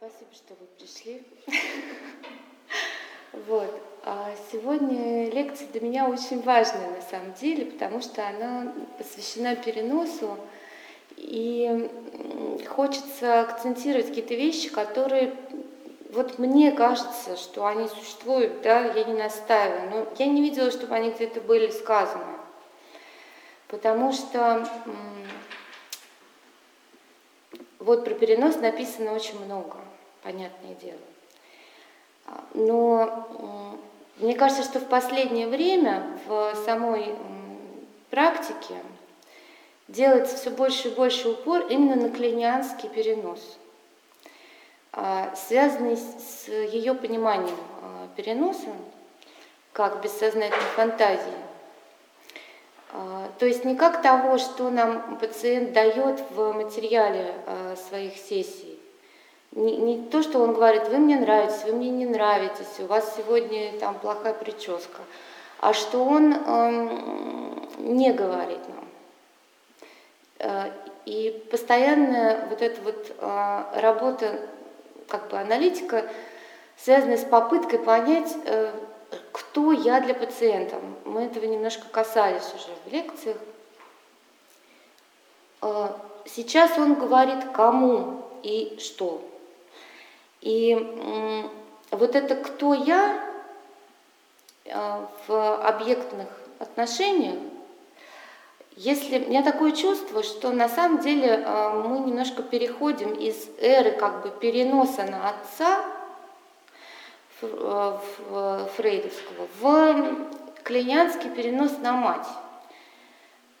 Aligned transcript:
Спасибо, 0.00 0.30
что 0.32 0.54
вы 0.58 0.66
пришли. 0.78 1.22
Вот. 3.46 3.70
А 4.02 4.34
сегодня 4.50 5.30
лекция 5.30 5.68
для 5.68 5.82
меня 5.82 6.08
очень 6.08 6.40
важная 6.40 6.90
на 6.96 7.02
самом 7.02 7.34
деле, 7.34 7.66
потому 7.66 8.00
что 8.00 8.26
она 8.26 8.72
посвящена 8.96 9.56
переносу, 9.56 10.38
и 11.16 11.90
хочется 12.66 13.42
акцентировать 13.42 14.06
какие-то 14.08 14.34
вещи, 14.34 14.70
которые 14.70 15.34
вот 16.12 16.38
мне 16.38 16.72
кажется, 16.72 17.36
что 17.36 17.66
они 17.66 17.86
существуют, 17.86 18.62
да, 18.62 18.80
я 18.80 19.04
не 19.04 19.14
настаиваю, 19.14 19.90
но 19.90 20.08
я 20.18 20.26
не 20.26 20.40
видела, 20.40 20.70
чтобы 20.70 20.94
они 20.94 21.10
где-то 21.10 21.42
были 21.42 21.70
сказаны. 21.70 22.38
Потому 23.68 24.12
что 24.12 24.66
вот 27.78 28.04
про 28.04 28.14
перенос 28.14 28.56
написано 28.56 29.12
очень 29.12 29.44
много 29.44 29.76
понятное 30.22 30.74
дело. 30.74 30.98
А, 32.26 32.44
но 32.54 33.78
мне 34.18 34.34
кажется, 34.34 34.62
что 34.62 34.80
в 34.80 34.86
последнее 34.86 35.48
время 35.48 36.06
в 36.26 36.54
самой 36.64 37.14
практике 38.10 38.74
делается 39.88 40.36
все 40.36 40.50
больше 40.50 40.88
и 40.88 40.94
больше 40.94 41.30
упор 41.30 41.66
именно 41.68 41.96
на 41.96 42.10
клинианский 42.10 42.88
перенос, 42.88 43.58
а, 44.92 45.34
связанный 45.34 45.96
с 45.96 46.48
ее 46.48 46.94
пониманием 46.94 47.56
а, 47.82 48.08
переноса 48.16 48.68
как 49.72 50.02
бессознательной 50.02 50.50
фантазии. 50.74 51.50
То 53.38 53.46
есть 53.46 53.64
не 53.64 53.76
как 53.76 54.02
того, 54.02 54.36
что 54.36 54.68
нам 54.68 55.16
пациент 55.18 55.72
дает 55.72 56.20
в 56.30 56.52
материале 56.52 57.32
своих 57.88 58.16
сессий, 58.16 58.69
не, 59.52 59.76
не 59.76 60.08
то, 60.08 60.22
что 60.22 60.40
он 60.40 60.54
говорит, 60.54 60.88
вы 60.88 60.98
мне 60.98 61.18
нравитесь, 61.18 61.64
вы 61.64 61.72
мне 61.72 61.90
не 61.90 62.06
нравитесь, 62.06 62.78
у 62.78 62.86
вас 62.86 63.16
сегодня 63.16 63.78
там 63.78 63.98
плохая 63.98 64.34
прическа, 64.34 65.00
а 65.60 65.72
что 65.72 66.04
он 66.04 66.32
эм, 66.32 67.68
не 67.78 68.12
говорит 68.12 68.60
нам. 68.68 68.88
Э, 70.38 70.70
и 71.04 71.46
постоянная 71.50 72.46
вот 72.48 72.62
эта 72.62 72.80
вот 72.82 73.12
э, 73.18 73.64
работа, 73.80 74.40
как 75.08 75.28
бы 75.28 75.38
аналитика, 75.38 76.08
связанная 76.76 77.16
с 77.16 77.24
попыткой 77.24 77.80
понять, 77.80 78.32
э, 78.44 78.72
кто 79.32 79.72
я 79.72 80.00
для 80.00 80.14
пациента. 80.14 80.76
Мы 81.04 81.24
этого 81.24 81.44
немножко 81.44 81.88
касались 81.88 82.54
уже 82.54 82.72
в 82.84 82.92
лекциях. 82.92 83.36
Э, 85.62 85.88
сейчас 86.26 86.78
он 86.78 86.94
говорит 86.94 87.44
кому 87.52 88.24
и 88.44 88.78
что. 88.80 89.22
И 90.40 90.74
вот 91.90 92.14
это 92.14 92.34
кто 92.36 92.74
я 92.74 93.20
а, 94.72 95.08
в 95.26 95.56
объектных 95.66 96.28
отношениях, 96.58 97.36
если 98.76 99.18
у 99.18 99.28
меня 99.28 99.42
такое 99.42 99.72
чувство, 99.72 100.22
что 100.22 100.50
на 100.52 100.68
самом 100.68 101.00
деле 101.00 101.42
а, 101.44 101.74
мы 101.74 101.98
немножко 102.06 102.42
переходим 102.42 103.12
из 103.12 103.48
эры 103.58 103.90
как 103.90 104.22
бы 104.22 104.30
переноса 104.30 105.04
на 105.04 105.30
отца 105.30 105.84
а, 107.42 108.00
фрейдовского 108.76 109.48
в 109.60 110.16
клиентский 110.62 111.30
перенос 111.30 111.78
на 111.78 111.92
мать. 111.92 112.28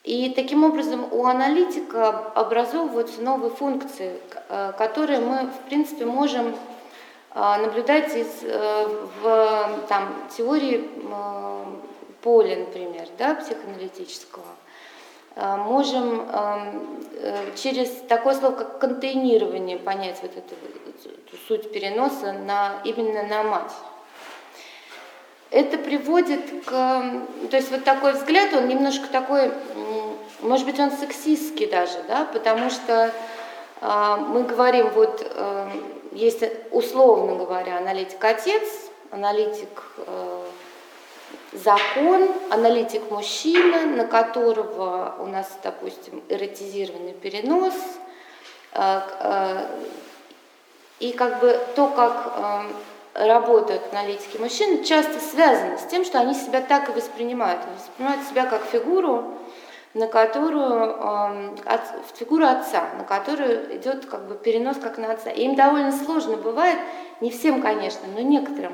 И 0.04 0.30
таким 0.30 0.64
образом 0.64 1.12
у 1.12 1.26
аналитика 1.26 2.08
образовываются 2.34 3.20
новые 3.20 3.50
функции, 3.50 4.18
которые 4.78 5.20
мы, 5.20 5.48
в 5.48 5.68
принципе, 5.68 6.06
можем 6.06 6.56
наблюдать 7.34 8.14
из, 8.16 8.42
э, 8.42 8.86
в 9.22 9.86
там, 9.88 10.14
теории 10.36 10.88
поля, 12.22 12.56
например, 12.58 13.06
да, 13.18 13.34
психоаналитического, 13.34 14.44
а, 15.36 15.56
можем 15.56 16.28
э, 16.28 17.54
через 17.56 17.88
такое 18.08 18.34
слово, 18.34 18.56
как 18.56 18.78
контейнирование, 18.78 19.78
понять 19.78 20.18
вот 20.22 20.32
эту, 20.32 20.54
эту 20.54 21.36
суть 21.48 21.72
переноса 21.72 22.32
на, 22.32 22.80
именно 22.84 23.22
на 23.22 23.42
мать. 23.44 23.72
Это 25.50 25.78
приводит 25.78 26.64
к... 26.64 26.70
То 26.70 27.56
есть 27.56 27.70
вот 27.70 27.84
такой 27.84 28.12
взгляд, 28.12 28.52
он 28.54 28.68
немножко 28.68 29.08
такой, 29.08 29.52
может 30.40 30.66
быть, 30.66 30.78
он 30.78 30.90
сексистский 30.90 31.66
даже, 31.66 32.02
да, 32.06 32.26
потому 32.32 32.70
что 32.70 33.12
а, 33.80 34.16
мы 34.16 34.42
говорим 34.42 34.90
вот 34.90 35.26
есть, 36.12 36.42
условно 36.70 37.36
говоря, 37.36 37.78
аналитик-отец, 37.78 38.62
аналитик 39.10 39.82
э, 39.98 40.44
закон, 41.52 42.28
аналитик 42.50 43.10
мужчина, 43.10 43.86
на 43.86 44.06
которого 44.06 45.16
у 45.18 45.26
нас, 45.26 45.46
допустим, 45.62 46.22
эротизированный 46.28 47.12
перенос, 47.12 47.74
э, 48.72 49.00
э, 49.20 49.66
и 50.98 51.12
как 51.12 51.40
бы 51.40 51.58
то, 51.74 51.86
как 51.88 52.66
работают 53.14 53.82
аналитики 53.90 54.36
мужчин, 54.36 54.84
часто 54.84 55.18
связано 55.18 55.78
с 55.78 55.86
тем, 55.86 56.04
что 56.04 56.20
они 56.20 56.34
себя 56.34 56.60
так 56.60 56.90
и 56.90 56.92
воспринимают. 56.92 57.62
Они 57.62 57.74
воспринимают 57.76 58.28
себя 58.28 58.44
как 58.44 58.64
фигуру, 58.66 59.38
на 59.92 60.06
которую, 60.06 61.52
от, 61.66 61.80
фигуру 62.14 62.46
отца, 62.46 62.84
на 62.96 63.04
которую 63.04 63.76
идет 63.76 64.06
как 64.06 64.28
бы 64.28 64.36
перенос 64.36 64.76
как 64.76 64.98
на 64.98 65.10
отца. 65.10 65.30
И 65.30 65.42
им 65.42 65.56
довольно 65.56 65.90
сложно 65.90 66.36
бывает, 66.36 66.78
не 67.20 67.30
всем, 67.30 67.60
конечно, 67.60 68.06
но 68.14 68.20
некоторым, 68.20 68.72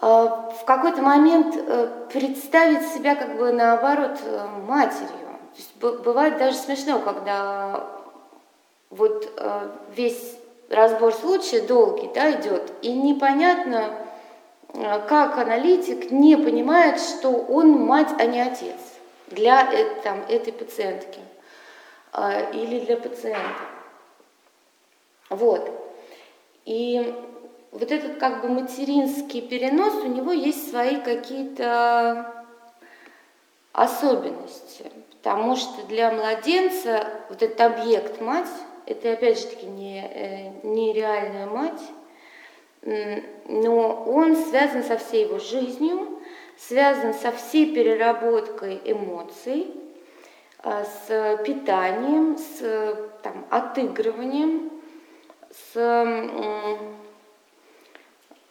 а, 0.00 0.50
в 0.58 0.64
какой-то 0.64 1.02
момент 1.02 1.54
э, 1.56 2.06
представить 2.10 2.88
себя 2.88 3.14
как 3.14 3.36
бы 3.36 3.52
наоборот 3.52 4.18
э, 4.24 4.46
матерью. 4.66 5.08
То 5.08 5.56
есть 5.56 5.76
бывает 6.04 6.38
даже 6.38 6.56
смешно, 6.56 7.00
когда 7.00 7.84
вот 8.88 9.30
э, 9.36 9.68
весь 9.94 10.38
разбор 10.70 11.12
случая 11.12 11.60
долгий 11.60 12.08
да, 12.14 12.30
идет, 12.30 12.72
и 12.80 12.92
непонятно, 12.92 13.90
как 14.72 15.36
аналитик 15.36 16.12
не 16.12 16.36
понимает, 16.36 17.00
что 17.00 17.30
он 17.30 17.72
мать, 17.72 18.10
а 18.18 18.24
не 18.24 18.40
отец 18.40 18.89
для 19.30 19.66
там, 20.02 20.22
этой 20.28 20.52
пациентки 20.52 21.20
а, 22.12 22.50
или 22.50 22.80
для 22.80 22.96
пациента. 22.96 23.62
Вот. 25.28 25.70
И 26.64 27.14
вот 27.70 27.90
этот 27.90 28.18
как 28.18 28.42
бы 28.42 28.48
материнский 28.48 29.40
перенос, 29.40 29.94
у 30.04 30.08
него 30.08 30.32
есть 30.32 30.70
свои 30.70 31.00
какие-то 31.00 32.44
особенности, 33.72 34.90
потому 35.10 35.56
что 35.56 35.86
для 35.86 36.10
младенца 36.10 37.08
вот 37.28 37.42
этот 37.42 37.60
объект 37.60 38.20
мать, 38.20 38.48
это 38.86 39.12
опять 39.12 39.38
же 39.38 39.46
таки 39.46 39.66
не, 39.66 40.04
э, 40.04 40.66
не 40.66 40.92
реальная 40.92 41.46
мать, 41.46 41.80
но 42.82 44.04
он 44.06 44.36
связан 44.36 44.82
со 44.82 44.98
всей 44.98 45.26
его 45.26 45.38
жизнью, 45.38 46.19
связан 46.66 47.14
со 47.14 47.32
всей 47.32 47.74
переработкой 47.74 48.80
эмоций, 48.84 49.68
а, 50.62 50.84
с 50.84 51.38
питанием, 51.44 52.36
с 52.36 52.96
там, 53.22 53.46
отыгрыванием, 53.50 54.70
с 55.50 55.76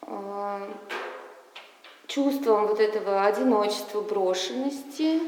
а, 0.02 0.68
чувством 2.08 2.66
вот 2.66 2.80
этого 2.80 3.24
одиночества, 3.24 4.00
брошенности. 4.00 5.20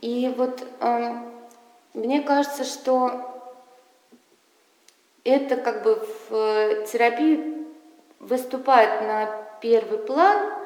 И 0.00 0.32
вот 0.36 0.64
а, 0.78 1.26
мне 1.92 2.22
кажется, 2.22 2.62
что 2.64 3.26
это 5.24 5.56
как 5.56 5.82
бы 5.82 5.96
в 6.28 6.86
терапии 6.86 7.66
выступает 8.20 9.02
на 9.02 9.26
первый 9.60 9.98
план, 9.98 10.59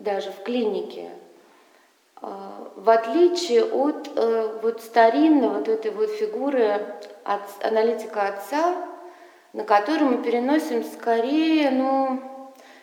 даже 0.00 0.32
в 0.32 0.42
клинике, 0.42 1.10
а, 2.16 2.68
в 2.74 2.90
отличие 2.90 3.64
от 3.64 4.10
э, 4.16 4.58
вот 4.62 4.80
старинной 4.80 5.58
вот 5.58 5.68
этой 5.68 5.90
вот 5.90 6.10
фигуры 6.10 6.96
от, 7.24 7.64
аналитика 7.64 8.28
отца, 8.28 8.88
на 9.52 9.64
которую 9.64 10.10
мы 10.10 10.22
переносим 10.22 10.84
скорее, 10.84 11.70
ну, 11.70 12.20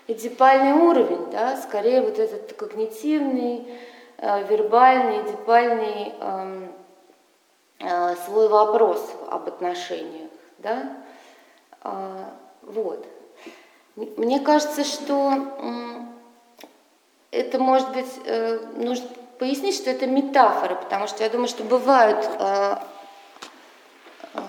эдипальный 0.08 0.74
уровень, 0.74 1.30
да, 1.32 1.58
скорее 1.58 2.02
вот 2.02 2.20
этот 2.20 2.54
когнитивный, 2.54 3.68
э, 4.18 4.44
вербальный, 4.48 5.24
эдипальный 5.24 6.14
эм, 6.20 6.72
э, 7.80 8.16
свой 8.26 8.48
вопрос 8.48 9.12
об 9.30 9.48
отношениях, 9.48 10.30
да, 10.60 10.98
а, 11.82 12.34
вот. 12.62 13.06
Мне 13.96 14.40
кажется, 14.40 14.84
что 14.84 15.34
это 17.38 17.60
может 17.60 17.92
быть, 17.92 18.08
э, 18.26 18.60
нужно 18.76 19.08
пояснить, 19.38 19.76
что 19.76 19.90
это 19.90 20.08
метафора, 20.08 20.76
потому 20.76 21.08
что 21.08 21.24
я 21.24 21.30
думаю, 21.30 21.48
что 21.48 21.64
бывают 21.64 22.28
э, 22.40 22.76
э, 24.34 24.40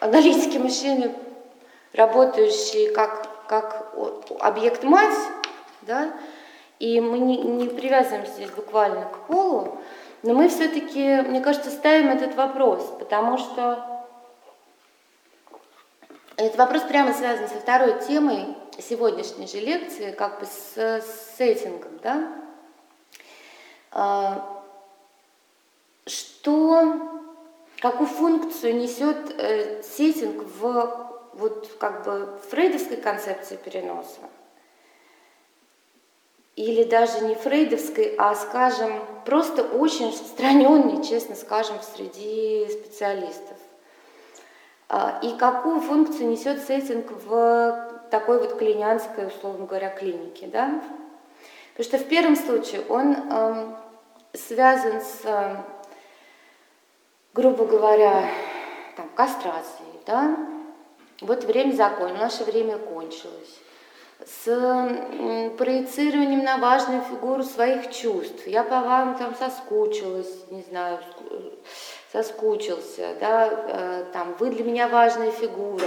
аналитики 0.00 0.58
мужчины 0.58 1.14
работающий 1.92 2.92
как, 2.92 3.46
как 3.48 3.92
объект 4.40 4.84
мать, 4.84 5.18
да, 5.82 6.12
и 6.78 7.00
мы 7.00 7.18
не, 7.18 7.38
не 7.38 7.68
привязываемся 7.68 8.32
здесь 8.32 8.50
буквально 8.50 9.06
к 9.06 9.26
полу, 9.26 9.78
но 10.22 10.34
мы 10.34 10.48
все-таки, 10.48 11.22
мне 11.22 11.40
кажется, 11.40 11.70
ставим 11.70 12.08
этот 12.10 12.36
вопрос, 12.36 12.84
потому 12.98 13.38
что 13.38 13.84
этот 16.36 16.56
вопрос 16.56 16.82
прямо 16.82 17.12
связан 17.12 17.48
со 17.48 17.56
второй 17.56 18.00
темой 18.06 18.56
сегодняшней 18.80 19.46
же 19.46 19.60
лекции, 19.60 20.12
как 20.12 20.40
бы 20.40 20.46
с, 20.46 20.76
с 20.76 21.36
сеттингом, 21.36 21.98
да? 22.02 22.32
А, 23.90 24.64
что, 26.06 27.24
какую 27.80 28.08
функцию 28.08 28.76
несет 28.76 29.34
э, 29.38 29.82
сеттинг 29.82 30.44
в 30.60 31.08
вот 31.34 31.76
как 31.78 32.04
бы 32.04 32.38
фрейдовской 32.50 32.96
концепции 32.96 33.56
переноса? 33.56 34.20
Или 36.56 36.82
даже 36.82 37.20
не 37.20 37.36
фрейдовской, 37.36 38.16
а, 38.18 38.34
скажем, 38.34 39.00
просто 39.24 39.62
очень 39.62 40.08
распространенной, 40.08 41.04
честно 41.04 41.36
скажем, 41.36 41.76
среди 41.94 42.66
специалистов. 42.68 43.56
А, 44.88 45.20
и 45.22 45.36
какую 45.36 45.80
функцию 45.80 46.28
несет 46.28 46.66
сеттинг 46.66 47.12
в 47.12 47.97
такой 48.10 48.38
вот 48.40 48.58
клинианской, 48.58 49.26
условно 49.26 49.66
говоря, 49.66 49.90
клинике. 49.90 50.46
Да? 50.46 50.82
Потому 51.76 51.84
что 51.84 51.98
в 51.98 52.08
первом 52.08 52.36
случае 52.36 52.82
он 52.88 53.16
э, 53.30 53.74
связан 54.34 55.00
с, 55.00 55.20
э, 55.24 55.56
грубо 57.34 57.64
говоря, 57.64 58.28
там, 58.96 59.08
кастрацией. 59.14 60.00
Да? 60.06 60.36
Вот 61.20 61.44
время 61.44 61.72
закончилось, 61.72 62.20
наше 62.20 62.44
время 62.44 62.78
кончилось 62.78 63.60
с 64.26 64.44
проецированием 65.56 66.42
на 66.42 66.58
важную 66.58 67.02
фигуру 67.02 67.44
своих 67.44 67.92
чувств. 67.92 68.46
Я 68.46 68.64
по 68.64 68.80
вам 68.80 69.16
там 69.16 69.34
соскучилась, 69.34 70.44
не 70.50 70.62
знаю, 70.62 70.98
соскучился, 72.12 73.14
да, 73.20 73.48
э, 73.48 74.04
там, 74.12 74.34
вы 74.38 74.50
для 74.50 74.64
меня 74.64 74.88
важная 74.88 75.30
фигура. 75.30 75.86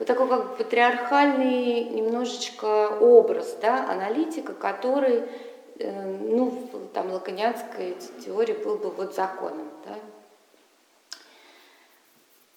Вот 0.00 0.06
такой 0.06 0.28
как 0.28 0.56
патриархальный 0.56 1.84
немножечко 1.84 2.88
образ, 2.88 3.54
да, 3.60 3.86
аналитика, 3.86 4.54
который, 4.54 5.24
э, 5.78 6.16
ну, 6.22 6.70
там, 6.94 7.12
лаконианской 7.12 7.98
теории 8.24 8.54
был 8.54 8.78
бы 8.78 8.88
вот 8.88 9.14
законом, 9.14 9.68
да. 9.84 9.98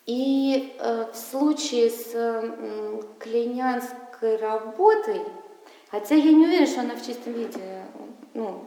И 0.05 0.73
э, 0.79 1.11
в 1.11 1.17
случае 1.17 1.89
с 1.89 2.11
э, 2.13 3.01
клейнианской 3.19 4.37
работой, 4.37 5.19
хотя 5.91 6.15
я 6.15 6.31
не 6.31 6.45
уверена, 6.45 6.65
что 6.65 6.79
она 6.79 6.95
в 6.95 7.05
чистом 7.05 7.33
виде 7.33 7.83
ну, 8.33 8.63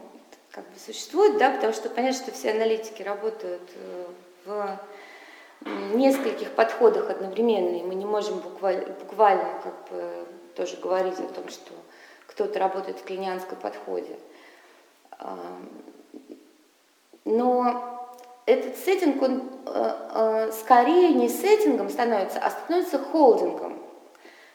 как 0.51 0.65
бы 0.65 0.77
существует, 0.77 1.39
да, 1.39 1.49
потому 1.49 1.73
что 1.73 1.89
понятно, 1.89 2.25
что 2.25 2.31
все 2.31 2.51
аналитики 2.51 3.01
работают 3.01 3.63
э, 3.73 4.05
в 4.45 4.79
нескольких 5.95 6.51
подходах 6.51 7.09
одновременно, 7.09 7.75
и 7.77 7.83
мы 7.83 7.95
не 7.95 8.05
можем 8.05 8.39
буквально, 8.39 8.85
буквально 8.93 9.45
как 9.63 9.73
бы 9.89 10.25
тоже 10.55 10.77
говорить 10.77 11.19
о 11.19 11.33
том, 11.33 11.49
что 11.49 11.71
кто-то 12.27 12.59
работает 12.59 12.99
в 12.99 13.03
клинианском 13.03 13.57
подходе. 13.57 14.17
Но 17.25 17.97
этот 18.47 18.77
сеттинг, 18.77 19.21
он 19.21 19.43
э, 19.65 19.95
э, 20.13 20.51
скорее 20.53 21.09
не 21.09 21.27
сеттингом 21.27 21.89
становится, 21.89 22.39
а 22.39 22.49
становится 22.49 22.97
холдингом. 22.97 23.77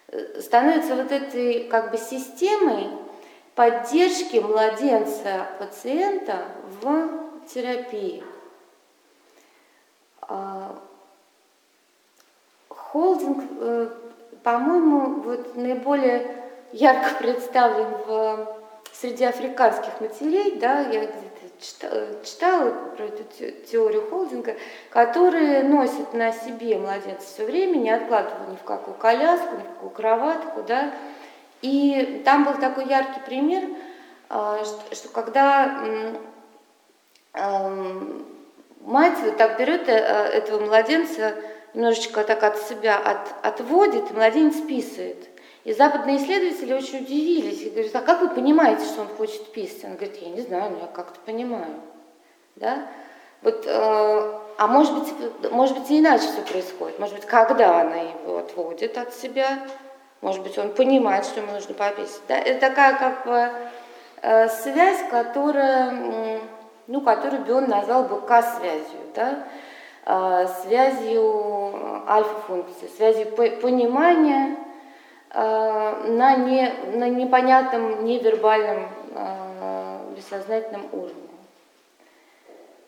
Э, 0.08 0.40
становится 0.40 0.96
вот 0.96 1.12
этой 1.12 1.64
как 1.64 1.90
бы 1.90 1.98
системой 1.98 2.88
поддержки 3.54 4.38
младенца 4.38 5.46
пациента 5.58 6.46
в 6.80 7.10
терапии. 7.52 8.24
Холдинг, 12.92 13.42
э, 13.58 13.88
по-моему, 14.42 15.22
вот 15.22 15.56
наиболее 15.56 16.36
ярко 16.72 17.14
представлен 17.18 17.88
в, 18.06 18.46
среди 18.92 19.24
африканских 19.24 19.98
матерей, 20.00 20.58
да, 20.58 20.80
я 20.80 21.06
где-то 21.06 22.22
читала 22.22 22.70
про 22.96 23.04
эту 23.04 23.22
теорию 23.70 24.08
холдинга, 24.10 24.56
которые 24.90 25.62
носят 25.62 26.12
на 26.12 26.32
себе 26.32 26.76
младенца 26.76 27.26
все 27.26 27.46
время, 27.46 27.76
не 27.76 27.90
откладывая 27.90 28.48
ни 28.48 28.56
в 28.56 28.62
какую 28.64 28.94
коляску, 28.96 29.56
ни 29.56 29.62
в 29.62 29.74
какую 29.74 29.90
кроватку, 29.90 30.62
да, 30.62 30.92
и 31.62 32.20
там 32.26 32.44
был 32.44 32.54
такой 32.54 32.86
яркий 32.86 33.20
пример, 33.24 33.62
что, 34.28 34.94
что 34.94 35.08
когда 35.08 35.82
мать 38.84 39.18
вот 39.22 39.36
так 39.36 39.58
берет 39.58 39.88
э, 39.88 39.92
этого 39.92 40.64
младенца, 40.64 41.34
немножечко 41.74 42.24
так 42.24 42.42
от 42.42 42.58
себя 42.58 42.98
от, 42.98 43.34
отводит, 43.42 44.10
и 44.10 44.14
младенец 44.14 44.60
писает. 44.66 45.28
И 45.64 45.72
западные 45.72 46.16
исследователи 46.16 46.72
очень 46.72 47.04
удивились 47.04 47.62
и 47.62 47.70
говорят, 47.70 47.94
а 47.94 48.00
как 48.00 48.20
вы 48.20 48.30
понимаете, 48.30 48.84
что 48.84 49.02
он 49.02 49.08
хочет 49.08 49.52
писать? 49.52 49.84
Он 49.84 49.94
говорит, 49.94 50.16
я 50.20 50.28
не 50.30 50.40
знаю, 50.40 50.72
но 50.72 50.80
я 50.80 50.86
как-то 50.86 51.20
понимаю. 51.20 51.74
Да? 52.56 52.86
Вот, 53.42 53.64
э, 53.66 54.38
а 54.58 54.66
может 54.66 54.92
быть, 54.92 55.52
может 55.52 55.78
быть, 55.78 55.90
и 55.90 56.00
иначе 56.00 56.24
все 56.24 56.42
происходит. 56.42 56.98
Может 56.98 57.14
быть, 57.14 57.26
когда 57.26 57.80
она 57.80 57.96
его 57.96 58.38
отводит 58.38 58.98
от 58.98 59.14
себя, 59.14 59.60
может 60.20 60.42
быть, 60.42 60.58
он 60.58 60.72
понимает, 60.72 61.24
что 61.24 61.40
ему 61.40 61.52
нужно 61.52 61.74
пописать. 61.74 62.22
Да? 62.28 62.38
Это 62.38 62.68
такая 62.68 62.98
как 62.98 63.26
бы 63.26 63.50
э, 64.22 64.48
связь, 64.48 65.00
которая 65.10 66.40
ну, 66.86 67.00
которую 67.00 67.44
бы 67.44 67.54
он 67.54 67.68
назвал 67.68 68.04
бы 68.04 68.20
К-связью, 68.20 69.00
да, 69.14 69.44
связью 70.04 71.74
альфа-функции, 72.08 72.88
связью 72.88 73.30
понимания 73.32 74.56
а, 75.30 76.04
на, 76.06 76.36
не, 76.36 76.72
на 76.94 77.08
непонятном, 77.08 78.04
невербальном, 78.04 78.88
бессознательном 80.16 80.88
уровне. 80.92 81.28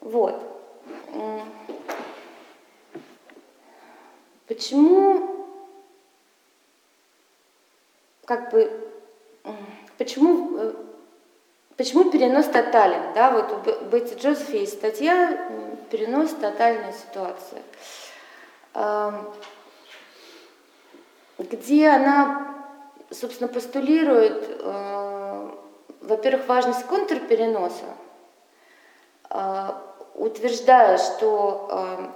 Вот. 0.00 0.42
Почему, 4.46 5.46
как 8.26 8.50
бы, 8.50 8.70
почему 9.96 10.58
э, 10.58 10.72
Почему 11.76 12.10
перенос 12.10 12.46
тотален? 12.46 13.12
Да, 13.14 13.32
вот 13.32 13.50
у 13.50 13.84
Бетти 13.86 14.14
Джозефа 14.14 14.56
есть 14.56 14.74
статья 14.74 15.48
«Перенос. 15.90 16.30
Тотальная 16.30 16.92
ситуация», 16.92 17.62
где 21.38 21.88
она, 21.88 22.54
собственно, 23.10 23.48
постулирует, 23.48 24.60
э, 24.60 25.50
во-первых, 26.00 26.46
важность 26.48 26.86
контрпереноса, 26.86 27.94
э, 29.30 29.70
утверждая, 30.14 30.98
что 30.98 31.68
э, 31.70 32.06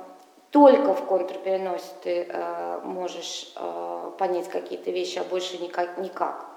только 0.50 0.94
в 0.94 1.04
контрпереносе 1.04 1.92
ты 2.02 2.34
можешь 2.82 3.52
понять 4.18 4.48
какие-то 4.48 4.90
вещи, 4.90 5.18
а 5.18 5.24
больше 5.24 5.58
никак. 5.58 5.98
никак. 5.98 6.47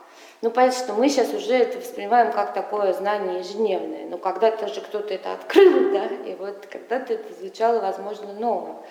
Ну, 0.42 0.50
понятно, 0.50 0.80
что 0.80 0.94
мы 0.94 1.08
сейчас 1.08 1.34
уже 1.34 1.54
это 1.54 1.78
воспринимаем 1.78 2.32
как 2.32 2.54
такое 2.54 2.94
знание 2.94 3.40
ежедневное. 3.40 4.08
Но 4.08 4.18
когда-то 4.18 4.68
же 4.68 4.82
кто-то 4.82 5.14
это 5.14 5.34
открыл, 5.34 5.92
да, 5.94 6.06
и 6.06 6.36
вот 6.36 6.66
когда-то 6.66 7.14
это 7.14 7.34
звучало, 7.34 7.80
возможно, 7.80 8.34
ново. 8.34 8.84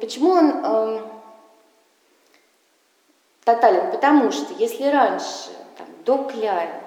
Почему 0.00 0.30
он 0.30 1.02
тотален? 3.44 3.90
Потому 3.92 4.32
что 4.32 4.54
если 4.54 4.88
раньше, 4.88 5.50
там, 5.76 5.86
до 6.04 6.24
Кляйна, 6.24 6.80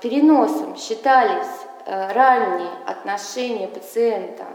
переносом 0.00 0.76
считались 0.76 1.46
а, 1.90 2.12
ранние 2.12 2.70
отношения 2.86 3.66
пациента, 3.66 4.46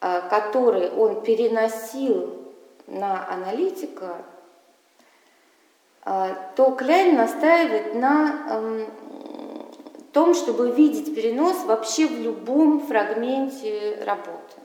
а, 0.00 0.22
которые 0.22 0.90
он 0.92 1.22
переносил 1.22 2.39
на 2.90 3.26
аналитика, 3.28 4.16
а, 6.02 6.34
то 6.56 6.72
Кляйн 6.72 7.16
настаивает 7.16 7.94
на 7.94 8.46
эм, 8.50 8.86
том, 10.12 10.34
чтобы 10.34 10.70
видеть 10.70 11.14
перенос 11.14 11.64
вообще 11.64 12.06
в 12.06 12.20
любом 12.20 12.86
фрагменте 12.86 14.02
работы. 14.04 14.60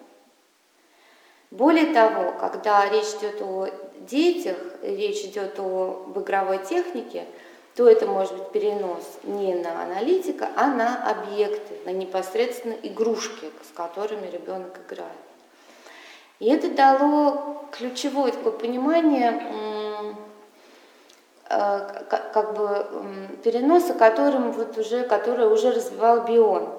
Более 1.52 1.94
того, 1.94 2.34
когда 2.40 2.90
речь 2.90 3.14
идет 3.20 3.42
о 3.42 3.68
детях, 4.02 4.58
речь 4.82 5.24
идет 5.24 5.60
об 5.60 6.18
игровой 6.20 6.60
технике, 6.66 7.26
то 7.76 7.88
это 7.88 8.06
может 8.08 8.34
быть 8.38 8.50
перенос 8.52 9.04
не 9.24 9.54
на 9.56 9.84
аналитика, 9.84 10.50
а 10.56 10.68
на 10.68 11.12
объекты, 11.12 11.76
на 11.86 11.92
непосредственно 11.92 12.76
игрушки, 12.82 13.52
с 13.70 13.76
которыми 13.76 14.28
ребенок 14.28 14.80
играет. 14.88 15.25
И 16.40 16.50
это 16.50 16.70
дало 16.70 17.66
ключевое 17.72 18.32
такое 18.32 18.52
понимание 18.52 19.42
э, 21.50 22.04
как 22.10 22.54
бы 22.56 22.86
переноса, 23.44 23.94
которым 23.94 24.52
вот 24.52 24.78
уже, 24.78 25.04
который 25.04 25.48
уже 25.52 25.72
развивал 25.72 26.26
Бион, 26.26 26.70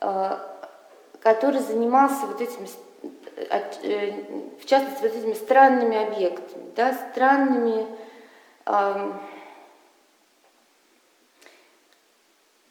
э, 0.00 0.38
который 1.20 1.60
занимался 1.60 2.26
вот 2.26 2.40
этими, 2.40 2.68
э, 3.36 4.12
в 4.60 4.66
частности, 4.66 5.02
вот 5.02 5.14
этими 5.14 5.34
странными 5.34 6.06
объектами, 6.06 6.70
да, 6.76 6.92
странными 7.10 7.86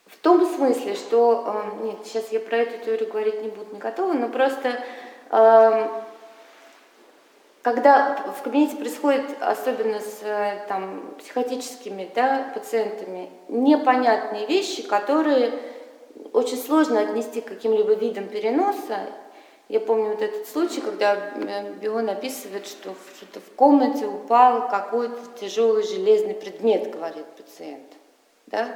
в 0.07 0.17
том 0.22 0.45
смысле, 0.45 0.95
что, 0.95 1.63
нет, 1.81 2.00
сейчас 2.03 2.31
я 2.31 2.41
про 2.41 2.57
эту 2.57 2.84
теорию 2.84 3.10
говорить 3.10 3.41
не 3.41 3.48
буду, 3.48 3.74
не 3.74 3.79
готова, 3.79 4.12
но 4.12 4.27
просто 4.27 4.84
когда 7.65 8.15
в 8.38 8.43
кабинете 8.43 8.75
происходит, 8.75 9.24
особенно 9.41 10.00
с 10.00 10.22
там, 10.67 11.15
психотическими 11.17 12.07
да, 12.13 12.51
пациентами, 12.53 13.31
непонятные 13.48 14.45
вещи, 14.45 14.84
которые 14.84 15.51
очень 16.31 16.57
сложно 16.57 17.00
отнести 17.00 17.41
к 17.41 17.45
каким-либо 17.45 17.93
видам 17.93 18.27
переноса. 18.27 19.07
Я 19.67 19.79
помню 19.79 20.10
вот 20.10 20.22
этот 20.22 20.48
случай, 20.48 20.79
когда 20.79 21.15
э, 21.15 21.74
Бион 21.81 22.07
описывает, 22.07 22.67
что 22.67 22.93
что 23.19 23.39
в 23.39 23.55
комнате 23.55 24.05
упал 24.05 24.69
какой-то 24.69 25.17
тяжелый 25.41 25.81
железный 25.81 26.36
предмет, 26.36 26.91
говорит 26.91 27.25
пациент. 27.36 27.91
Да? 28.45 28.75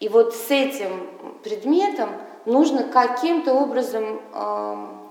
И 0.00 0.08
вот 0.08 0.34
с 0.34 0.50
этим 0.50 1.10
предметом 1.42 2.08
нужно 2.46 2.84
каким-то 2.84 3.52
образом 3.52 4.22
э, 4.32 5.03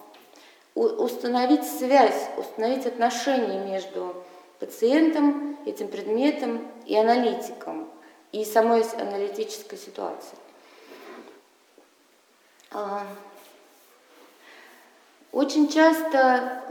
установить 0.75 1.65
связь, 1.65 2.30
установить 2.38 2.86
отношения 2.86 3.63
между 3.63 4.15
пациентом, 4.60 5.58
этим 5.65 5.88
предметом 5.88 6.68
и 6.86 6.96
аналитиком, 6.96 7.88
и 8.32 8.44
самой 8.44 8.82
аналитической 8.82 9.77
ситуацией. 9.77 10.39
А, 12.72 13.06
очень 15.32 15.70
часто 15.70 16.63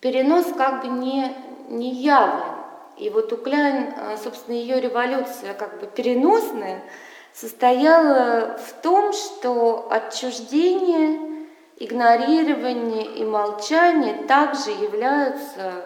перенос 0.00 0.46
как 0.56 0.82
бы 0.82 0.88
не, 0.88 1.34
не 1.68 1.92
явлен. 1.94 2.54
И 2.96 3.10
вот 3.10 3.32
у 3.32 3.36
Кляйн, 3.36 3.92
а, 3.96 4.16
собственно, 4.16 4.56
ее 4.56 4.80
революция 4.80 5.54
как 5.54 5.80
бы 5.80 5.86
переносная– 5.86 6.82
состояла 7.40 8.56
в 8.58 8.72
том, 8.82 9.12
что 9.12 9.86
отчуждение, 9.90 11.46
игнорирование 11.76 13.04
и 13.04 13.24
молчание 13.24 14.24
также 14.24 14.70
являются 14.70 15.84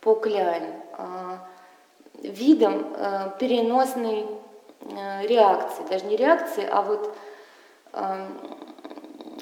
по 0.00 0.14
Кляйн 0.14 0.64
а, 0.94 1.38
видом 2.14 2.92
а, 2.96 3.28
переносной 3.38 4.26
а, 4.96 5.22
реакции, 5.22 5.84
даже 5.88 6.04
не 6.06 6.16
реакции, 6.16 6.66
а 6.68 6.82
вот 6.82 7.14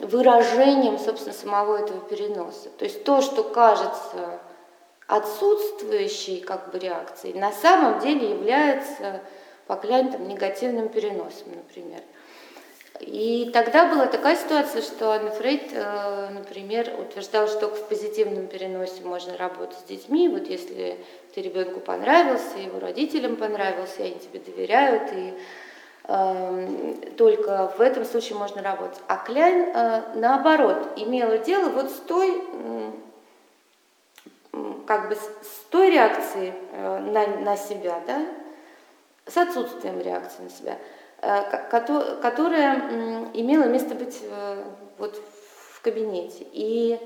выражением, 0.01 0.99
собственно, 0.99 1.35
самого 1.35 1.79
этого 1.79 2.01
переноса. 2.01 2.69
То 2.79 2.85
есть 2.85 3.03
то, 3.03 3.21
что 3.21 3.43
кажется 3.43 4.39
отсутствующей 5.09 6.41
как 6.41 6.71
бы 6.71 6.79
реакцией, 6.79 7.39
на 7.39 7.51
самом 7.51 7.99
деле 7.99 8.31
является 8.31 9.21
по 9.67 9.77
клиентам 9.77 10.29
негативным 10.29 10.89
переносом, 10.89 11.49
например. 11.55 12.01
И 13.01 13.51
тогда 13.53 13.87
была 13.93 14.07
такая 14.07 14.37
ситуация, 14.37 14.81
что 14.81 15.13
Анна 15.13 15.31
Фрейд, 15.31 15.71
э, 15.73 16.29
например, 16.31 16.91
утверждал, 16.99 17.47
что 17.47 17.61
только 17.61 17.77
в 17.77 17.89
позитивном 17.89 18.47
переносе 18.47 19.03
можно 19.03 19.37
работать 19.37 19.79
с 19.79 19.83
детьми. 19.83 20.29
Вот 20.29 20.47
если 20.49 20.99
ты 21.35 21.43
ребенку 21.43 21.81
понравился, 21.81 22.59
его 22.59 22.81
родителям 22.81 23.37
понравился, 23.37 24.03
они 24.03 24.15
тебе 24.15 24.41
доверяют, 24.41 25.13
и 25.13 25.35
э, 26.05 26.95
только 27.19 27.73
в 27.77 27.81
этом 27.83 28.05
случае 28.07 28.39
можно 28.39 28.63
работать. 28.63 29.01
А 29.09 29.17
Кляйн, 29.19 29.69
э, 29.75 30.03
наоборот, 30.15 30.93
имела 30.97 31.37
дело 31.39 31.69
вот 31.69 31.91
с 31.91 31.97
той, 32.07 32.43
как 34.87 35.11
бы 35.11 35.17
с 35.17 35.65
той 35.69 35.91
реакцией 35.91 36.55
э, 36.73 36.99
на, 36.99 37.27
на 37.27 37.57
себя, 37.59 38.01
да, 38.07 38.27
с 39.27 39.37
отсутствием 39.37 40.01
реакции 40.01 40.43
на 40.43 40.51
себя, 40.51 40.79
э, 41.21 41.69
которая 42.21 43.31
имела 43.35 43.65
место 43.65 43.95
быть 43.95 44.21
э, 44.23 44.65
вот 44.99 45.21
в 45.75 45.81
кабинете. 45.83 46.47
И 46.53 46.99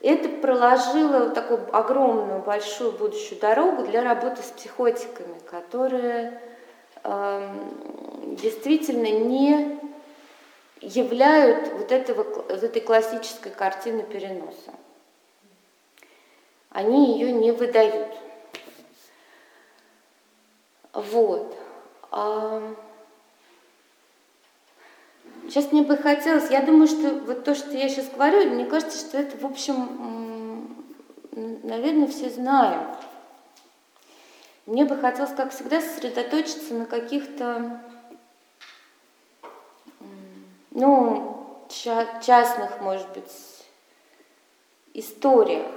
это 0.00 0.28
проложило 0.28 1.30
такую 1.30 1.60
огромную, 1.76 2.40
большую 2.40 2.92
будущую 2.92 3.40
дорогу 3.40 3.82
для 3.82 4.02
работы 4.02 4.42
с 4.42 4.50
психотиками, 4.50 5.38
которые 5.50 6.40
эм, 7.02 8.36
действительно 8.36 9.10
не 9.10 9.78
являют 10.80 11.72
вот, 11.72 11.90
этого, 11.90 12.22
вот 12.22 12.62
этой 12.62 12.80
классической 12.80 13.50
картины 13.50 14.04
переноса. 14.04 14.72
Они 16.70 17.18
ее 17.18 17.32
не 17.32 17.50
выдают. 17.50 18.08
Вот. 20.92 21.56
А... 22.10 22.74
Сейчас 25.44 25.72
мне 25.72 25.82
бы 25.82 25.96
хотелось, 25.96 26.50
я 26.50 26.60
думаю, 26.60 26.86
что 26.86 27.10
вот 27.10 27.44
то, 27.44 27.54
что 27.54 27.70
я 27.70 27.88
сейчас 27.88 28.10
говорю, 28.10 28.50
мне 28.50 28.66
кажется, 28.66 28.98
что 28.98 29.16
это, 29.16 29.38
в 29.38 29.46
общем, 29.46 30.76
наверное, 31.62 32.06
все 32.06 32.28
знают. 32.28 32.98
Мне 34.66 34.84
бы 34.84 34.96
хотелось, 34.96 35.32
как 35.34 35.50
всегда, 35.52 35.80
сосредоточиться 35.80 36.74
на 36.74 36.84
каких-то, 36.84 37.80
ну, 40.72 41.64
частных, 41.70 42.82
может 42.82 43.08
быть, 43.14 43.32
историях. 44.92 45.72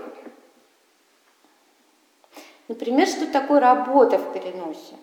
Например, 2.71 3.05
что 3.05 3.27
такое 3.27 3.59
работа 3.59 4.17
в 4.17 4.31
переносе? 4.31 4.95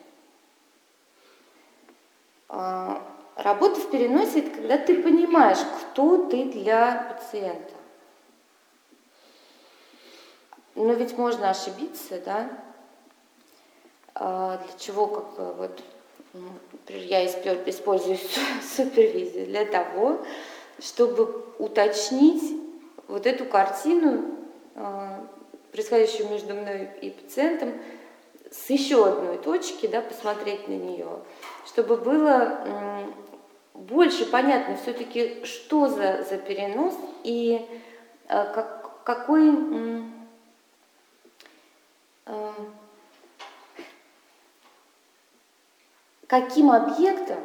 А, 2.49 3.07
работа 3.37 3.79
в 3.79 3.91
переносе– 3.91 4.39
это 4.41 4.51
когда 4.53 4.79
ты 4.79 5.03
понимаешь, 5.03 5.59
кто 5.59 6.25
ты 6.29 6.45
для 6.45 7.15
пациента. 7.15 7.75
Но 10.77 10.95
ведь 10.95 11.19
можно 11.19 11.51
ошибиться, 11.51 12.19
да? 12.25 12.49
А, 14.15 14.57
для 14.57 14.79
чего, 14.79 15.07
как 15.07 15.35
бы, 15.35 15.53
вот, 15.53 15.83
например, 16.73 17.05
я 17.05 17.27
использую 17.27 18.17
супервизию 18.63 19.45
для 19.45 19.67
того, 19.67 20.25
чтобы 20.79 21.45
уточнить 21.59 22.63
вот 23.09 23.27
эту 23.27 23.45
картину, 23.45 24.39
а, 24.75 25.23
происходящую 25.79 26.29
между 26.29 26.55
мной 26.55 26.91
и 27.01 27.11
пациентом, 27.11 27.73
с 28.51 28.71
еще 28.71 29.07
одной 29.07 29.39
точки, 29.39 29.87
да, 29.87 30.01
посмотреть 30.01 30.69
на 30.69 30.75
нее– 30.75 31.23
чтобы 31.69 31.97
было 31.99 33.05
больше 33.75 34.27
понятно 34.27 34.77
все-таки, 34.77 35.45
что 35.45 35.87
за, 35.87 36.25
за 36.25 36.39
перенос 36.39 36.99
и 37.23 37.65
э, 38.27 38.53
как, 38.53 39.05
какой 39.05 39.53
э, 42.27 42.53
каким 46.27 46.73
объектом 46.73 47.39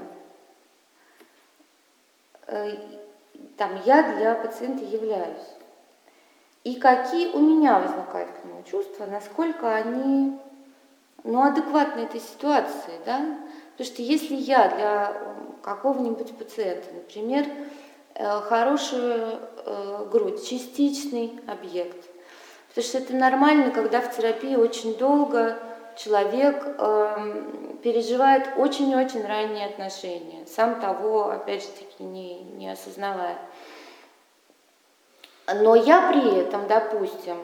э, 2.48 2.78
там, 3.58 3.80
я 3.86 4.16
для 4.16 4.36
пациента 4.36 4.84
являюсь. 4.86 5.48
И 6.64 6.76
какие 6.76 7.28
у 7.34 7.40
меня 7.40 7.80
возникают 7.80 8.32
к 8.32 8.46
нему 8.46 8.64
чувства, 8.64 9.06
насколько 9.06 9.74
они 9.76 10.38
ну, 11.24 11.44
адекватны 11.44 12.02
этой 12.02 12.22
ситуации, 12.22 12.94
да? 13.06 13.38
Потому 13.72 13.94
что 13.94 14.02
если 14.02 14.36
я 14.36 14.70
для 14.70 15.14
какого-нибудь 15.62 16.38
пациента, 16.38 16.88
например, 16.94 17.46
э, 18.16 18.42
хорошую 18.42 19.40
э, 19.66 20.08
грудь, 20.12 20.48
частичный 20.48 21.40
объект, 21.48 22.10
потому 22.70 22.88
что 22.88 22.98
это 23.00 23.14
нормально, 23.14 23.72
когда 23.72 24.00
в 24.00 24.16
терапии 24.16 24.56
очень 24.56 24.96
долго 24.98 25.60
человек 25.96 26.66
эм, 26.80 27.78
переживает 27.84 28.50
очень-очень 28.58 29.26
ранние 29.26 29.68
отношения, 29.68 30.46
сам 30.48 30.80
того, 30.80 31.30
опять 31.30 31.64
же 31.64 31.70
таки, 31.70 32.04
не, 32.04 32.42
не 32.42 32.72
осознавая. 32.72 33.38
Но 35.48 35.76
я 35.76 36.10
при 36.10 36.40
этом, 36.40 36.68
допустим, 36.68 37.38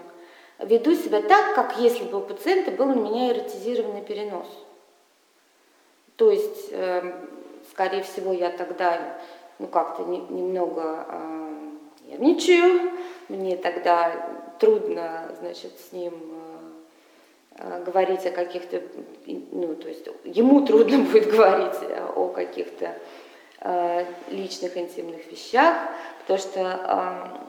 веду 0.59 0.95
себя 0.95 1.21
так, 1.21 1.55
как 1.55 1.77
если 1.77 2.05
бы 2.05 2.19
у 2.19 2.21
пациента 2.21 2.71
был 2.71 2.85
на 2.85 2.95
меня 2.95 3.31
эротизированный 3.31 4.01
перенос. 4.01 4.47
То 6.15 6.31
есть, 6.31 6.69
э, 6.71 7.13
скорее 7.71 8.03
всего, 8.03 8.33
я 8.33 8.49
тогда 8.49 9.19
ну 9.57 9.67
как-то 9.67 10.03
не, 10.03 10.19
немного 10.19 11.05
э, 11.07 11.49
нервничаю, 12.07 12.91
мне 13.27 13.57
тогда 13.57 14.11
трудно, 14.59 15.31
значит, 15.39 15.71
с 15.79 15.91
ним 15.91 16.13
э, 17.55 17.83
говорить 17.85 18.25
о 18.25 18.31
каких-то, 18.31 18.81
ну, 19.25 19.75
то 19.75 19.87
есть 19.87 20.07
ему 20.23 20.65
трудно 20.65 20.99
будет 21.11 21.29
говорить 21.29 21.75
о 22.15 22.27
каких-то 22.27 22.97
э, 23.61 24.05
личных 24.29 24.77
интимных 24.77 25.29
вещах, 25.31 25.75
потому 26.19 26.39
что 26.39 26.59
э, 26.59 27.48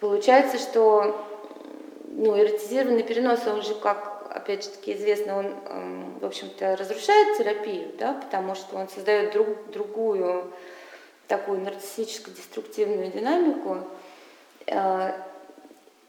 получается, 0.00 0.58
что 0.58 1.26
ну, 2.08 2.38
эротизированный 2.38 3.02
перенос, 3.02 3.46
он 3.46 3.62
же, 3.62 3.74
как, 3.74 4.30
опять 4.34 4.64
же 4.64 4.70
таки, 4.70 4.94
известно, 4.94 5.38
он, 5.38 5.54
в 6.20 6.24
общем-то, 6.24 6.76
разрушает 6.76 7.38
терапию, 7.38 7.92
да, 7.98 8.14
потому 8.14 8.54
что 8.54 8.76
он 8.76 8.88
создает 8.88 9.32
друг, 9.32 9.48
другую 9.72 10.52
такую 11.28 11.60
нарциссическо-деструктивную 11.60 13.12
динамику, 13.12 13.78
э, 14.66 15.12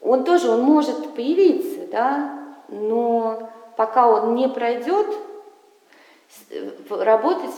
он 0.00 0.24
тоже, 0.24 0.50
он 0.50 0.62
может 0.62 1.14
появиться, 1.14 1.86
да, 1.86 2.56
но 2.68 3.48
пока 3.76 4.08
он 4.08 4.34
не 4.34 4.48
пройдет, 4.48 5.06
работать 6.90 7.54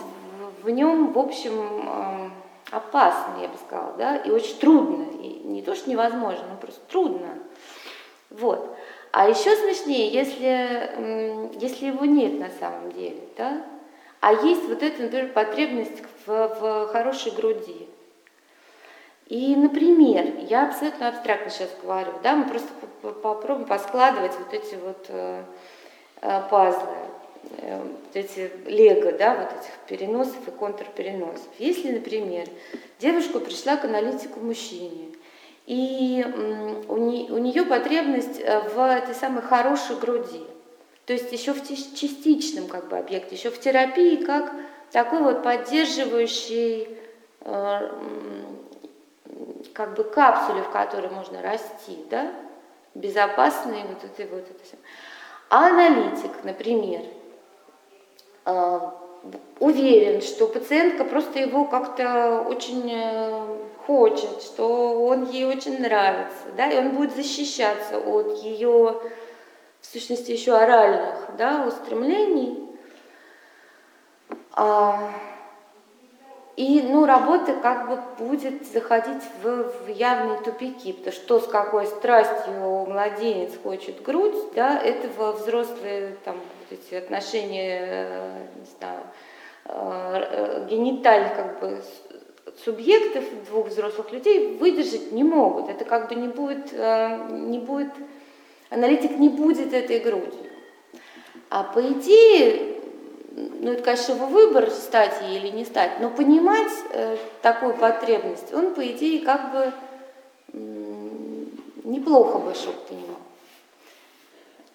в 0.62 0.68
нем, 0.68 1.12
в 1.12 1.18
общем, 1.18 1.88
э, 1.88 2.30
опасно, 2.74 3.40
я 3.40 3.48
бы 3.48 3.56
сказала, 3.56 3.92
да, 3.96 4.16
и 4.16 4.30
очень 4.30 4.58
трудно, 4.58 5.06
и 5.20 5.28
не 5.44 5.62
то, 5.62 5.74
что 5.74 5.90
невозможно, 5.90 6.44
но 6.50 6.56
просто 6.56 6.80
трудно. 6.88 7.38
Вот. 8.30 8.76
А 9.12 9.28
еще 9.28 9.54
смешнее, 9.54 10.10
если, 10.10 11.54
если 11.60 11.86
его 11.86 12.04
нет 12.04 12.40
на 12.40 12.50
самом 12.50 12.90
деле, 12.92 13.20
да, 13.36 13.64
а 14.20 14.32
есть 14.32 14.66
вот 14.68 14.82
эта, 14.82 15.02
например, 15.02 15.32
потребность 15.32 16.02
в, 16.26 16.26
в 16.26 16.88
хорошей 16.88 17.32
груди. 17.32 17.88
И, 19.26 19.54
например, 19.54 20.46
я 20.48 20.66
абсолютно 20.66 21.08
абстрактно 21.08 21.50
сейчас 21.50 21.70
говорю, 21.82 22.12
да, 22.22 22.34
мы 22.34 22.48
просто 22.48 22.68
попробуем 23.22 23.66
поскладывать 23.66 24.32
вот 24.38 24.52
эти 24.52 24.74
вот 24.74 25.06
э, 25.08 25.44
э, 26.20 26.42
пазлы, 26.50 26.96
вот 27.60 28.14
эти 28.14 28.50
лего, 28.66 29.12
да, 29.12 29.34
вот 29.34 29.60
этих 29.60 29.72
переносов 29.88 30.46
и 30.46 30.50
контрпереносов. 30.50 31.48
Если, 31.58 31.92
например, 31.92 32.46
девушка 32.98 33.40
пришла 33.40 33.76
к 33.76 33.84
аналитику 33.84 34.40
мужчине, 34.40 35.14
и 35.66 36.24
у, 36.88 36.96
не, 36.98 37.30
у 37.30 37.38
нее 37.38 37.64
потребность 37.64 38.38
э, 38.40 38.60
в 38.68 38.78
этой 38.78 39.14
самой 39.14 39.42
хорошей 39.42 39.96
груди, 39.96 40.42
то 41.06 41.12
есть 41.12 41.32
еще 41.32 41.52
в 41.52 41.66
частичном 41.66 42.66
как 42.66 42.88
бы 42.88 42.98
объекте, 42.98 43.34
еще 43.34 43.50
в 43.50 43.58
терапии, 43.58 44.16
как 44.16 44.52
такой 44.90 45.22
вот 45.22 45.42
поддерживающий 45.42 46.88
э, 47.40 47.90
как 49.72 49.94
бы 49.94 50.04
капсуле, 50.04 50.62
в 50.62 50.70
которой 50.70 51.10
можно 51.10 51.40
расти, 51.40 51.98
да, 52.10 52.30
безопасный 52.94 53.82
вот 53.84 54.04
это 54.04 54.34
вот 54.34 54.44
это. 54.44 54.76
А 55.48 55.68
аналитик, 55.68 56.44
например, 56.44 57.00
э, 57.00 57.23
уверен, 59.58 60.20
что 60.20 60.46
пациентка 60.46 61.04
просто 61.04 61.38
его 61.38 61.64
как-то 61.64 62.44
очень 62.46 62.90
э, 62.92 63.46
хочет, 63.86 64.42
что 64.42 65.04
он 65.06 65.30
ей 65.30 65.46
очень 65.46 65.80
нравится, 65.80 66.44
да, 66.56 66.70
и 66.70 66.78
он 66.78 66.90
будет 66.90 67.14
защищаться 67.14 67.98
от 67.98 68.42
ее 68.42 69.00
в 69.80 69.86
сущности, 69.86 70.32
еще 70.32 70.56
оральных 70.56 71.36
да, 71.36 71.66
устремлений. 71.66 72.68
А, 74.52 75.10
и 76.56 76.82
ну, 76.82 77.04
работа 77.04 77.54
как 77.54 77.88
бы 77.88 77.98
будет 78.24 78.64
заходить 78.66 79.22
в, 79.42 79.72
в 79.84 79.88
явные 79.88 80.40
тупики, 80.40 80.92
потому 80.92 81.12
что 81.12 81.40
с 81.40 81.46
какой 81.48 81.86
страстью 81.86 82.86
младенец 82.86 83.52
хочет 83.60 84.02
грудь, 84.02 84.36
да, 84.54 84.78
этого 84.78 85.32
взрослые 85.32 86.16
там, 86.24 86.36
вот 86.36 86.78
эти 86.78 86.94
отношения, 86.94 87.80
э, 87.88 88.46
не 88.60 88.66
знаю, 88.78 89.00
э, 89.64 90.26
э, 90.30 90.66
генитальных 90.70 91.34
как 91.34 91.60
бы 91.60 91.82
субъектов 92.64 93.24
двух 93.48 93.66
взрослых 93.66 94.12
людей 94.12 94.56
выдержать 94.56 95.10
не 95.10 95.24
могут. 95.24 95.68
Это 95.68 95.84
как 95.84 96.08
бы 96.08 96.14
не 96.14 96.28
будет, 96.28 96.72
не 96.72 97.58
будет 97.58 97.90
аналитик 98.70 99.18
не 99.18 99.28
будет 99.28 99.72
этой 99.72 100.00
грудью. 100.00 100.50
А 101.50 101.62
по 101.62 101.80
идее, 101.80 102.73
ну 103.36 103.72
это, 103.72 103.82
конечно, 103.82 104.12
его 104.12 104.26
выбор, 104.26 104.70
стать 104.70 105.20
ей 105.22 105.38
или 105.38 105.48
не 105.48 105.64
стать, 105.64 106.00
но 106.00 106.08
понимать 106.08 106.72
э, 106.90 107.16
такую 107.42 107.74
потребность, 107.74 108.52
он, 108.52 108.74
по 108.74 108.86
идее, 108.86 109.24
как 109.24 109.52
бы 109.52 109.72
э, 110.52 111.44
неплохо 111.82 112.38
бы, 112.38 112.54
чтобы 112.54 112.78
понимал. 112.88 113.16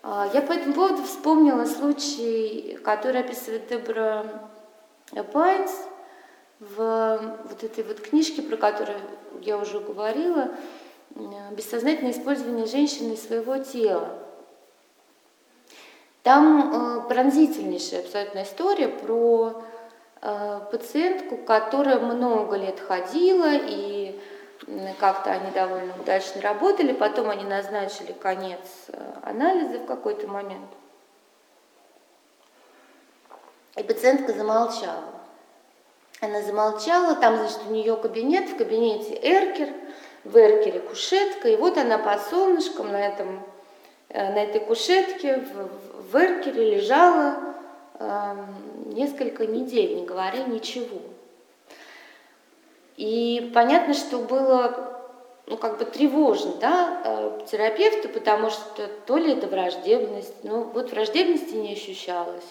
А, 0.04 0.30
я 0.34 0.42
по 0.42 0.52
этому 0.52 0.74
поводу 0.74 1.04
вспомнила 1.04 1.66
случай, 1.66 2.78
который 2.84 3.22
описывает 3.22 3.68
Дебра 3.68 4.26
Пайнс 5.32 5.72
в 6.60 7.40
вот 7.50 7.64
этой 7.64 7.84
вот 7.86 8.02
книжке, 8.02 8.42
про 8.42 8.58
которую 8.58 8.98
я 9.42 9.58
уже 9.58 9.80
говорила, 9.80 10.52
бессознательное 11.52 12.12
использование 12.12 12.66
женщины 12.66 13.16
своего 13.16 13.58
тела. 13.58 14.10
Там 16.24 16.72
э, 16.74 17.08
пронзительнейшая 17.08 18.02
абсолютно 18.02 18.44
история 18.44 18.90
про 18.90 19.64
э, 20.22 20.60
пациентку, 20.72 21.38
которая 21.38 22.00
много 22.00 22.56
лет 22.58 22.80
ходила, 22.80 23.52
и 23.52 24.20
как-то 25.00 25.32
они 25.32 25.52
довольно 25.52 25.94
удачно 26.00 26.42
работали, 26.42 26.94
потом 26.94 27.30
они 27.30 27.46
назначили 27.46 28.12
конец 28.12 28.60
э, 28.90 29.14
анализа 29.24 29.80
в 29.80 29.86
какой-то 29.86 30.28
момент. 30.28 30.70
И 33.78 33.84
пациентка 33.84 34.34
замолчала. 34.34 35.06
Она 36.22 36.42
замолчала, 36.42 37.16
там, 37.16 37.38
значит, 37.38 37.60
у 37.70 37.72
нее 37.72 37.96
кабинет, 37.96 38.50
в 38.50 38.58
кабинете 38.58 39.18
эркер– 39.22 39.70
в 40.24 40.38
эркере 40.38 40.80
кушетка, 40.80 41.50
и 41.50 41.56
вот 41.56 41.78
она 41.78 41.98
под 41.98 42.22
солнышком 42.22 42.92
на, 42.92 43.08
этом, 43.08 43.44
на 44.10 44.44
этой 44.44 44.62
кушетке 44.62 45.38
в, 45.38 45.89
в 46.12 46.16
эркере 46.16 46.76
лежала 46.76 47.38
э, 47.96 48.36
несколько 48.86 49.46
недель, 49.46 49.96
не 49.96 50.06
говоря 50.06 50.44
ничего. 50.44 51.00
И 52.98 53.52
понятно, 53.54 53.94
что 53.94 54.20
было 54.20 54.90
ну, 55.50 55.58
как 55.58 55.80
бы 55.80 55.86
тревожно, 55.86 56.54
да, 56.62 57.02
э, 57.04 57.40
терапевту, 57.50 58.10
потому 58.10 58.52
что 58.52 58.88
то 59.06 59.18
ли 59.18 59.34
это 59.34 59.48
враждебность, 59.48 60.34
ну, 60.44 60.64
вот 60.64 60.92
враждебности 60.92 61.56
не 61.56 61.74
ощущалось, 61.74 62.46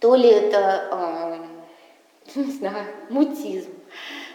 то 0.00 0.16
ли 0.16 0.28
это, 0.28 1.38
э, 2.34 2.34
не 2.40 2.50
знаю, 2.50 2.86
мутизм. 3.10 3.72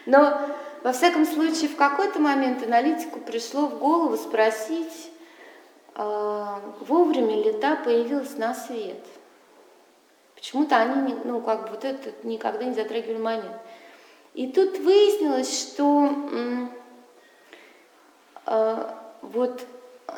Но 0.05 0.39
во 0.83 0.93
всяком 0.93 1.25
случае, 1.25 1.69
в 1.69 1.75
какой-то 1.75 2.19
момент 2.19 2.63
аналитику 2.63 3.19
пришло 3.19 3.67
в 3.67 3.77
голову 3.77 4.15
спросить, 4.15 5.10
вовремя 5.95 7.35
ли 7.35 7.51
та 7.53 7.75
появилась 7.75 8.37
на 8.37 8.53
свет. 8.53 9.05
Почему-то 10.35 10.77
они, 10.77 11.15
ну, 11.23 11.41
как 11.41 11.63
бы 11.63 11.69
вот 11.71 11.85
это 11.85 12.11
никогда 12.23 12.63
не 12.63 12.73
затрагивали 12.73 13.17
момент. 13.17 13.57
И 14.33 14.47
тут 14.47 14.79
выяснилось, 14.79 15.73
что 15.73 16.09
э, 18.45 18.85
вот 19.21 19.61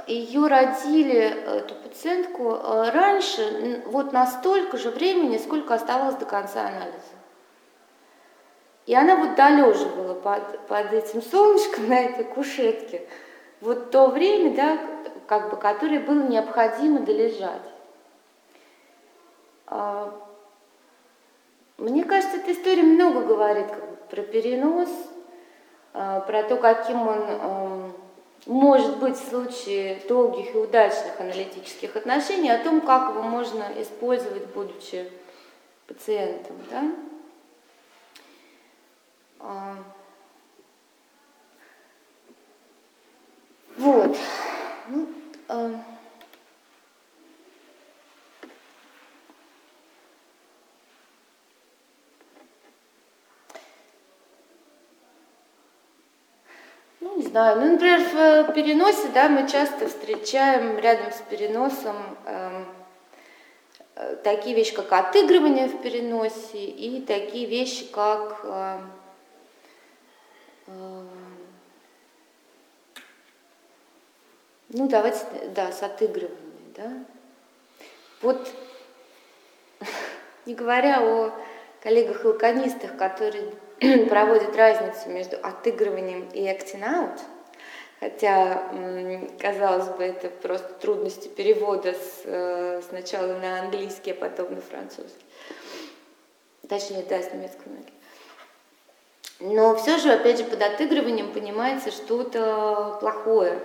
ее 0.08 0.48
родили, 0.48 1.18
эту 1.58 1.76
пациентку, 1.76 2.54
э, 2.54 2.90
раньше, 2.92 3.84
вот 3.88 4.14
настолько 4.14 4.78
же 4.78 4.92
времени, 4.92 5.38
сколько 5.38 5.74
оставалось 5.74 6.16
до 6.16 6.26
конца 6.26 6.68
анализа. 6.68 6.94
И 8.86 8.94
она 8.94 9.16
вот 9.16 9.36
долеживала 9.36 10.14
под, 10.14 10.68
под 10.68 10.94
этим 10.94 11.22
солнышком 11.22 11.88
на 11.88 12.00
этой 12.02 12.26
кушетке 12.26 13.08
вот 13.62 13.92
то 13.92 14.08
время, 14.08 14.56
да, 14.56 14.78
как 15.28 15.50
бы, 15.50 15.58
которое 15.58 16.00
было 16.00 16.24
необходимо 16.24 17.00
долежать. 17.00 17.62
А, 19.68 20.14
мне 21.78 22.04
кажется, 22.04 22.38
эта 22.38 22.52
история 22.52 22.84
много 22.84 23.22
говорит 23.22 23.68
как 23.68 23.90
бы, 23.90 23.96
про 24.10 24.22
перенос, 24.22 24.90
а, 25.94 26.20
про 26.22 26.44
то, 26.44 26.58
каким 26.58 27.08
он 27.08 27.24
а, 27.28 27.92
может 28.46 28.98
быть 28.98 29.16
в 29.16 29.30
случае 29.30 30.02
долгих 30.08 30.54
и 30.54 30.58
удачных 30.58 31.20
аналитических 31.20 31.96
отношений, 31.96 32.52
о 32.52 32.64
том, 32.64 32.82
как 32.82 33.10
его 33.12 33.24
можно 33.24 33.66
использовать, 33.78 34.46
будучи 34.48 35.10
пациентом. 35.88 36.58
Да? 36.70 36.92
Вот. 43.78 44.18
Ну, 44.90 45.08
а, 45.48 45.72
Ну, 57.00 57.18
не 57.18 57.24
знаю. 57.24 57.60
Ну, 57.60 57.74
например, 57.74 58.00
в 58.48 58.54
переносе, 58.54 59.10
да, 59.14 59.28
мы 59.28 59.48
часто 59.50 59.90
встречаем 59.90 60.80
рядом 60.80 61.12
с 61.12 61.22
переносом 61.30 61.98
эм, 62.26 62.66
э, 63.96 64.16
такие 64.24 64.56
вещи, 64.56 64.74
как 64.74 64.92
отыгрывание 64.94 65.68
в 65.68 65.82
переносе 65.82 66.64
и 66.64 67.02
такие 67.02 67.46
вещи, 67.46 67.86
как 67.92 68.40
э, 68.46 68.80
э, 70.68 71.04
ну, 74.74 74.88
давайте, 74.88 75.20
да, 75.56 75.72
с 75.72 75.84
отыгрыванием, 75.84 76.74
да. 76.76 76.92
Вот, 78.22 78.50
не 80.46 80.56
говоря 80.56 81.02
о 81.02 81.32
коллегах-лаконистах, 81.82 82.98
которые 82.98 83.54
проводят 84.10 84.56
разницу 84.56 85.10
между 85.10 85.38
отыгрыванием 85.44 86.28
и 86.30 86.42
acting 86.48 86.82
out, 86.82 87.20
хотя, 88.00 88.64
казалось 89.40 89.90
бы, 89.90 90.04
это 90.04 90.30
просто 90.30 90.74
трудности 90.74 91.28
перевода 91.28 91.94
с, 91.94 92.22
э, 92.26 92.82
сначала 92.90 93.34
на 93.34 93.60
английский, 93.60 94.12
а 94.12 94.16
потом 94.16 94.56
на 94.56 94.62
французский. 94.62 95.26
Точнее, 96.68 97.04
да, 97.04 97.22
с 97.22 97.32
немецкого 97.32 97.74
на 99.40 99.48
Но 99.52 99.76
все 99.76 99.98
же, 100.00 100.12
опять 100.12 100.40
же, 100.40 100.46
под 100.46 100.64
отыгрыванием 100.64 101.32
понимается 101.32 101.92
что-то 101.92 102.98
плохое 103.00 103.60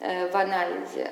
в 0.00 0.36
анализе. 0.36 1.10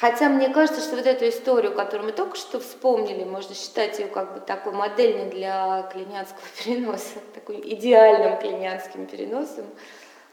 Хотя 0.00 0.30
мне 0.30 0.48
кажется, 0.48 0.80
что 0.80 0.96
вот 0.96 1.04
эту 1.04 1.28
историю, 1.28 1.74
которую 1.74 2.06
мы 2.06 2.12
только 2.12 2.34
что 2.34 2.58
вспомнили, 2.58 3.22
можно 3.24 3.54
считать 3.54 3.98
ее 3.98 4.06
как 4.06 4.32
бы 4.32 4.40
такой 4.40 4.72
модельной 4.72 5.26
для 5.26 5.82
клинианского 5.92 6.40
переноса, 6.64 7.18
такой 7.34 7.60
идеальным 7.60 8.38
клинианским 8.38 9.04
переносом 9.04 9.66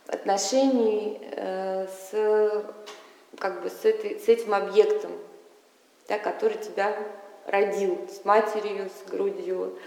отношений 0.07 1.19
э, 1.21 1.85
с, 1.85 2.65
как 3.37 3.61
бы 3.61 3.69
с, 3.69 3.83
этой, 3.83 4.21
с 4.21 4.29
этим 4.29 4.53
объектом, 4.53 5.11
да, 6.07 6.17
который 6.17 6.57
тебя 6.57 6.97
родил, 7.45 8.07
с 8.09 8.23
матерью, 8.23 8.89
с 8.89 9.09
грудью, 9.09 9.77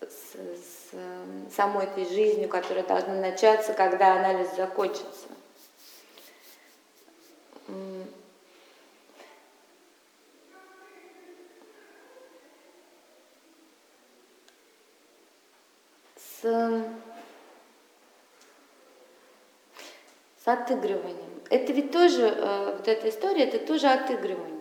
с, 0.00 0.34
с 0.34 0.79
э, 0.92 1.24
самой 1.54 1.84
этой 1.84 2.04
жизнью, 2.04 2.48
которая 2.48 2.84
должна 2.84 3.14
начаться, 3.14 3.72
когда 3.72 4.14
анализ 4.14 4.54
закончится. 4.56 5.28
с, 16.42 16.84
с 20.42 20.48
отыгрыванием. 20.48 21.42
Это 21.50 21.72
ведь 21.72 21.92
тоже, 21.92 22.22
э, 22.22 22.76
вот 22.76 22.88
эта 22.88 23.08
история, 23.08 23.44
это 23.44 23.58
тоже 23.64 23.88
отыгрывание. 23.88 24.59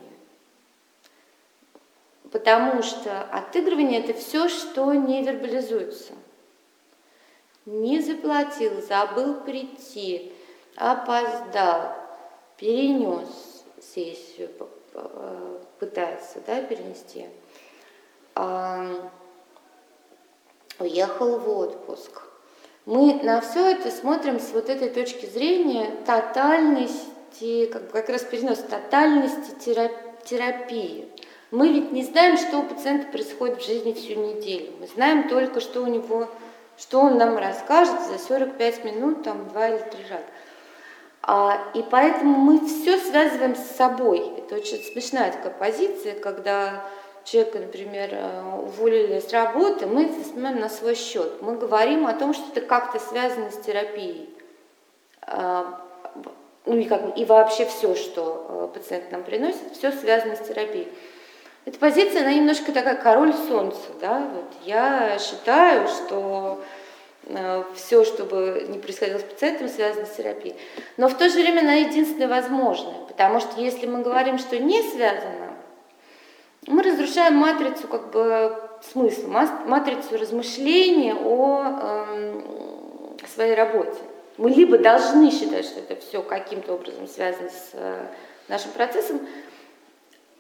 Потому 2.32 2.84
что 2.84 3.24
отыгрывание 3.24 4.02
это 4.02 4.13
все, 4.13 4.50
что 4.50 4.94
не 4.94 5.24
вербализуется. 5.24 6.13
Не 7.65 8.02
заплатил, 8.02 8.82
забыл 8.82 9.42
прийти, 9.42 10.32
опоздал, 10.76 11.96
перенес 12.58 13.63
сессию, 13.82 14.50
пытается 15.80 16.39
да, 16.46 16.62
перенести 16.62 17.28
уехал 20.80 21.38
в 21.38 21.50
отпуск. 21.50 22.24
Мы 22.86 23.22
на 23.22 23.42
все 23.42 23.72
это 23.72 23.92
смотрим 23.92 24.39
с 24.39 24.52
вот 24.52 24.70
этой 24.70 24.89
точки 24.89 25.26
зрения 25.26 25.92
тотальности, 26.06 27.65
как, 27.68 27.92
как 27.92 28.10
раз 28.10 28.24
перенос 28.24 28.60
тотальности 28.60 29.52
терапии. 30.26 31.08
Мы 31.51 31.69
ведь 31.69 31.91
не 31.91 32.03
знаем, 32.03 32.38
что 32.38 32.59
у 32.59 32.63
пациента 32.63 33.07
происходит 33.07 33.59
в 33.59 33.65
жизни 33.65 33.93
всю 33.93 34.15
неделю. 34.15 34.71
Мы 34.79 34.88
знаем 34.88 35.27
только, 35.27 35.59
что 35.62 35.81
у 35.81 35.88
него, 35.88 36.27
что 36.77 36.99
он 36.99 37.17
нам 37.17 37.38
расскажет 37.38 37.99
за 38.01 38.19
45 38.19 38.83
минут, 38.85 39.23
там, 39.23 39.49
два 39.49 39.69
или 39.69 39.79
три 39.79 40.03
шага. 40.07 40.23
А, 41.23 41.59
и 41.73 41.83
поэтому 41.83 42.38
мы 42.38 42.65
все 42.67 42.97
связываем 42.97 43.55
с 43.55 43.75
собой. 43.75 44.19
Это 44.38 44.55
очень 44.55 44.77
смешная 44.77 45.31
такая 45.31 45.51
позиция, 45.51 46.13
когда 46.19 46.83
человека, 47.23 47.59
например, 47.59 48.09
э, 48.12 48.62
уволили 48.63 49.19
с 49.19 49.31
работы, 49.33 49.85
мы 49.85 50.05
это 50.05 50.21
вспоминаем 50.21 50.59
на 50.59 50.69
свой 50.69 50.95
счет. 50.95 51.41
Мы 51.41 51.57
говорим 51.57 52.07
о 52.07 52.13
том, 52.13 52.33
что 52.33 52.43
это 52.51 52.62
как-то 52.62 52.99
связано 52.99 53.51
с 53.51 53.57
терапией. 53.57 54.29
А, 55.21 55.81
ну 56.65 56.77
и, 56.77 56.85
как, 56.85 57.17
и 57.17 57.25
вообще 57.25 57.65
все, 57.65 57.95
что 57.95 58.69
э, 58.73 58.77
пациент 58.77 59.12
нам 59.12 59.23
приносит, 59.23 59.73
все 59.73 59.91
связано 59.91 60.35
с 60.35 60.47
терапией. 60.47 60.88
Эта 61.65 61.78
позиция, 61.78 62.22
она 62.22 62.34
немножко 62.34 62.72
такая 62.72 62.95
король 62.95 63.34
солнца. 63.34 63.80
Да? 64.02 64.28
Вот 64.34 64.52
я 64.65 65.17
считаю, 65.19 65.88
что 65.88 66.63
э, 67.26 67.63
все, 67.76 68.06
что 68.06 68.26
бы 68.26 68.65
ни 68.69 68.78
происходило 68.78 69.19
с 69.19 69.24
пациентом, 69.24 69.67
связано 69.67 70.06
с 70.06 70.15
терапией. 70.15 70.56
Но 70.98 71.10
в 71.10 71.17
то 71.17 71.30
же 71.30 71.36
время 71.36 71.62
она 71.62 71.74
единственная 71.74 72.28
возможная, 72.28 73.06
потому 73.08 73.39
что 73.39 73.60
если 73.62 73.86
мы 73.86 74.02
говорим, 74.02 74.38
что 74.38 74.58
не 74.58 74.82
связано, 74.82 75.54
мы 76.67 76.84
разрушаем 76.84 77.36
матрицу 77.36 77.88
как 77.88 78.12
бы 78.12 78.56
смысла, 78.91 79.28
матрицу 79.65 80.17
размышления 80.17 81.15
о 81.15 81.63
э, 81.82 82.41
своей 83.34 83.56
работе. 83.56 83.98
Мы 84.38 84.52
либо 84.52 84.78
должны 84.78 85.32
считать, 85.32 85.65
что 85.65 85.80
это 85.82 85.95
все 85.98 86.22
каким-то 86.22 86.74
образом 86.74 87.08
связано 87.08 87.50
с 87.50 87.72
э, 87.74 88.06
нашим 88.48 88.72
процессом, 88.72 89.19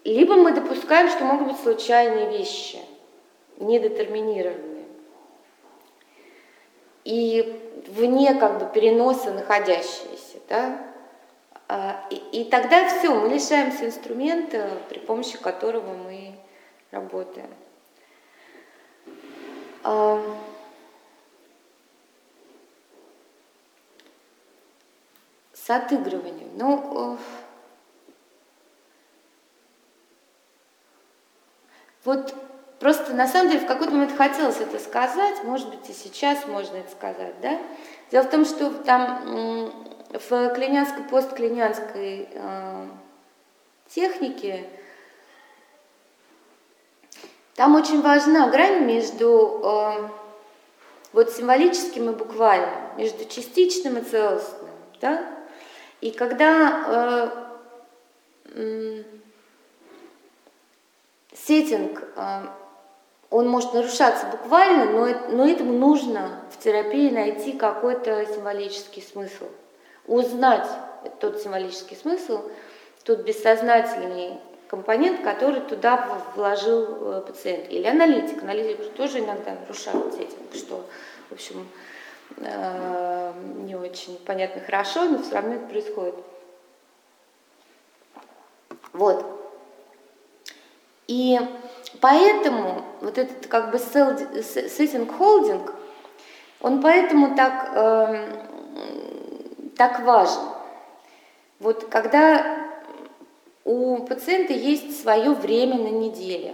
либо 0.03 0.35
мы 0.35 0.53
допускаем, 0.53 1.09
что 1.09 1.25
могут 1.25 1.49
быть 1.49 1.59
случайные 1.59 2.29
вещи, 2.29 2.79
недетерминированные. 3.57 4.85
И 7.03 7.83
вне 7.87 8.35
как 8.35 8.59
бы 8.59 8.71
переноса 8.73 9.31
находящиеся. 9.31 10.37
Да? 10.47 10.81
А, 11.67 12.07
и, 12.09 12.41
и 12.41 12.43
тогда 12.49 12.87
все, 12.87 13.13
мы 13.13 13.29
лишаемся 13.29 13.85
инструмента, 13.85 14.69
при 14.89 14.99
помощи 14.99 15.37
которого 15.37 15.93
мы 15.93 16.35
работаем. 16.91 17.49
А, 19.83 20.21
с 25.53 25.69
отыгрыванием. 25.69 26.49
Ну, 26.55 27.17
вот 32.05 32.33
просто 32.79 33.13
на 33.13 33.27
самом 33.27 33.51
деле 33.51 33.65
в 33.65 33.67
какой-то 33.67 33.93
момент 33.93 34.15
хотелось 34.17 34.59
это 34.59 34.79
сказать, 34.79 35.43
может 35.43 35.69
быть 35.69 35.89
и 35.89 35.93
сейчас 35.93 36.45
можно 36.47 36.77
это 36.77 36.91
сказать, 36.91 37.33
да? 37.41 37.59
Дело 38.11 38.23
в 38.23 38.29
том, 38.29 38.45
что 38.45 38.71
там 38.71 39.71
в 40.11 40.49
клинянской, 40.55 41.03
постклинянской 41.03 42.29
э, 42.31 42.87
технике 43.87 44.65
там 47.55 47.75
очень 47.75 48.01
важна 48.01 48.47
грань 48.49 48.85
между 48.85 49.61
э, 49.63 50.09
вот 51.11 51.31
символическим 51.31 52.09
и 52.09 52.13
буквальным, 52.15 52.97
между 52.97 53.25
частичным 53.25 53.97
и 53.97 54.01
целостным. 54.01 54.69
Да? 55.01 55.27
И 56.01 56.11
когда 56.11 57.33
э, 58.55 59.03
сеттинг, 61.45 62.03
э, 62.15 62.41
он 63.29 63.47
может 63.47 63.73
нарушаться 63.73 64.25
буквально, 64.27 64.85
но, 64.85 65.07
но 65.29 65.47
этому 65.47 65.73
нужно 65.73 66.41
в 66.51 66.57
терапии 66.63 67.09
найти 67.09 67.53
какой-то 67.53 68.25
символический 68.25 69.03
смысл 69.03 69.45
узнать 70.09 70.67
тот 71.19 71.39
символический 71.39 71.95
смысл, 71.95 72.41
тот 73.03 73.19
бессознательный 73.19 74.39
компонент, 74.67 75.23
который 75.23 75.61
туда 75.61 76.21
вложил 76.35 77.13
э, 77.13 77.21
пациент. 77.21 77.69
Или 77.69 77.87
аналитик. 77.87 78.43
Аналитик 78.43 78.93
тоже 78.93 79.19
иногда 79.19 79.55
нарушает 79.55 80.13
сеттинг, 80.13 80.53
что, 80.53 80.85
в 81.29 81.33
общем, 81.33 81.67
э, 82.37 83.33
не 83.63 83.75
очень 83.75 84.17
понятно 84.25 84.61
хорошо, 84.61 85.05
но 85.05 85.21
все 85.21 85.35
равно 85.35 85.55
это 85.55 85.65
происходит. 85.67 86.15
Вот. 88.93 89.38
И 91.09 91.39
поэтому 92.01 92.83
вот 93.01 93.17
этот 93.17 93.47
как 93.47 93.71
бы 93.71 93.79
сеттинг 93.79 95.17
холдинг, 95.17 95.73
он 96.61 96.83
поэтому 96.83 97.35
так 97.35 97.71
эм, 97.73 99.71
так 99.75 100.01
важен. 100.01 100.43
Вот 101.59 101.85
когда 101.89 102.69
у 103.65 103.97
пациента 104.03 104.53
есть 104.53 105.01
свое 105.01 105.31
время 105.31 105.77
на 105.79 105.87
неделе, 105.87 106.53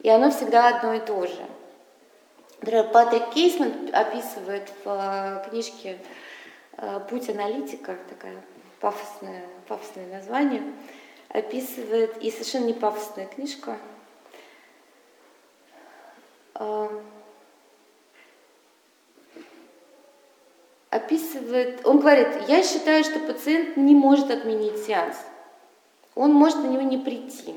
и 0.00 0.08
оно 0.10 0.30
всегда 0.30 0.68
одно 0.68 0.94
и 0.94 1.00
то 1.00 1.26
же. 1.26 2.84
Патрик 2.92 3.30
Кейсман 3.30 3.90
описывает 3.92 4.70
в 4.84 4.88
э, 4.88 5.48
книжке 5.50 5.98
э, 6.76 7.00
«Путь 7.10 7.28
аналитика», 7.30 7.96
такая 8.08 8.36
пафосное, 8.78 9.42
пафосное 9.66 10.06
название, 10.06 10.62
описывает, 11.28 12.16
и 12.22 12.30
совершенно 12.30 12.66
не 12.66 12.74
пафосная 12.74 13.26
книжка, 13.26 13.78
э, 16.54 16.88
описывает, 20.90 21.86
он 21.86 22.00
говорит, 22.00 22.28
я 22.48 22.62
считаю, 22.62 23.04
что 23.04 23.18
пациент 23.20 23.76
не 23.76 23.94
может 23.94 24.30
отменить 24.30 24.84
сеанс, 24.84 25.16
он 26.14 26.32
может 26.32 26.58
на 26.58 26.66
него 26.66 26.82
не 26.82 26.98
прийти. 26.98 27.54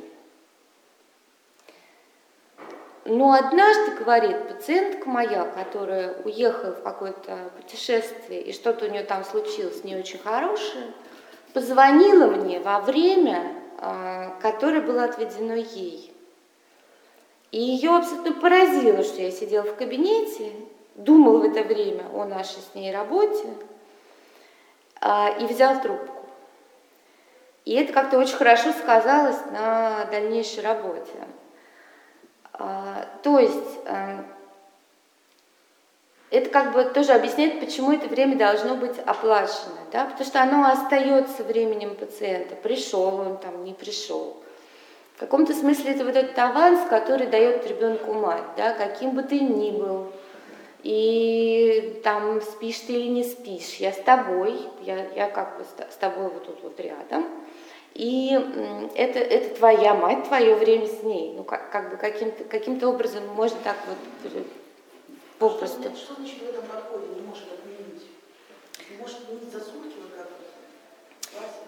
Но 3.05 3.33
однажды, 3.33 3.95
говорит 3.95 4.47
пациентка 4.47 5.09
моя, 5.09 5.45
которая 5.45 6.21
уехала 6.23 6.73
в 6.73 6.83
какое-то 6.83 7.49
путешествие, 7.57 8.41
и 8.41 8.53
что-то 8.53 8.85
у 8.85 8.89
нее 8.89 9.03
там 9.03 9.23
случилось 9.23 9.83
не 9.83 9.95
очень 9.95 10.19
хорошее, 10.19 10.93
позвонила 11.53 12.27
мне 12.27 12.59
во 12.59 12.79
время, 12.79 13.41
а, 13.41 13.58
которое 14.41 14.81
было 14.81 15.05
отведено 15.05 15.55
ей. 15.55 16.13
И 17.51 17.59
ее 17.59 17.95
абсолютно 17.97 18.33
поразило, 18.33 19.03
что 19.03 19.21
я 19.21 19.31
сидела 19.31 19.63
в 19.63 19.75
кабинете, 19.75 20.51
думал 20.95 21.39
в 21.39 21.43
это 21.43 21.63
время 21.63 22.03
о 22.13 22.25
нашей 22.25 22.59
с 22.59 22.75
ней 22.75 22.93
работе 22.93 23.53
а, 25.01 25.29
и 25.39 25.45
взял 25.45 25.81
трубку. 25.81 26.25
И 27.65 27.73
это 27.73 27.93
как-то 27.93 28.19
очень 28.19 28.35
хорошо 28.35 28.71
сказалось 28.71 29.39
на 29.51 30.05
дальнейшей 30.05 30.63
работе. 30.63 31.13
А, 32.53 33.07
то 33.23 33.39
есть 33.39 33.79
эм, 33.85 34.25
это 36.31 36.49
как 36.49 36.73
бы 36.73 36.83
тоже 36.85 37.13
объясняет, 37.13 37.59
почему 37.59 37.91
это 37.91 38.07
время 38.07 38.37
должно 38.37 38.75
быть 38.75 38.97
оплачено, 39.05 39.79
да? 39.91 40.05
потому 40.05 40.25
что 40.25 40.41
оно 40.41 40.69
остается 40.69 41.43
временем 41.43 41.95
пациента, 41.95 42.55
пришел 42.55 43.19
он 43.19 43.37
там, 43.37 43.63
не 43.63 43.73
пришел. 43.73 44.37
В 45.15 45.19
каком-то 45.19 45.53
смысле 45.53 45.91
это 45.91 46.05
вот 46.05 46.15
этот 46.15 46.37
аванс, 46.37 46.87
который 46.87 47.27
дает 47.27 47.67
ребенку 47.67 48.13
мать, 48.13 48.43
да? 48.55 48.73
каким 48.73 49.11
бы 49.11 49.23
ты 49.23 49.39
ни 49.39 49.71
был, 49.71 50.11
и 50.83 51.99
там 52.03 52.41
спишь 52.41 52.79
ты 52.79 52.93
или 52.93 53.07
не 53.07 53.23
спишь, 53.23 53.75
я 53.79 53.91
с 53.91 53.97
тобой, 53.97 54.55
я, 54.81 55.07
я 55.15 55.29
как 55.29 55.57
бы 55.57 55.63
с 55.63 55.95
тобой 55.95 56.25
вот 56.25 56.45
тут 56.45 56.63
вот 56.63 56.79
рядом, 56.79 57.25
и 57.95 58.31
это, 58.95 59.19
это 59.19 59.55
твоя 59.57 59.93
мать, 59.93 60.25
твое 60.25 60.55
время 60.55 60.87
с 60.87 61.03
ней. 61.03 61.33
Ну, 61.35 61.43
как, 61.43 61.69
как 61.71 61.89
бы 61.89 61.97
каким-то 61.97 62.43
каким 62.45 62.81
образом 62.87 63.27
можно 63.35 63.57
так 63.63 63.75
вот 63.87 64.31
попросту. 65.39 65.81
Что, 65.81 65.95
что 65.95 66.15
значит 66.15 66.39
в 66.39 66.49
этом 66.49 66.63
подходе 66.65 67.07
не 67.15 67.21
может 67.21 67.45
отменить? 67.51 68.05
Не 68.91 68.97
может 68.97 69.17
отменить 69.23 69.51
за 69.51 69.59
сутки 69.59 69.95
вот 70.01 70.11
как 70.15 70.27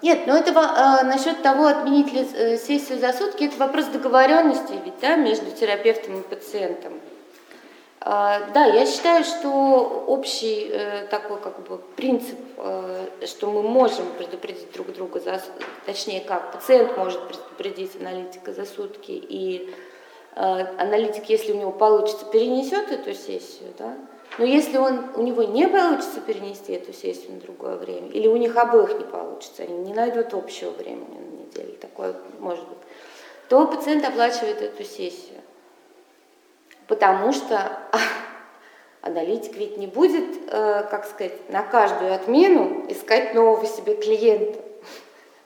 нет, 0.02 0.26
но 0.26 0.36
это 0.36 0.52
э, 0.52 1.06
насчет 1.06 1.44
того, 1.44 1.68
отменить 1.68 2.12
ли 2.12 2.28
э, 2.34 2.58
сессию 2.58 3.00
за 3.00 3.14
сутки, 3.14 3.44
это 3.44 3.58
вопрос 3.58 3.86
договоренности 3.86 4.74
ведь, 4.84 5.00
да, 5.00 5.16
между 5.16 5.52
терапевтом 5.52 6.20
и 6.20 6.24
пациентом. 6.24 6.94
А, 8.04 8.48
да, 8.52 8.66
я 8.66 8.88
считаю, 8.88 9.24
что 9.24 10.04
общий 10.08 10.70
э, 10.72 11.06
такой 11.12 11.40
как 11.40 11.68
бы 11.68 11.78
принцип, 11.96 12.40
э, 12.58 13.06
что 13.28 13.52
мы 13.52 13.62
можем 13.62 14.08
предупредить 14.18 14.72
друг 14.72 14.92
друга, 14.92 15.20
за, 15.20 15.40
точнее 15.86 16.22
как, 16.22 16.52
пациент 16.52 16.98
может 16.98 17.28
предупредить 17.28 17.96
аналитика 18.02 18.54
за 18.54 18.66
сутки, 18.66 19.12
и 19.12 19.70
э, 19.70 19.91
аналитик, 20.36 21.26
если 21.30 21.52
у 21.52 21.58
него 21.58 21.72
получится, 21.72 22.26
перенесет 22.26 22.92
эту 22.92 23.14
сессию, 23.14 23.74
да, 23.78 23.96
но 24.38 24.46
если 24.46 24.78
он, 24.78 25.06
у 25.16 25.22
него 25.22 25.44
не 25.44 25.68
получится 25.68 26.22
перенести 26.22 26.74
эту 26.74 26.94
сессию 26.94 27.34
на 27.34 27.42
другое 27.42 27.76
время, 27.76 28.08
или 28.10 28.28
у 28.28 28.38
них 28.38 28.56
обоих 28.56 28.98
не 28.98 29.04
получится, 29.04 29.64
они 29.64 29.78
не 29.80 29.94
найдут 29.94 30.34
общего 30.34 30.72
времени 30.72 31.20
на 31.20 31.44
неделю, 31.44 31.78
такое 31.80 32.16
может 32.40 32.66
быть, 32.68 32.78
то 33.50 33.68
пациент 33.68 34.06
оплачивает 34.06 34.62
эту 34.62 34.84
сессию. 34.86 35.42
Потому 36.88 37.34
что 37.34 37.78
аналитик 39.02 39.58
ведь 39.58 39.78
не 39.78 39.88
будет, 39.88 40.26
э, 40.48 40.88
как 40.90 41.06
сказать, 41.06 41.50
на 41.50 41.62
каждую 41.62 42.14
отмену 42.14 42.86
искать 42.90 43.34
нового 43.34 43.66
себе 43.66 43.96
клиента 43.96 44.60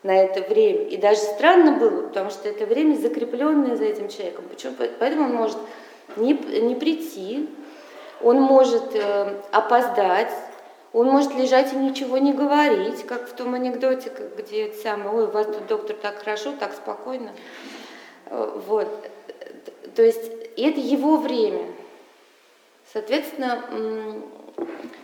на 0.05 0.15
это 0.15 0.41
время. 0.41 0.83
И 0.83 0.97
даже 0.97 1.19
странно 1.19 1.71
было, 1.79 2.03
потому 2.03 2.29
что 2.29 2.47
это 2.47 2.67
время 2.67 2.95
закрепленное 2.95 3.75
за 3.75 3.85
этим 3.85 4.07
человеком. 4.07 4.45
Почему? 4.47 4.75
Поэтому 4.99 5.25
он 5.25 5.33
может 5.33 5.57
не, 6.15 6.33
не 6.33 6.75
прийти, 6.75 7.49
он 8.21 8.39
может 8.39 8.93
э, 8.93 9.41
опоздать, 9.51 10.31
он 10.93 11.07
может 11.07 11.33
лежать 11.33 11.73
и 11.73 11.75
ничего 11.75 12.19
не 12.19 12.33
говорить, 12.33 13.03
как 13.07 13.27
в 13.27 13.33
том 13.33 13.55
анекдоте, 13.55 14.11
где 14.37 14.71
самое, 14.73 15.09
ой, 15.09 15.23
у 15.23 15.31
вас 15.31 15.47
тут 15.47 15.65
доктор 15.65 15.95
так 15.95 16.19
хорошо, 16.19 16.53
так 16.59 16.73
спокойно. 16.73 17.31
Э, 18.27 18.61
вот. 18.67 18.87
То 19.95 20.03
есть 20.03 20.31
это 20.55 20.79
его 20.79 21.17
время. 21.17 21.65
Соответственно, 22.93 23.63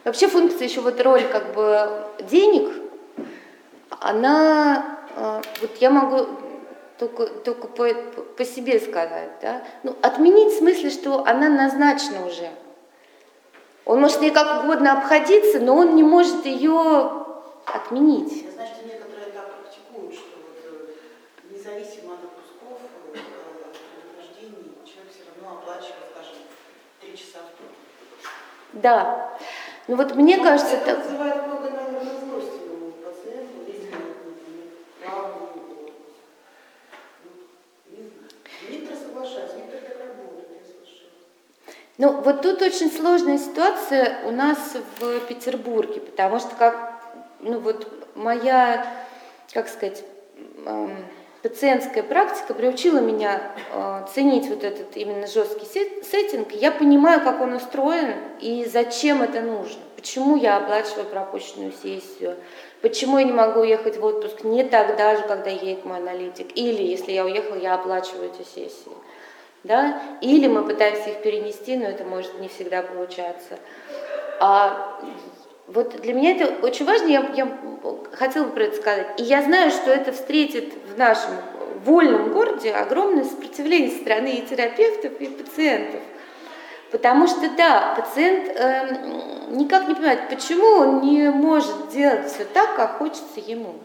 вообще 0.03 0.27
функция 0.27 0.67
еще 0.67 0.81
вот 0.81 1.01
роль 1.01 1.23
как 1.23 1.55
бы 1.55 1.89
денег, 2.29 2.71
она, 4.01 4.99
э, 5.15 5.41
вот 5.61 5.77
я 5.77 5.89
могу 5.89 6.27
только, 6.97 7.27
только 7.27 7.67
по, 7.67 7.87
по 8.37 8.43
себе 8.43 8.79
сказать, 8.79 9.29
да, 9.41 9.63
ну, 9.83 9.95
отменить 10.01 10.53
в 10.53 10.57
смысле, 10.57 10.89
что 10.89 11.23
она 11.25 11.49
назначена 11.49 12.25
уже. 12.25 12.49
Он 13.85 14.01
может 14.01 14.21
ей 14.21 14.31
как 14.31 14.63
угодно 14.63 14.93
обходиться, 14.93 15.59
но 15.59 15.75
он 15.75 15.95
не 15.95 16.03
может 16.03 16.45
ее 16.45 17.25
отменить. 17.65 18.43
Я 18.43 18.51
знаю, 18.51 18.69
что 18.75 18.85
некоторые 18.85 19.31
так 19.31 19.49
практикуют, 19.61 20.13
что 20.13 20.37
вот 20.37 20.57
э, 20.65 21.53
независимо 21.53 22.13
от 22.13 22.23
отпусков, 22.23 22.79
э, 23.13 23.17
предупреждений, 23.93 24.75
человек 24.85 25.11
все 25.11 25.23
равно 25.29 25.59
оплачивает, 25.59 26.09
скажем, 26.13 26.35
три 26.99 27.15
часа 27.15 27.39
в 27.39 27.57
день. 27.57 28.81
Да. 28.81 29.37
Ну 29.87 29.95
вот 29.95 30.15
мне 30.15 30.37
Но 30.37 30.43
кажется, 30.43 30.75
это 30.75 30.85
так... 30.85 31.05
вызывает 31.05 31.47
много, 31.47 31.69
наверное, 31.69 32.19
злости 32.19 32.61
у 32.69 32.91
пациента, 33.03 33.67
если 33.67 33.95
правду. 35.03 35.49
Некоторые 38.69 39.01
соглашаются, 39.01 39.57
некоторые 39.57 39.89
так 39.89 39.99
работают, 39.99 40.49
я 40.51 40.63
слышала. 40.63 41.09
Ну, 42.01 42.19
вот 42.19 42.41
тут 42.41 42.63
очень 42.63 42.91
сложная 42.91 43.37
ситуация 43.37 44.21
у 44.25 44.31
нас 44.31 44.57
в 44.99 45.19
Петербурге, 45.27 45.99
потому 45.99 46.39
что 46.39 46.49
как, 46.55 46.99
ну 47.41 47.59
вот 47.59 47.87
моя, 48.15 48.87
как 49.53 49.67
сказать, 49.69 50.03
эм, 50.65 50.97
пациентская 51.43 52.01
практика 52.01 52.55
приучила 52.55 52.97
меня 52.97 53.39
э, 53.71 54.05
ценить 54.11 54.49
вот 54.49 54.63
этот 54.63 54.97
именно 54.97 55.27
жесткий 55.27 55.67
сеттинг. 55.67 56.53
Я 56.53 56.71
понимаю, 56.71 57.21
как 57.21 57.39
он 57.39 57.53
устроен 57.53 58.15
и 58.39 58.65
зачем 58.65 59.21
это 59.21 59.41
нужно. 59.41 59.83
Почему 59.95 60.37
я 60.37 60.57
оплачиваю 60.57 61.05
пропущенную 61.05 61.71
сессию, 61.71 62.35
почему 62.81 63.19
я 63.19 63.25
не 63.25 63.31
могу 63.31 63.59
уехать 63.59 63.97
в 63.97 64.03
отпуск 64.03 64.43
не 64.43 64.63
тогда 64.63 65.17
же, 65.17 65.21
когда 65.27 65.51
едет 65.51 65.85
мой 65.85 65.97
аналитик, 65.97 66.47
или 66.57 66.81
если 66.81 67.11
я 67.11 67.25
уехала, 67.25 67.59
я 67.59 67.75
оплачиваю 67.75 68.31
эти 68.31 68.41
сессии. 68.41 68.91
Да? 69.63 70.01
Или 70.21 70.47
мы 70.47 70.63
пытаемся 70.63 71.11
их 71.11 71.21
перенести, 71.21 71.77
но 71.77 71.85
это 71.85 72.03
может 72.03 72.39
не 72.39 72.47
всегда 72.47 72.81
получаться. 72.81 73.59
А 74.39 74.99
вот 75.67 76.01
для 76.01 76.13
меня 76.13 76.31
это 76.31 76.65
очень 76.65 76.85
важно, 76.85 77.07
я, 77.07 77.21
я 77.35 77.47
хотела 78.13 78.45
бы 78.45 78.51
про 78.51 78.63
это 78.63 78.77
сказать. 78.77 79.07
И 79.19 79.23
я 79.23 79.41
знаю, 79.43 79.71
что 79.71 79.91
это 79.91 80.11
встретит 80.11 80.73
в 80.93 80.97
нашем 80.97 81.31
вольном 81.85 82.31
городе 82.33 82.71
огромное 82.71 83.23
сопротивление 83.23 83.91
со 83.91 83.97
стороны 83.97 84.33
и 84.33 84.41
терапевтов, 84.41 85.13
и 85.19 85.27
пациентов. 85.27 86.01
Потому 86.91 87.27
что, 87.27 87.49
да, 87.55 87.93
пациент 87.95 88.51
э, 88.53 89.47
никак 89.51 89.87
не 89.87 89.95
понимает, 89.95 90.29
почему 90.29 90.65
он 90.65 91.01
не 91.01 91.29
может 91.29 91.89
делать 91.89 92.29
все 92.29 92.43
так, 92.43 92.75
как 92.75 92.97
хочется 92.97 93.39
ему. 93.39 93.75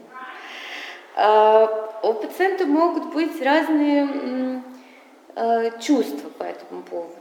Э, 1.16 1.66
у 2.02 2.12
пациента 2.14 2.66
могут 2.66 3.14
быть 3.14 3.40
разные 3.40 4.62
чувства 5.80 6.30
по 6.30 6.44
этому 6.44 6.82
поводу. 6.82 7.16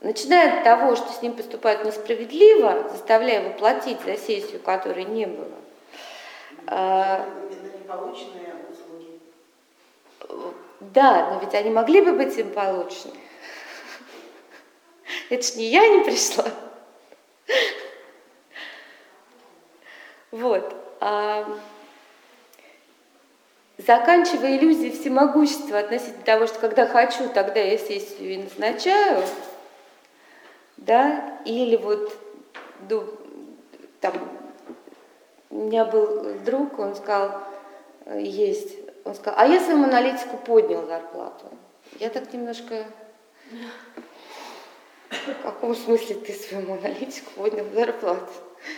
Начиная 0.00 0.58
от 0.58 0.64
того, 0.64 0.94
что 0.94 1.12
с 1.12 1.22
ним 1.22 1.32
поступают 1.32 1.84
несправедливо, 1.84 2.88
заставляя 2.90 3.42
его 3.42 3.54
платить 3.54 4.00
за 4.04 4.16
сессию, 4.16 4.60
которой 4.60 5.04
не 5.04 5.26
было. 5.26 5.48
Это 6.66 7.24
услуги. 8.70 9.20
Да, 10.80 11.30
но 11.30 11.40
ведь 11.40 11.54
они 11.54 11.70
могли 11.70 12.02
бы 12.02 12.12
быть 12.12 12.36
им 12.38 12.52
получены. 12.52 13.14
Это 15.28 15.42
ж 15.42 15.56
не 15.56 15.66
я 15.66 15.88
не 15.88 16.04
пришла. 16.04 16.44
Вот. 20.30 20.74
А, 21.00 21.48
заканчивая 23.86 24.56
иллюзией 24.56 24.90
всемогущества 24.90 25.78
относительно 25.78 26.24
того, 26.24 26.46
что 26.46 26.58
когда 26.58 26.86
хочу, 26.86 27.28
тогда 27.28 27.60
я 27.60 27.78
сессию 27.78 28.34
и 28.34 28.36
назначаю, 28.38 29.22
да, 30.76 31.38
или 31.44 31.76
вот 31.76 32.12
ну, 32.90 33.04
там 34.00 34.14
у 35.50 35.64
меня 35.64 35.84
был 35.84 36.34
друг, 36.44 36.78
он 36.78 36.96
сказал, 36.96 37.42
есть, 38.18 38.76
он 39.04 39.14
сказал, 39.14 39.38
а 39.38 39.46
я 39.46 39.60
своему 39.60 39.84
аналитику 39.84 40.36
поднял 40.36 40.84
зарплату. 40.86 41.46
Я 42.00 42.10
так 42.10 42.32
немножко, 42.32 42.84
в 45.10 45.42
каком 45.42 45.74
смысле 45.76 46.16
ты 46.16 46.32
своему 46.32 46.74
аналитику 46.74 47.30
поднял 47.36 47.66
зарплату? 47.72 48.32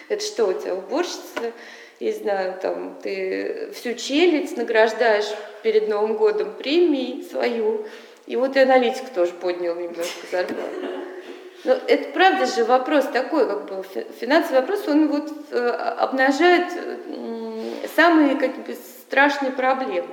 Это 0.08 0.22
что, 0.22 0.46
у 0.46 0.52
тебя 0.52 0.74
уборщица, 0.74 1.52
не 2.00 2.12
знаю, 2.12 2.54
там, 2.60 2.96
ты 3.02 3.70
всю 3.74 3.94
челядь 3.94 4.56
награждаешь 4.56 5.28
перед 5.62 5.88
Новым 5.88 6.16
годом 6.16 6.54
премией 6.54 7.24
свою, 7.24 7.86
и 8.26 8.36
вот 8.36 8.56
и 8.56 8.60
аналитик 8.60 9.08
тоже 9.10 9.32
поднял 9.32 9.74
немножко 9.74 10.26
зарплату. 10.30 10.98
Но 11.64 11.72
это 11.88 12.10
правда 12.10 12.46
же 12.46 12.64
вопрос 12.64 13.06
такой, 13.12 13.46
как 13.48 13.64
бы 13.64 13.84
финансовый 14.20 14.60
вопрос, 14.60 14.86
он 14.86 15.08
вот 15.08 15.32
э, 15.50 15.68
обнажает 15.68 16.72
самые 17.96 18.36
как 18.36 18.54
бы, 18.64 18.74
страшные 18.74 19.50
проблемы. 19.52 20.08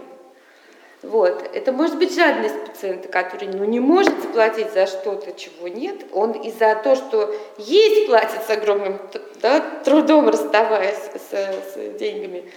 Вот. 1.06 1.48
Это 1.54 1.72
может 1.72 1.98
быть 1.98 2.16
жадность 2.16 2.66
пациента, 2.66 3.08
который 3.08 3.48
ну, 3.48 3.64
не 3.64 3.80
может 3.80 4.22
заплатить 4.22 4.74
за 4.74 4.88
что-то, 4.88 5.34
чего 5.34 5.68
нет. 5.68 6.06
Он 6.14 6.32
из-за 6.32 6.76
того, 6.76 6.96
что 6.96 7.36
есть, 7.58 8.08
платит 8.08 8.42
с 8.46 8.50
огромным 8.50 9.00
да, 9.42 9.60
трудом, 9.84 10.30
расставаясь 10.30 10.98
с, 10.98 11.32
с 11.32 11.98
деньгами. 12.00 12.52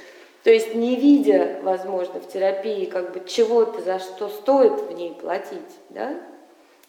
То 0.45 0.51
есть 0.51 0.75
не 0.75 0.97
видя, 0.97 1.59
возможно, 1.63 2.21
в 2.21 2.29
терапии 2.29 2.87
как 2.87 3.13
бы 3.13 3.23
чего-то, 3.27 3.83
за 3.83 3.99
что 3.99 4.29
стоит 4.29 4.81
в 4.81 4.93
ней 4.93 5.13
платить, 5.13 5.59
да, 5.91 6.15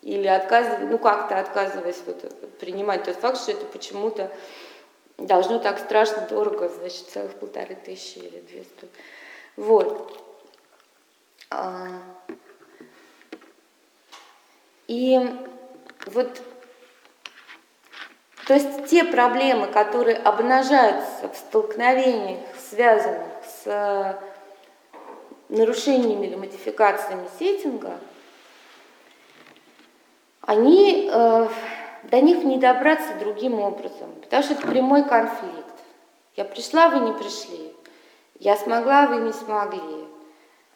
или 0.01 0.27
отказываясь, 0.27 0.89
ну 0.89 0.97
как-то 0.97 1.39
отказываясь 1.39 2.01
вот, 2.05 2.57
принимать 2.59 3.03
тот 3.03 3.15
факт, 3.15 3.37
что 3.37 3.51
это 3.51 3.65
почему-то 3.65 4.31
должно 5.17 5.59
так 5.59 5.79
страшно 5.79 6.25
дорого, 6.29 6.69
значит, 6.69 7.07
целых 7.09 7.33
полторы 7.33 7.75
тысячи 7.75 8.19
или 8.19 8.39
две 8.39 8.63
стоить. 8.63 8.91
Вот. 9.57 10.28
А, 11.51 11.87
и 14.87 15.19
вот, 16.05 16.41
то 18.47 18.53
есть 18.53 18.85
те 18.87 19.03
проблемы, 19.03 19.67
которые 19.67 20.17
обнажаются 20.17 21.29
в 21.29 21.35
столкновениях, 21.35 22.39
связанных 22.57 23.27
с 23.63 24.19
нарушениями 25.49 26.27
или 26.27 26.35
модификациями 26.35 27.27
сеттинга, 27.37 27.97
они, 30.41 31.09
э, 31.11 31.47
до 32.03 32.21
них 32.21 32.43
не 32.43 32.57
добраться 32.57 33.13
другим 33.19 33.59
образом, 33.59 34.11
потому 34.21 34.41
что 34.43 34.53
это 34.53 34.67
прямой 34.67 35.03
конфликт. 35.03 35.65
Я 36.35 36.45
пришла, 36.45 36.89
вы 36.89 36.99
не 37.01 37.13
пришли. 37.13 37.75
Я 38.39 38.55
смогла, 38.55 39.05
вы 39.05 39.17
не 39.17 39.33
смогли. 39.33 40.08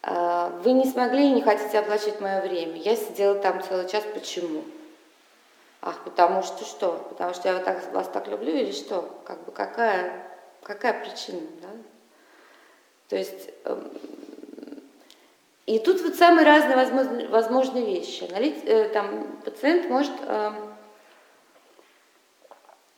Э, 0.03 0.51
вы 0.63 0.73
не 0.73 0.85
смогли 0.85 1.27
и 1.27 1.33
не 1.33 1.41
хотите 1.41 1.79
оплачивать 1.79 2.21
мое 2.21 2.41
время. 2.41 2.75
Я 2.75 2.95
сидела 2.95 3.35
там 3.35 3.63
целый 3.63 3.87
час. 3.87 4.03
Почему? 4.13 4.63
Ах, 5.81 6.03
потому 6.03 6.43
что 6.43 6.65
что? 6.65 7.05
Потому 7.09 7.33
что 7.33 7.49
я 7.49 7.55
вот 7.55 7.65
так, 7.65 7.93
вас 7.93 8.07
так 8.09 8.27
люблю 8.27 8.53
или 8.53 8.71
что? 8.71 9.21
Как 9.25 9.43
бы 9.43 9.51
какая, 9.51 10.27
какая 10.61 10.93
причина? 11.03 11.41
Да? 11.61 11.69
То 13.09 13.17
есть 13.17 13.49
эм, 13.65 13.91
и 15.65 15.79
тут 15.79 16.01
вот 16.01 16.15
самые 16.15 16.45
разные 16.45 16.75
возможные, 16.75 17.27
возможные 17.27 17.85
вещи. 17.85 18.23
Э, 18.23 18.89
там, 18.89 19.39
пациент 19.45 19.89
может 19.89 20.11
э, 20.21 20.51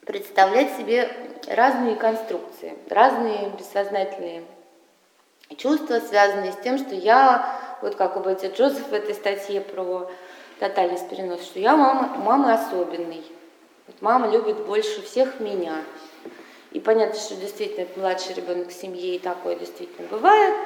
представлять 0.06 0.76
себе 0.76 1.10
разные 1.48 1.96
конструкции, 1.96 2.76
разные 2.90 3.50
бессознательные 3.50 4.46
чувства, 5.58 6.00
связанные 6.00 6.52
с 6.52 6.58
тем, 6.58 6.78
что 6.78 6.96
я, 6.96 7.60
вот 7.82 7.96
как 7.96 8.18
у 8.18 8.20
Бетти 8.20 8.48
Джозеф 8.48 8.88
в 8.88 8.94
этой 8.94 9.14
статье 9.14 9.62
про 9.62 10.10
тотальный 10.60 11.00
перенос, 11.10 11.44
что 11.44 11.60
я 11.60 11.76
мама, 11.76 12.16
мама 12.18 12.54
особенный. 12.54 13.24
Вот 13.88 14.02
мама 14.02 14.28
любит 14.30 14.66
больше 14.66 15.02
всех 15.04 15.40
меня. 15.40 15.76
И 16.72 16.80
понятно, 16.80 17.20
что 17.20 17.36
действительно 17.36 17.84
это 17.84 18.00
младший 18.00 18.34
ребенок 18.34 18.70
в 18.70 18.74
семье, 18.74 19.16
и 19.16 19.20
такое 19.20 19.56
действительно 19.56 20.08
бывает– 20.08 20.54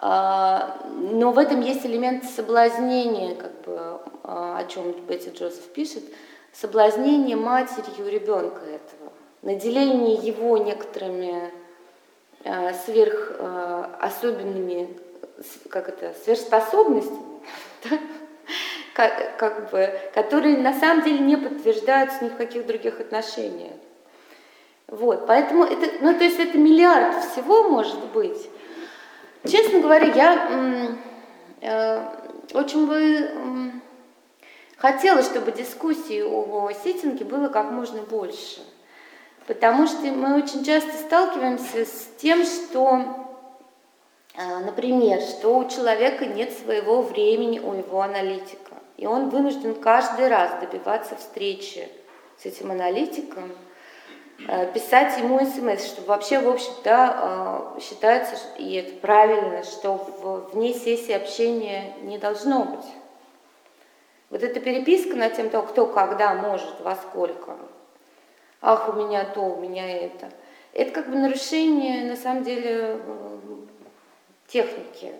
а, 0.00 0.78
но 0.86 1.32
в 1.32 1.38
этом 1.38 1.60
есть 1.60 1.84
элемент 1.84 2.24
соблазнения, 2.24 3.34
как 3.34 3.52
бы, 3.62 4.00
а, 4.22 4.58
о 4.58 4.64
чем 4.66 4.92
Бетти 5.08 5.30
Джозеф 5.30 5.64
пишет, 5.72 6.04
соблазнение 6.52 7.34
матерью 7.34 8.08
ребенка 8.08 8.60
этого, 8.60 9.12
наделение 9.42 10.14
его 10.14 10.56
некоторыми 10.56 11.52
сверх 12.84 13.32
особенными, 14.00 14.96
как 15.70 15.88
это, 15.88 16.14
сверхспособностями, 16.24 17.40
как, 18.94 19.70
бы, 19.70 19.90
которые 20.14 20.58
на 20.58 20.72
самом 20.72 21.04
деле 21.04 21.18
не 21.20 21.36
подтверждаются 21.36 22.24
ни 22.24 22.28
в 22.28 22.36
каких 22.36 22.66
других 22.66 23.00
отношениях. 23.00 23.74
Вот, 24.88 25.26
поэтому 25.26 25.64
это, 25.64 25.86
ну 26.00 26.16
то 26.16 26.24
есть 26.24 26.40
это 26.40 26.56
миллиард 26.56 27.22
всего 27.24 27.68
может 27.68 28.02
быть. 28.06 28.48
Честно 29.46 29.80
говоря, 29.80 30.06
я 30.06 30.96
э, 31.60 32.00
очень 32.54 32.86
бы 32.86 33.72
хотела, 34.78 35.22
чтобы 35.22 35.52
дискуссии 35.52 36.22
о 36.22 36.72
сеттинге 36.72 37.24
было 37.24 37.48
как 37.48 37.70
можно 37.70 38.02
больше. 38.02 38.60
Потому 39.48 39.88
что 39.88 40.02
мы 40.02 40.40
очень 40.40 40.64
часто 40.64 40.92
сталкиваемся 40.92 41.84
с 41.84 42.08
тем, 42.18 42.44
что, 42.44 43.02
э, 44.36 44.58
например, 44.58 45.20
что 45.20 45.58
у 45.58 45.68
человека 45.68 46.26
нет 46.26 46.52
своего 46.52 47.02
времени 47.02 47.58
у 47.58 47.72
его 47.72 48.00
аналитика. 48.02 48.76
И 48.96 49.06
он 49.06 49.30
вынужден 49.30 49.74
каждый 49.74 50.28
раз 50.28 50.52
добиваться 50.60 51.16
встречи 51.16 51.88
с 52.40 52.46
этим 52.46 52.70
аналитиком– 52.70 53.50
Э, 54.46 54.72
писать 54.72 55.18
ему 55.18 55.40
смс, 55.40 55.84
что 55.84 56.02
вообще, 56.02 56.38
в 56.38 56.48
общем-то, 56.48 57.74
э, 57.76 57.80
считается, 57.80 58.36
и 58.56 58.74
это 58.74 58.94
правильно, 59.00 59.64
что 59.64 59.94
вне 60.52 60.74
сессии 60.74 61.12
общения 61.12 61.94
не 62.02 62.18
должно 62.18 62.64
быть. 62.64 62.86
Вот 64.30 64.42
эта 64.42 64.60
переписка 64.60 65.16
на 65.16 65.28
тем, 65.28 65.50
кто 65.50 65.86
когда 65.86 66.34
может, 66.34 66.80
во 66.80 66.94
сколько. 66.94 67.56
Ах, 68.60 68.88
у 68.88 68.92
меня 68.92 69.24
то, 69.24 69.40
у 69.40 69.60
меня 69.60 69.88
это. 69.88 70.30
Это 70.72 70.90
как 70.90 71.10
бы 71.10 71.16
нарушение, 71.16 72.04
на 72.04 72.16
самом 72.16 72.44
деле, 72.44 73.00
техники. 74.48 75.12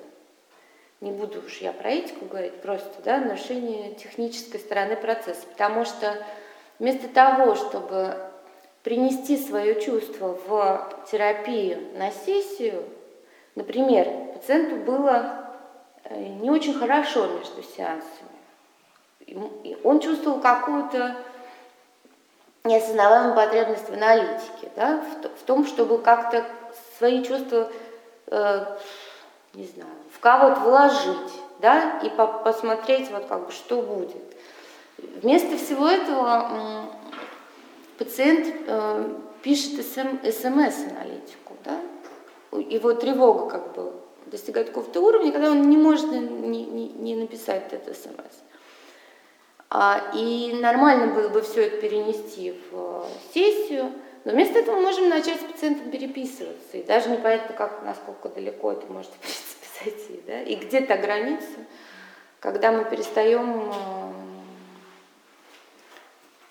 Не 1.00 1.12
буду 1.12 1.40
уж 1.46 1.58
я 1.58 1.72
про 1.72 1.90
этику 1.90 2.24
говорить, 2.26 2.60
просто 2.60 2.90
да, 3.04 3.18
нарушение 3.18 3.94
технической 3.94 4.58
стороны 4.58 4.96
процесса. 4.96 5.46
Потому 5.46 5.84
что 5.84 6.16
вместо 6.80 7.08
того, 7.08 7.54
чтобы 7.54 8.16
принести 8.82 9.36
свое 9.36 9.80
чувство 9.80 10.38
в 10.46 11.04
терапию 11.10 11.78
на 11.96 12.10
сессию, 12.10 12.84
например, 13.54 14.08
пациенту 14.34 14.76
было 14.76 15.54
э, 16.04 16.18
не 16.40 16.50
очень 16.50 16.74
хорошо 16.74 17.26
между 17.26 17.62
сеансами. 17.62 18.28
Он 19.84 20.00
чувствовал 20.00 20.40
какую-то 20.40 21.16
неосознаваемую 22.68 23.34
потребность 23.34 23.88
в 23.88 23.92
аналитике, 23.92 24.70
да, 24.76 25.02
в, 25.40 25.42
том, 25.44 25.66
чтобы 25.66 25.98
как-то 25.98 26.44
свои 26.98 27.24
чувства, 27.24 27.70
э, 28.26 28.76
не 29.54 29.64
знаю, 29.64 29.90
в 30.12 30.20
кого-то 30.20 30.60
вложить, 30.60 31.32
да, 31.60 31.98
и 32.02 32.10
по 32.10 32.26
посмотреть, 32.26 33.10
вот 33.10 33.26
как 33.26 33.46
бы, 33.46 33.52
что 33.52 33.82
будет. 33.82 34.22
Вместо 34.98 35.56
всего 35.56 35.88
этого 35.88 36.86
пациент 37.98 38.46
э, 38.66 39.04
пишет 39.42 39.84
смс-аналитику, 39.84 41.56
да? 41.64 41.78
его 42.52 42.94
тревога 42.94 43.48
как 43.48 43.72
бы 43.74 43.92
достигает 44.26 44.68
какого-то 44.68 45.00
уровня, 45.00 45.32
когда 45.32 45.50
он 45.50 45.68
не 45.68 45.76
может 45.76 46.10
не, 46.10 46.64
не, 46.64 46.88
не 46.88 47.16
написать 47.16 47.72
этот 47.72 47.96
смс. 47.96 48.47
А, 49.70 50.10
и 50.14 50.54
нормально 50.54 51.14
было 51.14 51.28
бы 51.28 51.42
все 51.42 51.66
это 51.66 51.76
перенести 51.76 52.58
в 52.70 53.06
сессию, 53.34 53.92
но 54.24 54.32
вместо 54.32 54.58
этого 54.58 54.76
мы 54.76 54.82
можем 54.82 55.08
начать 55.10 55.40
с 55.40 55.44
пациентом 55.44 55.90
переписываться, 55.90 56.78
и 56.78 56.82
даже 56.82 57.10
непонятно, 57.10 57.54
как, 57.54 57.82
насколько 57.84 58.30
далеко 58.30 58.72
это 58.72 58.90
может 58.90 59.10
в 59.14 59.18
принципе 59.18 59.66
зайти, 59.84 60.22
да? 60.26 60.42
и 60.42 60.56
где 60.56 60.80
то 60.80 60.96
граница, 60.96 61.66
когда 62.40 62.72
мы 62.72 62.84
перестаем 62.86 63.70
э, 63.70 64.28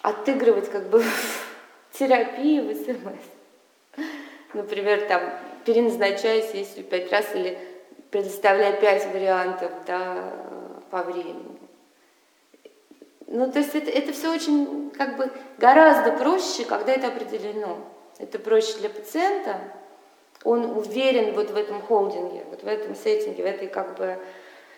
отыгрывать 0.04 0.70
как 0.70 0.90
бы 0.90 1.04
терапию 1.94 2.66
в 2.66 2.76
СМС. 2.76 4.06
Например, 4.54 5.02
там, 5.08 5.22
переназначая 5.66 6.42
сессию 6.42 6.86
пять 6.86 7.12
раз 7.12 7.26
или 7.36 7.58
предоставляя 8.12 8.80
пять 8.80 9.06
вариантов 9.12 9.72
да, 9.86 10.34
по 10.90 11.04
времени. 11.04 11.57
Ну, 13.28 13.52
то 13.52 13.60
есть 13.60 13.76
это, 13.76 13.92
это 13.92 14.14
все 14.14 14.34
очень, 14.34 14.90
как 14.92 15.18
бы, 15.18 15.30
гораздо 15.58 16.14
проще, 16.14 16.64
когда 16.64 16.94
это 16.94 17.08
определено. 17.08 17.78
Это 18.20 18.40
проще 18.40 18.78
для 18.80 18.90
пациента, 18.90 19.60
он 20.44 20.78
уверен 20.78 21.36
вот 21.36 21.52
в 21.52 21.56
этом 21.56 21.82
холдинге, 21.82 22.46
вот 22.50 22.64
в 22.64 22.68
этом 22.68 22.96
сеттинге, 22.96 23.44
в 23.44 23.46
этой, 23.46 23.68
как 23.68 23.98
бы, 23.98 24.18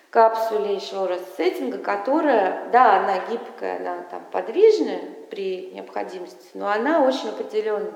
капсуле 0.10 0.74
еще 0.76 1.06
раз 1.06 1.22
сеттинга, 1.38 1.78
которая, 1.78 2.70
да, 2.72 2.98
она 2.98 3.20
гибкая, 3.30 3.78
она 3.78 4.04
там 4.10 4.26
подвижная 4.32 5.02
при 5.30 5.70
необходимости, 5.72 6.50
но 6.56 6.70
она 6.70 7.06
очень 7.06 7.30
определенная. 7.30 7.94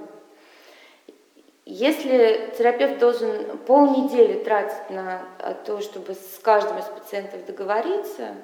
Если 1.66 2.54
терапевт 2.58 3.00
должен 3.00 3.58
полнедели 3.60 4.44
тратить 4.44 4.90
на 4.90 5.26
то, 5.66 5.80
чтобы 5.80 6.14
с 6.14 6.40
каждым 6.44 6.78
из 6.78 6.86
пациентов 6.86 7.46
договориться, 7.46 8.36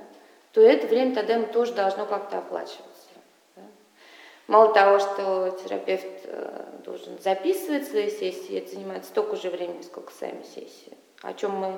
то 0.51 0.61
это 0.61 0.87
время 0.87 1.13
тогда 1.13 1.35
ему 1.35 1.47
тоже 1.47 1.73
должно 1.73 2.05
как-то 2.05 2.39
оплачиваться. 2.39 3.09
Да? 3.55 3.61
Мало 4.47 4.73
того, 4.73 4.99
что 4.99 5.57
терапевт 5.63 6.07
э, 6.25 6.65
должен 6.83 7.19
записывать 7.19 7.87
свои 7.87 8.09
сессии, 8.09 8.57
это 8.57 8.71
занимает 8.71 9.05
столько 9.05 9.35
же 9.35 9.49
времени, 9.49 9.81
сколько 9.83 10.11
сами 10.11 10.43
сессии, 10.43 10.97
о 11.21 11.33
чем 11.33 11.51
мы, 11.51 11.71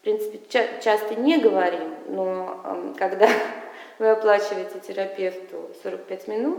в 0.00 0.02
принципе, 0.02 0.40
ча- 0.48 0.80
часто 0.80 1.14
не 1.14 1.38
говорим, 1.38 1.94
но 2.08 2.60
э, 2.64 2.94
когда 2.98 3.28
вы 3.98 4.10
оплачиваете 4.10 4.80
терапевту 4.80 5.70
45 5.82 6.28
минут, 6.28 6.58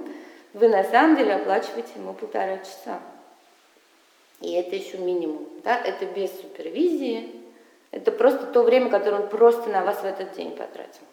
вы 0.54 0.68
на 0.68 0.84
самом 0.84 1.18
деле 1.18 1.36
оплачиваете 1.36 1.92
ему 1.96 2.14
полтора 2.14 2.58
часа. 2.60 3.00
И 4.42 4.54
это 4.54 4.76
еще 4.76 4.98
минимум. 4.98 5.48
Да? 5.64 5.80
Это 5.80 6.06
без 6.06 6.32
супервизии. 6.42 7.36
Это 7.92 8.12
просто 8.12 8.48
то 8.48 8.64
время, 8.64 8.90
которое 8.90 9.22
он 9.22 9.30
просто 9.30 9.70
на 9.70 9.84
вас 9.84 10.02
в 10.02 10.06
этот 10.06 10.34
день 10.34 10.56
потратил. 10.56 11.04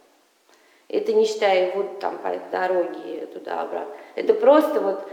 Это 0.88 1.12
не 1.12 1.26
считая 1.26 1.70
его 1.70 1.84
там 2.00 2.18
по 2.18 2.34
дороге 2.50 3.26
туда-обратно. 3.26 3.94
Это 4.14 4.32
просто 4.34 4.80
вот 4.80 5.06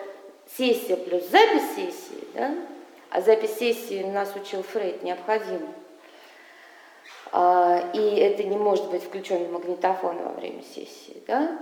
сессия 0.58 0.96
плюс 0.96 1.28
запись 1.30 1.76
сессии, 1.76 2.28
да? 2.34 2.56
А 3.10 3.22
запись 3.22 3.58
сессии 3.58 4.04
нас 4.04 4.34
учил 4.36 4.64
Фрейд 4.64 5.04
необходима. 5.04 5.68
А, 7.32 7.92
и 7.94 8.16
это 8.18 8.44
не 8.44 8.58
может 8.58 8.90
быть 8.90 9.04
включен 9.04 9.46
в 9.46 9.52
магнитофон 9.52 10.18
во 10.24 10.32
время 10.32 10.62
сессии, 10.64 11.22
да? 11.28 11.58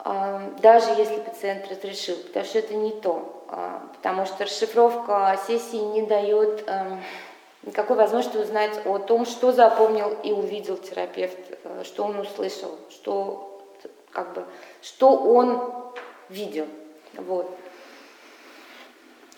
А, 0.00 0.50
даже 0.60 0.90
если 0.90 1.20
пациент 1.20 1.70
разрешил, 1.70 2.16
потому 2.16 2.44
что 2.44 2.58
это 2.58 2.74
не 2.74 2.92
то, 2.92 3.44
а, 3.48 3.88
потому 3.96 4.26
что 4.26 4.44
расшифровка 4.44 5.38
сессии 5.46 5.76
не 5.76 6.02
дает 6.02 6.64
эм, 6.68 7.02
никакой 7.68 7.96
возможности 7.96 8.36
узнать 8.36 8.80
о 8.86 8.98
том, 8.98 9.24
что 9.26 9.52
запомнил 9.52 10.16
и 10.22 10.32
увидел 10.32 10.76
терапевт, 10.76 11.38
э, 11.64 11.84
что 11.84 12.04
он 12.04 12.18
услышал, 12.18 12.78
что, 12.90 13.62
как 14.10 14.34
бы, 14.34 14.44
что 14.82 15.16
он 15.16 15.92
видел. 16.28 16.66
Вот. 17.14 17.56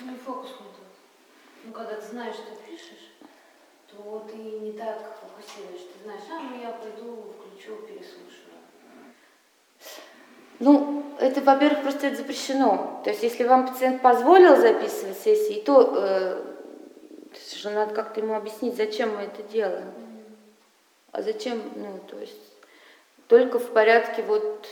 Ну 0.01 0.15
и 0.15 0.17
фокус 0.17 0.51
не 0.61 0.67
тот. 0.67 0.87
Ну, 1.65 1.73
когда 1.73 1.95
ты 1.95 2.07
знаешь, 2.07 2.35
что 2.35 2.55
пишешь, 2.67 3.13
то 3.91 4.27
ты 4.31 4.37
не 4.37 4.73
так 4.73 5.19
фокусируешь. 5.21 5.83
Ты 5.93 6.05
знаешь, 6.05 6.23
а, 6.31 6.41
ну 6.41 6.63
я 6.63 6.71
пойду, 6.73 7.25
включу, 7.37 7.77
переслушаю. 7.83 8.51
Ну, 10.61 11.05
это, 11.19 11.41
во-первых, 11.41 11.83
просто 11.83 12.09
это 12.09 12.17
запрещено. 12.17 13.01
То 13.03 13.11
есть, 13.11 13.23
если 13.23 13.45
вам 13.45 13.67
пациент 13.67 14.03
позволил 14.03 14.57
записывать 14.57 15.19
сессии, 15.19 15.63
то 15.63 15.95
э, 15.97 16.50
что 17.61 17.69
надо 17.69 17.95
как-то 17.95 18.21
ему 18.21 18.35
объяснить, 18.35 18.75
зачем 18.75 19.15
мы 19.15 19.25
это 19.25 19.43
делаем. 19.43 19.93
А 21.13 21.21
зачем, 21.21 21.61
ну, 21.77 22.01
то 22.09 22.19
есть, 22.19 22.41
только 23.29 23.59
в 23.59 23.71
порядке 23.73 24.23
вот, 24.23 24.67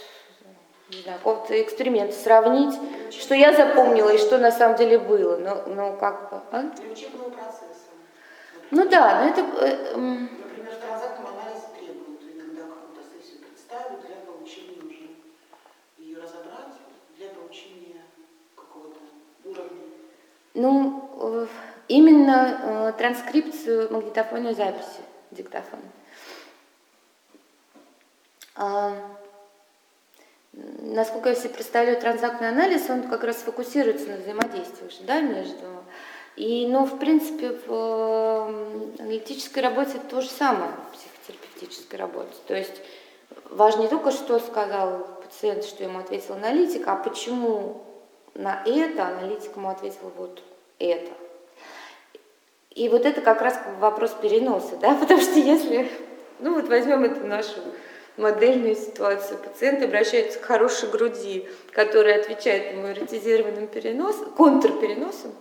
не 0.89 1.03
знаю, 1.03 1.19
какого-то 1.19 1.61
эксперимента 1.61 2.15
сравнить, 2.15 2.75
что 3.11 3.35
я 3.35 3.53
запомнила 3.53 4.09
и 4.09 4.17
что 4.17 4.39
на 4.39 4.51
самом 4.51 4.79
деле 4.79 4.99
было. 4.99 5.37
Ну, 5.37 5.75
ну 5.75 5.97
как 5.99 6.31
бы, 6.31 6.41
а? 6.51 6.73
Учебного 6.91 7.29
процесса. 7.29 7.91
Ну 8.71 8.89
да, 8.89 9.23
но 9.23 9.29
это... 9.29 9.41
э, 9.67 9.93
м, 9.93 10.31
Например, 10.39 10.73
в 10.73 10.79
транзактном 10.79 11.27
анализе 11.27 11.67
требуют 11.79 12.23
иногда 12.23 12.63
какую-то 12.63 13.03
сессию 13.13 13.41
представить 13.43 14.01
для 14.07 14.17
получения 14.25 14.81
уже 14.83 15.09
ее 15.99 16.17
разобрать, 16.17 16.73
для 17.19 17.29
получения 17.29 18.01
какого-то 18.57 18.99
уровня. 19.45 19.83
Ну, 20.55 21.11
э, 21.21 21.47
именно 21.89 22.61
э, 22.63 22.93
транскрипцию 22.99 23.93
магнитофонной 23.93 24.55
записи 24.55 25.01
диктофона. 25.31 25.83
А, 28.55 28.93
насколько 30.53 31.31
я 31.31 31.35
себе 31.35 31.51
представляю, 31.51 32.01
транзактный 32.01 32.49
анализ, 32.49 32.89
он 32.91 33.05
как 33.05 33.25
раз 33.25 33.37
фокусируется 33.37 34.09
на 34.09 34.17
взаимодействиях, 34.17 34.93
да, 35.03 35.21
между... 35.21 35.65
И, 36.37 36.69
ну, 36.69 36.85
в 36.85 37.01
принципе, 37.01 37.59
в 37.67 38.47
аналитической 39.01 39.59
работе 39.59 39.99
то 40.09 40.21
же 40.21 40.29
самое, 40.29 40.71
в 40.71 40.97
психотерапевтической 40.97 41.99
работе. 41.99 42.33
То 42.47 42.55
есть 42.55 42.81
важно 43.51 43.83
не 43.83 43.89
только, 43.89 44.13
что 44.13 44.39
сказал 44.39 45.05
пациент, 45.21 45.65
что 45.65 45.83
ему 45.83 45.99
ответил 45.99 46.35
аналитик, 46.35 46.87
а 46.87 46.95
почему 46.95 47.83
на 48.35 48.63
это 48.65 49.09
аналитик 49.09 49.57
ему 49.57 49.69
ответил 49.69 50.13
вот 50.17 50.43
это. 50.79 51.11
И 52.79 52.89
вот 52.89 53.05
это 53.05 53.21
как 53.21 53.43
раз 53.43 53.59
вопрос 53.81 54.15
переноса, 54.23 54.77
да, 54.77 54.95
потому 55.01 55.21
что 55.21 55.41
если, 55.41 55.91
ну 56.39 56.55
вот 56.55 56.69
возьмем 56.69 57.03
эту 57.03 57.27
нашу 57.27 57.59
модельную 58.17 58.77
ситуацию, 58.77 59.39
пациент 59.39 59.83
обращается 59.83 60.39
к 60.39 60.45
хорошей 60.45 60.89
груди, 60.89 61.49
которая 61.73 62.21
отвечает 62.21 62.75
ему 62.75 62.89
эротизированным 62.89 63.67
переносом, 63.67 64.31
контрпереносом, 64.31 65.35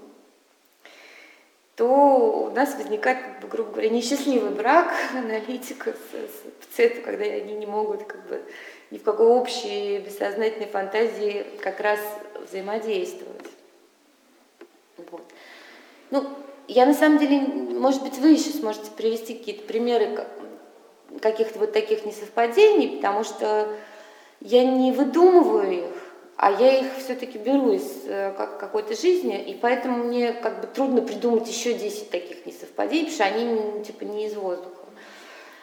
то 1.76 2.50
у 2.50 2.56
нас 2.56 2.74
возникает, 2.74 3.20
как 3.20 3.42
бы, 3.42 3.48
грубо 3.50 3.72
говоря, 3.74 3.90
несчастливый 3.90 4.50
брак 4.50 4.92
аналитика 5.14 5.94
с, 5.94 6.16
с 6.16 6.66
пациентом, 6.66 7.04
когда 7.04 7.26
они 7.26 7.54
не 7.54 7.68
могут 7.68 8.06
как 8.06 8.28
бы 8.28 8.42
ни 8.90 8.98
в 8.98 9.04
какой 9.04 9.28
общей 9.28 10.00
бессознательной 10.00 10.70
фантазии 10.70 11.46
как 11.62 11.82
раз 11.82 12.00
взаимодействовать. 12.48 13.46
Вот. 15.12 15.22
Ну, 16.10 16.28
я 16.68 16.86
на 16.86 16.94
самом 16.94 17.18
деле, 17.18 17.40
может 17.40 18.04
быть, 18.04 18.18
вы 18.18 18.30
еще 18.30 18.50
сможете 18.50 18.92
привести 18.92 19.34
какие-то 19.34 19.64
примеры 19.64 20.16
ка- 20.16 20.28
каких-то 21.22 21.60
вот 21.60 21.74
таких 21.74 22.06
несовпадений, 22.06 22.98
потому 22.98 23.24
что 23.24 23.68
я 24.42 24.64
не 24.66 24.92
выдумываю 24.92 25.86
их, 25.86 25.94
а 26.36 26.52
я 26.52 26.80
их 26.80 26.88
все-таки 26.98 27.38
беру 27.38 27.72
из 27.72 28.04
э, 28.06 28.34
как- 28.38 28.60
какой-то 28.60 28.96
жизни, 28.96 29.42
и 29.42 29.54
поэтому 29.56 30.04
мне 30.04 30.34
как 30.34 30.62
бы 30.62 30.68
трудно 30.68 31.02
придумать 31.02 31.48
еще 31.48 31.74
10 31.74 32.10
таких 32.12 32.46
несовпадений, 32.46 33.10
потому 33.12 33.16
что 33.16 33.36
они 33.36 33.46
ну, 33.46 33.84
типа 33.84 34.04
не 34.04 34.28
из 34.28 34.36
воздуха. 34.36 34.72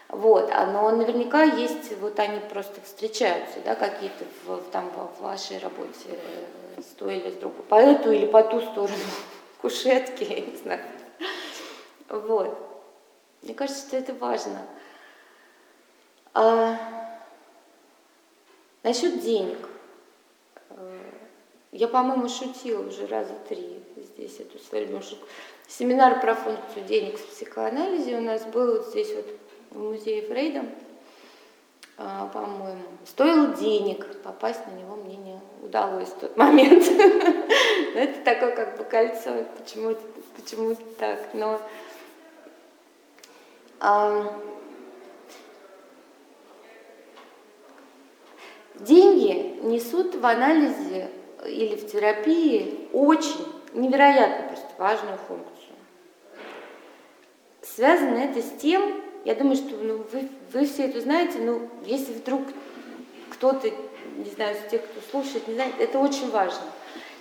Вот, 0.09 0.51
а, 0.53 0.67
но 0.67 0.91
наверняка 0.91 1.43
есть, 1.43 1.97
вот 2.01 2.19
они 2.21 2.39
просто 2.51 2.81
встречаются, 2.85 3.59
да, 3.65 3.75
какие-то 3.75 4.25
в, 4.47 4.63
там 4.71 4.91
в 5.19 5.23
вашей 5.23 5.59
работе 5.59 6.19
с 6.79 6.97
той 6.97 7.19
или 7.19 7.31
с 7.31 7.35
другой, 7.35 7.63
по 7.69 7.75
эту 7.77 8.13
или 8.13 8.27
по 8.27 8.43
ту 8.43 8.61
сторону 8.61 8.95
кушетки, 9.65 10.25
я 10.25 10.41
не 10.41 10.57
знаю. 10.59 10.83
Вот. 12.11 12.55
Мне 13.41 13.55
кажется, 13.55 13.89
что 13.89 13.97
это 13.97 14.12
важно. 14.12 14.61
А, 16.35 16.79
насчет 18.83 19.23
денег. 19.23 19.67
Э, 20.69 21.01
Я, 21.73 21.89
по-моему, 21.89 22.29
шутила 22.29 22.87
уже 22.87 23.07
раза 23.07 23.33
три 23.49 23.83
здесь 23.97 24.39
эту 24.39 24.59
свою 24.59 25.01
шутку. 25.01 25.27
Семинар 25.67 26.21
про 26.21 26.35
функцию 26.35 26.85
денег 26.85 27.19
в 27.19 27.27
психоанализе 27.27 28.19
у 28.19 28.21
нас 28.21 28.45
был 28.45 28.77
вот 28.77 28.89
здесь 28.89 29.15
вот 29.15 29.27
в 29.71 29.79
музее 29.79 30.29
Фрейда, 30.29 30.67
по-моему. 31.97 32.83
Стоило 33.07 33.49
денег, 33.49 34.07
попасть 34.23 34.67
на 34.67 34.73
него 34.73 34.97
мне 34.97 35.17
не 35.17 35.41
удалось 35.63 36.09
в 36.09 36.19
тот 36.19 36.37
момент. 36.37 36.85
Но 37.95 38.01
Это 38.01 38.21
такое 38.25 38.55
как 38.55 38.77
бы 38.77 38.85
кольцо, 38.85 39.45
почему, 39.57 39.97
почему 40.37 40.77
так. 40.99 41.21
Но 41.33 41.61
а, 43.79 44.33
деньги 48.75 49.61
несут 49.63 50.17
в 50.17 50.27
анализе 50.27 51.11
или 51.47 51.77
в 51.77 51.91
терапии 51.91 52.89
очень 52.93 53.47
невероятно 53.73 54.49
просто 54.49 54.69
важную 54.79 55.19
функцию. 55.19 55.75
Связано 57.63 58.19
это 58.19 58.43
с 58.43 58.51
тем, 58.61 59.04
я 59.25 59.35
думаю, 59.35 59.57
что 59.57 59.75
ну, 59.77 60.05
вы, 60.12 60.29
вы 60.53 60.66
все 60.66 60.87
это 60.87 61.01
знаете, 61.01 61.39
но 61.39 61.61
если 61.85 62.12
вдруг 62.12 62.43
кто-то, 63.31 63.68
не 64.18 64.31
знаю, 64.35 64.55
из 64.57 64.70
тех, 64.70 64.83
кто 64.83 65.01
слушает, 65.11 65.49
не 65.49 65.55
знает, 65.55 65.75
это 65.79 65.99
очень 65.99 66.31
важно. 66.31 66.62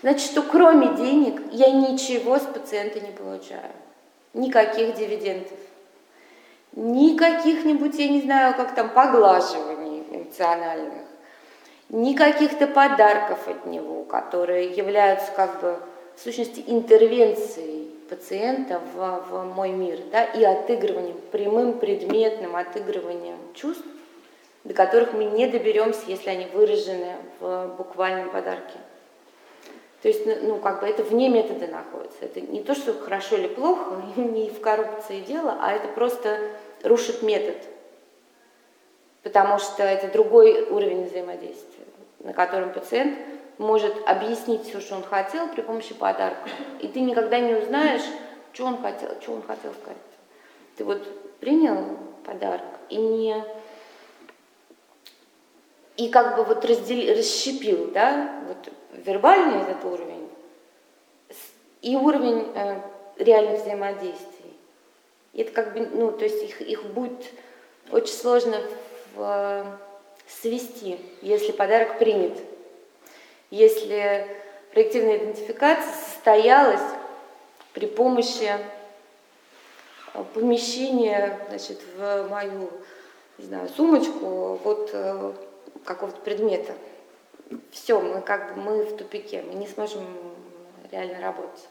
Значит, 0.01 0.31
что 0.31 0.41
кроме 0.41 0.95
денег 0.95 1.41
я 1.51 1.71
ничего 1.71 2.37
с 2.37 2.43
пациента 2.43 2.99
не 2.99 3.11
получаю. 3.11 3.71
Никаких 4.33 4.95
дивидендов. 4.95 5.57
Никаких-нибудь, 6.73 7.97
я 7.97 8.09
не 8.09 8.21
знаю, 8.21 8.55
как 8.55 8.75
там, 8.75 8.89
поглаживаний 8.89 10.03
эмоциональных. 10.11 11.03
ни 11.89 12.13
каких-то 12.15 12.67
подарков 12.67 13.47
от 13.47 13.65
него, 13.65 14.03
которые 14.03 14.71
являются 14.71 15.31
как 15.31 15.61
бы 15.61 15.79
в 16.15 16.21
сущности 16.21 16.63
интервенцией 16.67 17.92
пациента 18.09 18.81
в, 18.93 19.25
в 19.29 19.43
мой 19.53 19.71
мир, 19.71 19.99
да, 20.11 20.23
и 20.23 20.43
отыгрыванием, 20.43 21.17
прямым 21.31 21.79
предметным 21.79 22.55
отыгрыванием 22.55 23.37
чувств, 23.53 23.85
до 24.63 24.73
которых 24.73 25.13
мы 25.13 25.25
не 25.25 25.47
доберемся, 25.47 26.01
если 26.07 26.29
они 26.29 26.45
выражены 26.45 27.15
в 27.39 27.75
буквальном 27.77 28.29
подарке. 28.29 28.77
То 30.01 30.09
есть, 30.09 30.25
ну, 30.25 30.35
ну, 30.41 30.57
как 30.57 30.81
бы 30.81 30.87
это 30.87 31.01
вне 31.01 31.29
метода 31.29 31.65
находится. 31.67 32.17
Это 32.21 32.41
не 32.41 32.61
то, 32.61 32.75
что 32.75 32.93
хорошо 32.93 33.37
или 33.37 33.47
плохо, 33.47 34.01
не 34.17 34.49
в 34.49 34.59
коррупции 34.59 35.21
дело, 35.21 35.57
а 35.61 35.71
это 35.71 35.87
просто 35.87 36.37
рушит 36.83 37.21
метод. 37.23 37.55
Потому 39.23 39.59
что 39.59 39.83
это 39.83 40.09
другой 40.09 40.63
уровень 40.63 41.05
взаимодействия, 41.05 41.85
на 42.19 42.33
котором 42.33 42.73
пациент 42.73 43.17
может 43.57 43.93
объяснить 44.07 44.67
все, 44.67 44.79
что 44.79 44.95
он 44.95 45.03
хотел 45.03 45.47
при 45.49 45.61
помощи 45.61 45.93
подарка. 45.93 46.49
И 46.81 46.87
ты 46.87 47.01
никогда 47.01 47.39
не 47.39 47.55
узнаешь, 47.55 48.03
что 48.51 48.65
он 48.65 48.81
хотел, 48.81 49.09
что 49.21 49.33
он 49.33 49.41
хотел 49.43 49.73
сказать. 49.73 49.97
Ты 50.77 50.83
вот 50.83 51.39
принял 51.39 51.97
подарок 52.25 52.65
и 52.89 52.97
не 52.97 53.43
и 55.97 56.09
как 56.09 56.35
бы 56.35 56.43
вот 56.43 56.65
раздел, 56.65 57.15
расщепил, 57.15 57.91
да, 57.91 58.41
вот 58.47 58.73
вербальный 59.05 59.61
этот 59.61 59.85
уровень 59.85 60.27
и 61.81 61.95
уровень 61.95 62.51
э, 62.55 62.81
реальных 63.17 63.61
взаимодействий. 63.61 64.57
И 65.33 65.41
это 65.41 65.51
как 65.51 65.73
бы, 65.73 65.81
ну, 65.81 66.11
то 66.11 66.23
есть 66.23 66.41
их, 66.43 66.61
их 66.61 66.85
будет 66.85 67.25
очень 67.91 68.13
сложно 68.13 68.59
в, 69.13 69.21
э, 69.21 69.65
свести, 70.27 70.97
если 71.21 71.51
подарок 71.51 71.99
принят. 71.99 72.37
Если 73.53 74.25
проективная 74.71 75.17
идентификация 75.17 75.93
состоялась 75.93 76.81
при 77.73 77.85
помощи 77.85 78.49
э, 80.15 80.23
помещения 80.33 81.39
значит, 81.49 81.79
в 81.95 82.29
мою 82.31 82.71
не 83.37 83.45
знаю, 83.45 83.69
сумочку 83.69 84.59
вот 84.63 84.89
э, 84.93 85.33
какого-то 85.85 86.19
предмета. 86.21 86.73
Все, 87.69 88.01
мы 88.01 88.21
как 88.21 88.55
бы 88.55 88.61
мы 88.61 88.85
в 88.85 88.97
тупике, 88.97 89.43
мы 89.43 89.53
не 89.53 89.67
сможем 89.67 90.03
реально 90.91 91.21
работать. 91.21 91.69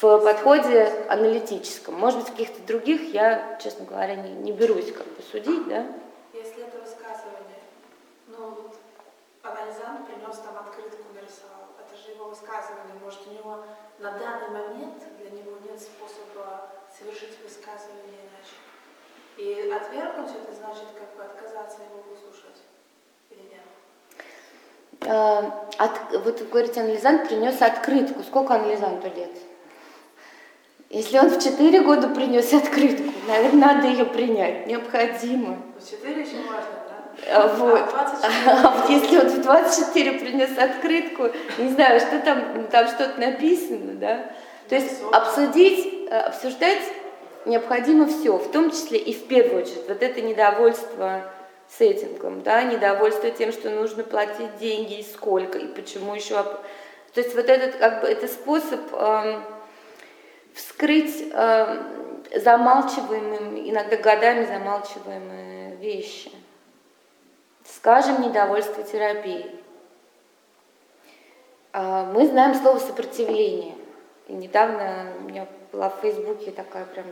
В 0.00 0.18
подходе 0.18 0.92
аналитическом, 1.08 1.94
может 1.94 2.18
быть, 2.18 2.28
в 2.28 2.32
каких-то 2.32 2.60
других 2.62 3.14
я, 3.14 3.56
честно 3.62 3.84
говоря, 3.84 4.16
не, 4.16 4.32
не 4.32 4.50
берусь 4.50 4.90
как 4.90 5.06
бы 5.06 5.22
судить, 5.22 5.68
да? 5.68 5.86
Если 6.32 6.64
это 6.64 6.78
высказывание, 6.78 7.60
ну 8.26 8.48
вот 8.48 8.74
анализант 9.42 10.06
принес 10.06 10.36
там 10.38 10.58
открытку, 10.58 11.02
нарисовал, 11.14 11.74
это 11.78 11.96
же 12.00 12.12
его 12.12 12.29
высказывание, 12.40 12.94
может 13.02 13.26
у 13.26 13.32
него 13.32 13.64
на 13.98 14.12
данный 14.12 14.48
момент 14.48 15.02
для 15.18 15.30
него 15.30 15.58
нет 15.62 15.80
способа 15.80 16.70
совершить 16.96 17.38
высказывание 17.42 18.24
иначе. 18.24 18.56
И 19.36 19.70
отвергнуть 19.70 20.30
это 20.30 20.54
значит 20.54 20.86
как 20.98 21.16
бы 21.16 21.24
отказаться 21.24 21.78
его 21.82 22.02
выслушать. 22.08 22.56
Э, 25.02 25.50
от, 25.78 26.24
вот 26.24 26.40
вы 26.40 26.46
говорите, 26.46 26.80
анализант 26.80 27.28
принес 27.28 27.60
открытку. 27.62 28.22
Сколько 28.22 28.54
анализанту 28.54 29.08
лет? 29.08 29.30
Если 30.90 31.18
он 31.18 31.30
в 31.30 31.42
4 31.42 31.80
года 31.82 32.08
принес 32.08 32.52
открытку, 32.52 33.10
наверное, 33.26 33.74
надо 33.74 33.86
ее 33.86 34.04
принять, 34.04 34.66
необходимо. 34.66 35.56
В 35.78 35.90
4 35.90 36.20
еще? 36.20 36.36
А, 36.50 36.79
вот. 37.56 37.80
А, 37.94 38.84
а 38.86 38.90
если 38.90 39.18
он 39.18 39.28
в 39.28 39.42
24 39.42 40.12
принес 40.18 40.56
открытку, 40.58 41.30
не 41.58 41.70
знаю, 41.70 42.00
что 42.00 42.18
там, 42.20 42.66
там 42.70 42.88
что-то 42.88 43.20
написано, 43.20 43.94
да? 43.94 44.26
То 44.68 44.76
есть 44.76 45.02
обсудить, 45.12 46.08
э, 46.10 46.18
обсуждать 46.18 46.82
необходимо 47.44 48.06
все, 48.06 48.36
в 48.36 48.50
том 48.50 48.70
числе 48.70 48.98
и 48.98 49.12
в 49.12 49.26
первую 49.26 49.62
очередь 49.62 49.88
вот 49.88 50.02
это 50.02 50.20
недовольство 50.20 51.22
сеттингом, 51.78 52.42
да, 52.42 52.62
недовольство 52.62 53.30
тем, 53.30 53.52
что 53.52 53.70
нужно 53.70 54.02
платить 54.02 54.58
деньги 54.58 55.00
и 55.00 55.02
сколько, 55.02 55.58
и 55.58 55.66
почему 55.66 56.14
еще... 56.14 56.42
То 57.14 57.20
есть 57.20 57.34
вот 57.34 57.48
этот, 57.48 57.76
как 57.76 58.02
бы, 58.02 58.08
это 58.08 58.28
способ 58.28 58.80
э, 58.92 59.40
вскрыть 60.54 61.24
э, 61.32 61.82
замалчиваемые, 62.36 63.70
иногда 63.70 63.96
годами 63.96 64.44
замалчиваемые 64.44 65.76
вещи. 65.76 66.30
Скажем, 67.80 68.20
недовольство 68.20 68.82
терапией. 68.82 69.58
Э, 71.72 72.04
мы 72.12 72.26
знаем 72.26 72.54
слово 72.54 72.78
сопротивление. 72.78 73.74
И 74.28 74.34
недавно 74.34 75.06
у 75.18 75.22
меня 75.22 75.46
была 75.72 75.88
в 75.88 75.98
Фейсбуке 76.02 76.50
такая 76.50 76.84
прям 76.84 77.06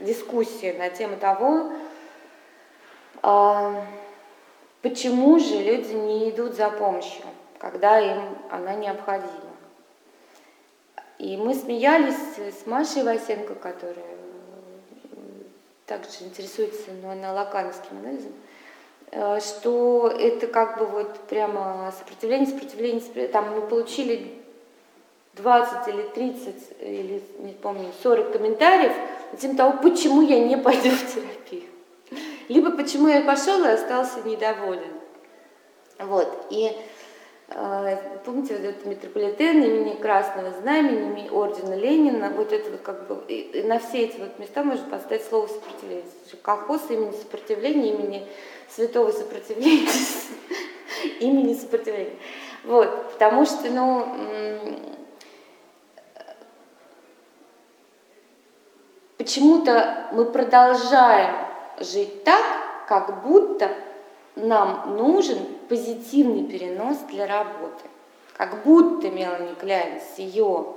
дискуссия 0.00 0.72
на 0.72 0.90
тему 0.90 1.16
того, 1.16 1.70
а, 3.22 3.86
почему 4.82 5.38
же 5.38 5.62
люди 5.62 5.92
не 5.92 6.30
идут 6.30 6.56
за 6.56 6.70
помощью, 6.70 7.22
когда 7.60 8.00
им 8.00 8.36
она 8.50 8.74
необходима? 8.74 9.30
И 11.18 11.36
мы 11.36 11.54
смеялись 11.54 12.16
с 12.36 12.66
Машей 12.66 13.04
Васенко, 13.04 13.54
которая 13.54 14.16
также 15.86 16.24
интересуется 16.24 16.90
но 17.00 17.10
она 17.10 17.32
лакановским 17.32 17.98
анализом, 17.98 18.32
что 19.12 20.08
это 20.08 20.46
как 20.46 20.78
бы 20.78 20.86
вот 20.86 21.18
прямо 21.28 21.92
сопротивление, 21.98 22.46
сопротивление, 22.46 23.00
сопротивление. 23.00 23.32
там 23.32 23.54
мы 23.54 23.62
получили 23.62 24.34
20 25.34 25.88
или 25.88 26.02
30, 26.02 26.54
или 26.80 27.22
не 27.38 27.52
помню, 27.52 27.90
40 28.02 28.32
комментариев 28.32 28.92
на 29.32 29.38
тему 29.38 29.56
того, 29.56 29.78
почему 29.82 30.22
я 30.22 30.38
не 30.38 30.56
пойду 30.56 30.90
в 30.90 31.14
терапию 31.14 31.70
либо 32.50 32.72
почему 32.72 33.06
я 33.06 33.22
пошел 33.22 33.64
и 33.64 33.68
остался 33.68 34.22
недоволен. 34.22 34.92
Вот, 36.00 36.46
и 36.50 36.66
э, 36.66 36.72
помните, 38.24 38.54
вот 38.56 38.64
этот 38.64 38.86
метрополитен 38.86 39.62
имени 39.62 39.96
Красного 39.96 40.52
Знамени, 40.52 41.28
ордена 41.30 41.74
Ленина, 41.74 42.30
вот 42.30 42.52
это 42.52 42.70
вот 42.70 42.80
как 42.82 43.08
бы, 43.08 43.24
и 43.26 43.62
на 43.64 43.80
все 43.80 44.04
эти 44.04 44.20
вот 44.20 44.38
места 44.38 44.62
можно 44.62 44.88
поставить 44.88 45.24
слово 45.24 45.48
сопротивление. 45.48 46.04
Колхоз 46.42 46.82
имени 46.90 47.12
сопротивления, 47.12 47.92
имени 47.92 48.28
святого 48.68 49.10
сопротивления, 49.10 49.88
имени 51.20 51.54
сопротивления. 51.54 52.16
Вот, 52.64 53.12
потому 53.12 53.44
что, 53.44 53.68
ну, 53.68 54.06
почему-то 59.18 60.08
мы 60.12 60.26
продолжаем 60.26 61.34
жить 61.80 62.22
так, 62.22 62.44
как 62.86 63.22
будто 63.24 63.70
нам 64.42 64.96
нужен 64.96 65.38
позитивный 65.68 66.44
перенос 66.44 66.98
для 67.10 67.26
работы. 67.26 67.84
Как 68.36 68.62
будто 68.64 69.08
Мелани 69.10 69.54
Кляйн 69.54 70.00
с 70.00 70.18
ее 70.18 70.74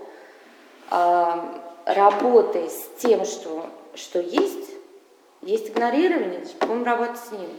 э, 0.92 1.40
работой 1.86 2.70
с 2.70 3.00
тем, 3.00 3.26
что, 3.26 3.68
что 3.96 4.20
есть, 4.20 4.72
есть 5.42 5.70
игнорирование, 5.70 6.46
будем 6.62 6.84
работать 6.84 7.20
с 7.20 7.32
ним. 7.32 7.50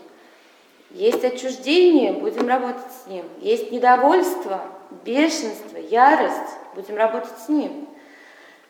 Есть 0.91 1.25
отчуждение, 1.25 2.13
будем 2.13 2.47
работать 2.47 2.93
с 3.03 3.09
ним. 3.09 3.25
Есть 3.41 3.73
недовольство, 3.73 4.61
бешенство, 5.05 5.77
ярость, 5.79 6.55
будем 6.75 6.97
работать 6.97 7.37
с 7.45 7.49
ним. 7.49 7.89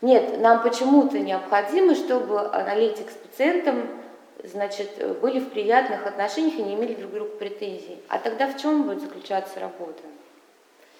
Нет, 0.00 0.40
нам 0.40 0.62
почему-то 0.62 1.18
необходимо, 1.18 1.94
чтобы 1.94 2.40
аналитик 2.40 3.10
с 3.10 3.14
пациентом 3.14 3.88
значит, 4.44 5.20
были 5.20 5.40
в 5.40 5.50
приятных 5.50 6.06
отношениях 6.06 6.58
и 6.58 6.62
не 6.62 6.74
имели 6.74 6.94
друг 6.94 7.10
к 7.10 7.14
другу 7.14 7.30
претензий. 7.36 7.98
А 8.08 8.18
тогда 8.18 8.46
в 8.46 8.60
чем 8.60 8.84
будет 8.84 9.00
заключаться 9.00 9.60
работа? 9.60 10.02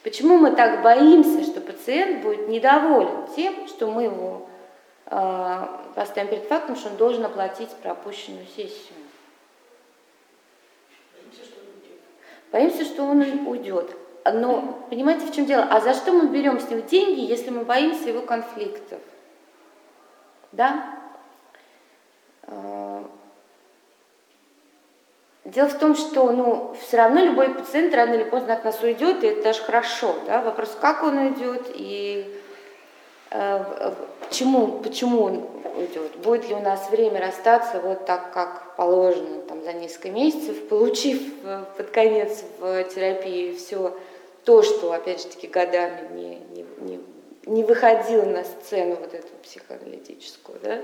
Почему 0.03 0.36
мы 0.36 0.53
так 0.53 0.82
боимся, 0.82 1.42
что 1.45 1.61
пациент 1.61 2.22
будет 2.22 2.49
недоволен 2.49 3.26
тем, 3.34 3.66
что 3.68 3.86
мы 3.86 4.05
его 4.05 4.47
э, 5.07 5.66
поставим 5.95 6.28
перед 6.28 6.45
фактом, 6.45 6.76
что 6.76 6.90
он 6.90 6.97
должен 6.97 7.24
оплатить 7.24 7.70
пропущенную 7.82 8.47
сессию? 8.47 8.95
Боимся, 12.53 12.84
что 12.84 13.03
он 13.05 13.20
уйдет. 13.47 13.97
Но 14.24 14.86
понимаете, 14.88 15.26
в 15.26 15.34
чем 15.34 15.45
дело? 15.45 15.66
А 15.70 15.80
за 15.80 15.92
что 15.92 16.12
мы 16.12 16.28
берем 16.28 16.61
с 16.61 16.68
него 16.68 16.80
деньги, 16.80 17.20
если 17.20 17.51
мы 17.51 17.64
боимся 17.64 18.09
его 18.09 18.22
конфликтов? 18.22 19.01
Да? 20.53 20.99
Дело 25.45 25.68
в 25.68 25.78
том, 25.78 25.95
что 25.95 26.32
ну, 26.32 26.74
все 26.80 26.97
равно 26.97 27.22
любой 27.22 27.51
пациент 27.51 27.95
рано 27.95 28.14
или 28.14 28.24
поздно 28.24 28.55
от 28.55 28.64
нас 28.64 28.82
уйдет, 28.82 29.22
и 29.22 29.26
это 29.26 29.42
даже 29.42 29.62
хорошо. 29.62 30.14
Да? 30.26 30.40
Вопрос, 30.40 30.74
как 30.80 31.03
он 31.03 31.18
уйдет, 31.18 31.66
и 31.74 32.40
э, 33.30 33.92
почему, 34.20 34.78
почему 34.78 35.22
он 35.22 35.47
уйдет? 35.76 36.16
Будет 36.16 36.49
ли 36.49 36.55
у 36.55 36.61
нас 36.61 36.88
время 36.88 37.20
расстаться 37.20 37.78
вот 37.80 38.07
так, 38.07 38.32
как 38.32 38.74
положено, 38.76 39.42
там, 39.42 39.62
за 39.62 39.74
несколько 39.74 40.09
месяцев, 40.09 40.66
получив 40.68 41.20
э, 41.45 41.64
под 41.76 41.90
конец 41.90 42.42
в 42.59 42.84
терапии 42.84 43.55
все 43.55 43.95
то, 44.45 44.62
что, 44.62 44.92
опять 44.92 45.22
же 45.22 45.28
таки, 45.28 45.47
годами 45.47 46.09
не, 46.14 46.36
не, 46.55 46.66
не, 46.78 47.01
не 47.45 47.64
выходило 47.64 48.24
на 48.24 48.45
сцену 48.45 48.97
вот 48.99 49.12
эту 49.12 49.28
психоаналитическую, 49.42 50.59
да? 50.62 50.80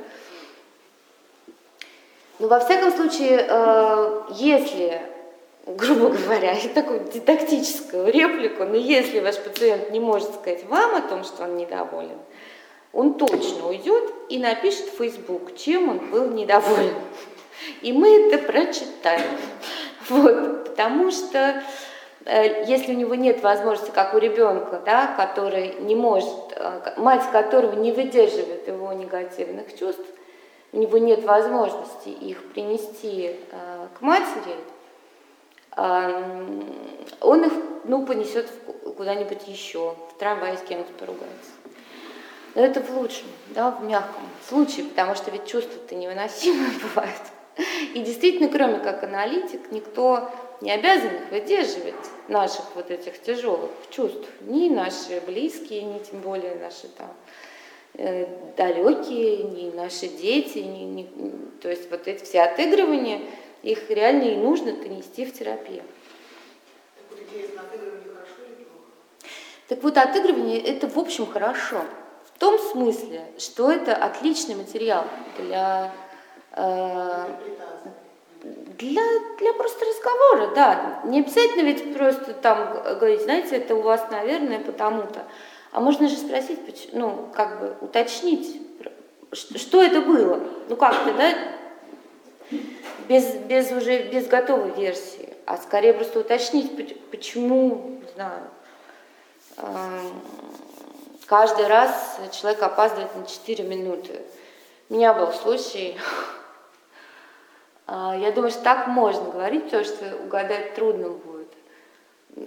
Но 2.41 2.49
во 2.49 2.59
всяком 2.59 2.91
случае, 2.91 3.47
э, 3.47 4.23
если, 4.31 5.03
грубо 5.67 6.09
говоря, 6.09 6.57
такую 6.75 7.01
дидактическую 7.01 8.11
реплику, 8.11 8.65
но 8.65 8.77
если 8.77 9.21
ваш 9.21 9.37
пациент 9.37 9.91
не 9.91 10.01
может 10.01 10.35
сказать 10.35 10.65
вам 10.65 10.95
о 10.95 11.03
том, 11.03 11.23
что 11.23 11.45
он 11.45 11.59
недоволен, 11.59 12.17
он 12.95 13.15
точно 13.15 13.69
уйдет 13.69 14.05
и 14.31 14.39
напишет 14.39 14.87
в 14.87 14.97
Facebook, 14.97 15.55
чем 15.55 15.91
он 15.91 15.99
был 16.11 16.31
недоволен. 16.31 16.95
И 17.83 17.93
мы 17.93 18.09
это 18.09 18.39
прочитаем. 18.39 19.23
Вот, 20.09 20.71
потому 20.71 21.11
что 21.11 21.63
э, 22.25 22.65
если 22.67 22.95
у 22.95 22.97
него 22.97 23.15
нет 23.15 23.43
возможности, 23.43 23.93
как 23.95 24.15
у 24.15 24.19
ребенка, 24.19 24.81
да, 24.85 25.09
который 25.09 25.75
не 25.81 25.95
может, 25.95 26.35
э, 26.57 26.95
мать 26.97 27.31
которого 27.31 27.75
не 27.75 27.93
выдерживает 27.93 28.67
его 28.67 28.93
негативных 28.95 29.79
чувств, 29.79 30.07
у 30.73 30.79
него 30.79 30.99
нет 30.99 31.25
возможности 31.25 32.09
их 32.09 32.53
принести 32.53 33.37
э, 33.51 33.87
к 33.99 34.01
матери, 34.01 34.57
э, 35.77 36.61
он 37.21 37.45
их 37.45 37.53
ну, 37.85 38.07
понесет 38.07 38.49
куда-нибудь 38.97 39.49
еще, 39.49 39.97
в 40.15 40.19
трамвае 40.19 40.57
с 40.57 40.63
кем-то 40.63 40.93
поругается. 40.93 41.51
Но 42.55 42.63
это 42.63 42.81
в 42.81 42.91
лучшем, 42.91 43.27
да, 43.49 43.71
в 43.71 43.85
мягком 43.85 44.23
случае, 44.49 44.87
потому 44.87 45.15
что 45.15 45.31
ведь 45.31 45.47
чувства-то 45.47 45.95
невыносимые 45.95 46.73
бывают. 46.83 47.23
И 47.95 48.01
действительно, 48.01 48.49
кроме 48.49 48.79
как 48.79 49.03
аналитик, 49.03 49.71
никто 49.71 50.31
не 50.61 50.71
обязан 50.71 51.15
их 51.15 51.31
выдерживать, 51.31 51.95
наших 52.29 52.65
вот 52.75 52.91
этих 52.91 53.21
тяжелых 53.21 53.71
чувств. 53.91 54.29
Ни 54.43 54.69
наши 54.69 55.21
близкие, 55.27 55.83
ни 55.83 55.99
тем 55.99 56.21
более 56.21 56.55
наши 56.55 56.89
там 56.89 57.11
далекие, 57.95 59.43
ни 59.43 59.71
наши 59.75 60.09
дети, 60.09 60.59
ни, 60.59 60.85
ни, 60.85 61.11
то 61.61 61.69
есть 61.69 61.91
вот 61.91 62.07
эти 62.07 62.25
все 62.25 62.43
отыгрывания, 62.43 63.21
их 63.63 63.91
реально 63.91 64.25
и 64.25 64.37
нужно-то 64.37 64.89
нести 64.89 65.25
в 65.25 65.33
терапию. 65.33 65.83
Так 66.97 67.11
вот, 67.11 67.21
интересно, 67.21 67.63
отыгрывание 67.63 68.09
хорошо 68.15 68.43
или 68.47 68.65
плохо? 68.65 68.87
Так 69.69 69.83
вот, 69.83 69.97
отыгрывание 69.97 70.61
это 70.61 70.89
в 70.89 70.99
общем 70.99 71.27
хорошо. 71.27 71.85
В 72.35 72.39
том 72.39 72.59
смысле, 72.59 73.23
что 73.39 73.71
это 73.71 73.95
отличный 73.95 74.55
материал 74.55 75.05
для, 75.39 75.93
э, 76.53 77.27
для, 78.43 79.03
для 79.39 79.53
просто 79.53 79.85
разговора, 79.85 80.55
да. 80.55 81.03
Не 81.05 81.21
обязательно 81.21 81.67
ведь 81.67 81.95
просто 81.95 82.33
там 82.33 82.83
говорить, 82.99 83.23
знаете, 83.23 83.57
это 83.57 83.75
у 83.75 83.83
вас, 83.83 84.07
наверное, 84.11 84.61
потому-то. 84.61 85.27
А 85.73 85.81
можно 85.81 86.09
же 86.09 86.17
спросить, 86.17 86.91
ну, 86.93 87.29
как 87.33 87.61
бы 87.61 87.77
уточнить, 87.81 88.61
что 89.33 89.83
это 89.83 90.01
было? 90.01 90.41
Ну, 90.69 90.77
как-то, 90.77 91.13
да? 91.13 92.59
Без, 93.09 93.35
без 93.35 93.71
уже, 93.71 94.05
без 94.09 94.27
готовой 94.27 94.71
версии, 94.71 95.35
а 95.47 95.57
скорее 95.57 95.95
просто 95.95 96.21
уточнить, 96.21 96.73
почему, 97.11 98.01
не 98.03 98.13
знаю, 98.15 98.43
эм, 99.57 100.21
каждый 101.27 101.67
раз 101.67 102.19
человек 102.33 102.63
опаздывает 102.63 103.15
на 103.17 103.27
4 103.27 103.65
минуты. 103.65 104.21
У 104.89 104.95
меня 104.95 105.15
был 105.15 105.33
случай, 105.33 105.97
а, 107.87 108.17
я 108.17 108.33
думаю, 108.33 108.51
что 108.51 108.63
так 108.63 108.87
можно 108.89 109.31
говорить, 109.31 109.65
потому 109.65 109.85
что 109.85 110.17
угадать 110.25 110.75
трудно 110.75 111.09
будет. 111.09 111.49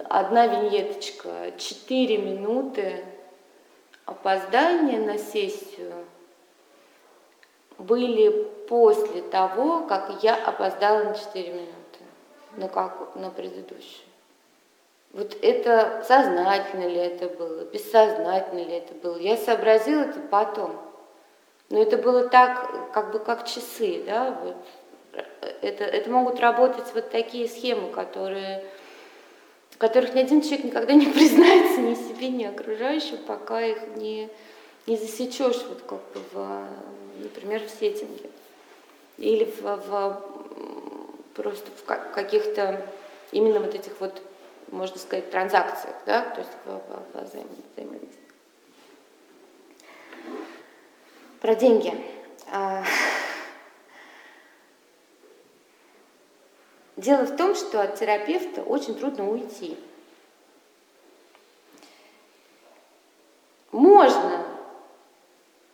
Одна 0.08 0.46
виньеточка, 0.46 1.52
4 1.58 2.18
минуты, 2.18 3.04
опоздания 4.06 4.98
на 4.98 5.18
сессию 5.18 5.92
были 7.78 8.44
после 8.68 9.22
того, 9.22 9.86
как 9.86 10.22
я 10.22 10.36
опоздала 10.36 11.04
на 11.04 11.14
4 11.14 11.52
минуты, 11.52 11.74
на, 12.56 12.68
как, 12.68 13.14
на 13.16 13.30
предыдущую. 13.30 14.08
Вот 15.12 15.36
это 15.42 16.02
сознательно 16.06 16.88
ли 16.88 16.96
это 16.96 17.28
было, 17.28 17.64
бессознательно 17.64 18.60
ли 18.60 18.74
это 18.74 18.94
было. 18.94 19.16
Я 19.16 19.36
сообразила 19.36 20.02
это 20.02 20.20
потом. 20.20 20.76
Но 21.70 21.80
это 21.80 21.96
было 21.96 22.28
так, 22.28 22.92
как 22.92 23.12
бы 23.12 23.18
как 23.20 23.46
часы, 23.46 24.02
да, 24.06 24.38
вот. 24.42 24.56
Это, 25.62 25.84
это 25.84 26.10
могут 26.10 26.40
работать 26.40 26.92
вот 26.94 27.10
такие 27.10 27.48
схемы, 27.48 27.90
которые 27.90 28.64
в 29.74 29.78
которых 29.78 30.14
ни 30.14 30.20
один 30.20 30.40
человек 30.40 30.64
никогда 30.64 30.94
не 30.94 31.06
признается 31.12 31.80
ни 31.80 31.94
себе, 31.94 32.28
ни 32.28 32.44
окружающим, 32.44 33.18
пока 33.26 33.60
их 33.60 33.96
не, 33.96 34.28
не 34.86 34.96
засечешь, 34.96 35.64
вот 35.68 35.82
как 35.82 35.98
бы 36.12 36.20
в, 36.32 36.66
например, 37.18 37.62
в 37.66 37.70
сеттинге. 37.70 38.30
Или 39.18 39.44
в, 39.44 39.62
в 39.62 40.22
просто 41.34 41.68
в 41.76 42.12
каких-то 42.12 42.86
именно 43.32 43.58
вот 43.58 43.74
этих 43.74 43.92
вот, 44.00 44.22
можно 44.70 44.98
сказать, 44.98 45.30
транзакциях, 45.30 45.96
да, 46.06 46.22
то 46.22 46.40
есть 46.40 46.52
в, 46.64 46.70
в, 46.70 47.20
в 47.20 47.24
взаимодействии. 47.24 48.14
Про 51.40 51.54
деньги. 51.56 51.92
Дело 56.96 57.24
в 57.24 57.36
том, 57.36 57.54
что 57.54 57.82
от 57.82 57.96
терапевта 57.96 58.62
очень 58.62 58.94
трудно 58.94 59.28
уйти. 59.28 59.76
Можно 63.72 64.46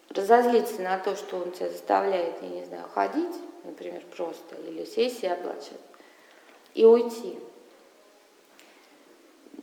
разозлиться 0.08 0.80
на 0.80 0.98
то, 0.98 1.14
что 1.16 1.36
он 1.36 1.52
тебя 1.52 1.68
заставляет, 1.68 2.42
я 2.42 2.48
не 2.48 2.64
знаю, 2.64 2.84
ходить, 2.94 3.34
например, 3.64 4.02
просто, 4.16 4.56
или 4.66 4.86
сессии 4.86 5.26
оплачивать, 5.26 5.80
и 6.74 6.84
уйти. 6.86 7.38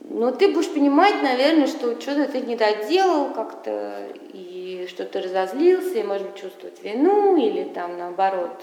Но 0.01 0.31
ты 0.31 0.53
будешь 0.53 0.71
понимать, 0.71 1.21
наверное, 1.23 1.67
что 1.67 1.99
что-то 1.99 2.31
ты 2.31 2.41
не 2.41 2.55
доделал 2.55 3.33
как-то, 3.33 4.07
и 4.33 4.87
что 4.87 5.05
ты 5.05 5.21
разозлился, 5.21 5.97
и, 5.97 6.03
может 6.03 6.27
быть, 6.27 6.41
чувствовать 6.41 6.81
вину, 6.83 7.35
или 7.35 7.65
там, 7.65 7.97
наоборот, 7.97 8.61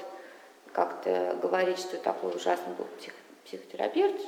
как-то 0.74 1.38
говорить, 1.40 1.78
что 1.78 1.96
такой 1.96 2.34
ужасный 2.34 2.74
был 2.74 2.86
псих, 2.98 3.14
психотерапевт. 3.44 4.20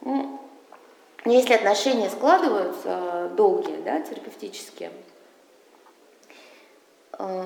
Ну, 0.00 0.40
если 1.24 1.54
отношения 1.54 2.10
складываются 2.10 3.30
долгие, 3.36 3.80
да, 3.82 4.00
терапевтические, 4.00 4.90
э, 7.16 7.44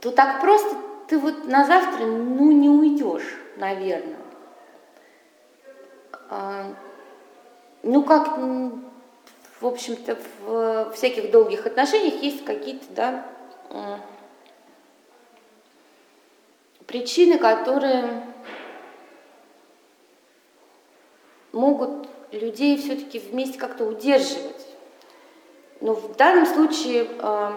то 0.00 0.10
так 0.12 0.40
просто 0.40 0.76
ты 1.08 1.18
вот 1.18 1.44
на 1.46 1.64
завтра 1.66 2.06
ну, 2.06 2.52
не 2.52 2.68
уйдешь, 2.68 3.36
наверное. 3.56 4.16
А, 6.30 6.72
ну, 7.82 8.04
как, 8.04 8.38
в 8.38 9.66
общем-то, 9.66 10.18
в 10.44 10.92
всяких 10.92 11.32
долгих 11.32 11.66
отношениях 11.66 12.22
есть 12.22 12.44
какие-то, 12.44 12.86
да, 12.90 13.26
причины, 16.86 17.38
которые 17.38 18.22
могут 21.52 22.08
людей 22.32 22.76
все-таки 22.78 23.18
вместе 23.18 23.58
как-то 23.58 23.84
удерживать. 23.84 24.66
Но 25.80 25.94
в 25.94 26.16
данном 26.16 26.46
случае 26.46 27.08
э, 27.18 27.50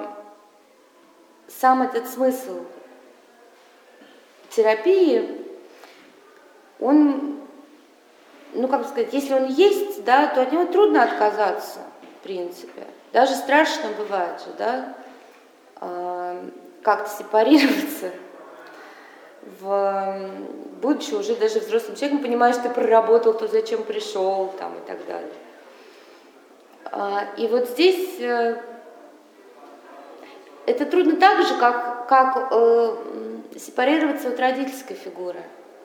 сам 1.48 1.82
этот 1.84 2.08
смысл 2.08 2.64
терапии, 4.50 5.46
он, 6.80 7.40
ну 8.54 8.68
как 8.68 8.88
сказать, 8.88 9.14
если 9.14 9.34
он 9.34 9.46
есть, 9.48 10.04
да, 10.04 10.28
то 10.28 10.42
от 10.42 10.52
него 10.52 10.66
трудно 10.66 11.04
отказаться, 11.04 11.80
в 12.20 12.24
принципе. 12.24 12.88
Даже 13.14 13.36
страшно 13.36 13.90
бывает 13.98 14.40
же, 14.42 14.54
да, 14.58 14.96
э, 15.82 16.50
как-то 16.84 17.10
сепарироваться 17.10 18.12
в, 19.60 20.32
будучи 20.82 21.14
уже 21.14 21.36
даже 21.36 21.60
взрослым 21.60 21.96
человеком, 21.96 22.24
понимаешь, 22.24 22.58
ты 22.58 22.70
проработал 22.70 23.34
то, 23.34 23.48
зачем 23.48 23.84
пришел, 23.84 24.54
там, 24.58 24.76
и 24.78 24.88
так 24.88 25.06
далее. 25.06 25.32
А, 26.92 27.28
и 27.38 27.48
вот 27.48 27.70
здесь 27.70 28.20
э, 28.20 28.56
это 30.66 30.86
трудно 30.86 31.18
так 31.18 31.46
же, 31.46 31.56
как, 31.58 32.08
как 32.08 32.52
э, 32.52 32.96
сепарироваться 33.58 34.30
от 34.30 34.40
родительской 34.40 34.96
фигуры. 34.96 35.42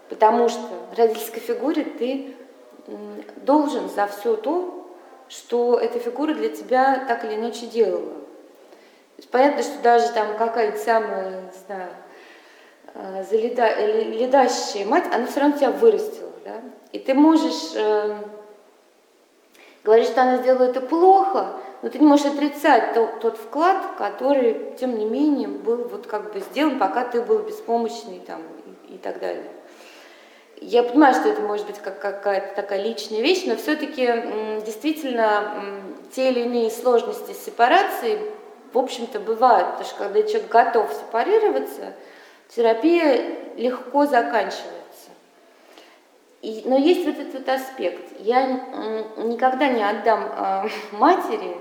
Потому 0.09 0.49
что 0.49 0.69
в 0.93 0.99
родительской 0.99 1.41
фигуре 1.41 1.85
ты 1.85 2.37
должен 3.37 3.89
за 3.89 4.07
все 4.07 4.37
то, 4.37 4.91
что 5.29 5.79
эта 5.79 5.99
фигура 5.99 6.35
для 6.35 6.51
тебя 6.51 7.05
так 7.09 7.25
или 7.25 7.37
иначе 7.37 7.67
делала. 7.67 8.13
Понятно, 9.31 9.63
что 9.63 9.83
даже 9.83 10.13
там 10.13 10.37
какая-то 10.37 10.79
самая, 10.79 11.43
не 11.43 11.67
знаю, 11.67 11.91
ледащая 12.95 14.87
мать, 14.87 15.05
она 15.13 15.27
все 15.27 15.41
равно 15.41 15.57
тебя 15.57 15.71
вырастила. 15.71 16.31
Да? 16.45 16.61
И 16.93 16.99
ты 16.99 17.15
можешь 17.15 17.73
э, 17.75 18.17
говорить, 19.83 20.09
что 20.09 20.23
она 20.23 20.37
сделала 20.39 20.65
это 20.65 20.81
плохо, 20.81 21.55
но 21.83 21.89
ты 21.89 21.99
не 21.99 22.07
можешь 22.07 22.27
отрицать 22.27 22.95
тот, 22.95 23.21
тот 23.21 23.37
вклад, 23.37 23.97
который, 23.99 24.75
тем 24.79 24.99
не 24.99 25.05
менее, 25.05 25.49
был 25.49 25.89
вот 25.89 26.07
как 26.07 26.33
бы 26.33 26.41
сделан, 26.41 26.79
пока 26.79 27.05
ты 27.05 27.21
был 27.21 27.41
беспомощный 27.41 28.21
там, 28.21 28.43
и, 28.89 28.95
и 28.95 28.99
так 28.99 29.19
далее. 29.21 29.45
Я 30.61 30.83
понимаю, 30.85 31.15
что 31.15 31.29
это 31.29 31.43
может 31.43 31.67
быть 31.67 31.79
как 31.79 31.99
какая-то 32.01 32.55
такая 32.55 32.83
личная 32.83 33.21
вещь, 33.21 33.45
но 33.45 33.57
все-таки 33.57 34.07
действительно 34.65 35.53
те 36.15 36.31
или 36.31 36.41
иные 36.41 36.71
сложности 36.71 37.33
с 37.33 37.45
сепарацией, 37.45 38.19
в 38.73 38.79
общем-то, 38.79 39.21
бывают, 39.21 39.73
потому 39.73 39.85
что 39.87 39.99
когда 39.99 40.23
человек 40.23 40.49
готов 40.49 40.93
сепарироваться, 40.93 41.93
терапия 42.55 43.37
легко 43.57 44.07
заканчивается. 44.07 45.11
И, 46.43 46.63
но 46.67 46.77
есть 46.77 47.07
вот 47.07 47.19
этот 47.19 47.35
вот 47.35 47.49
аспект. 47.49 48.21
Я 48.21 48.47
никогда 49.17 49.69
не 49.69 49.83
отдам 49.83 50.25
э, 50.25 50.69
матери 50.93 51.57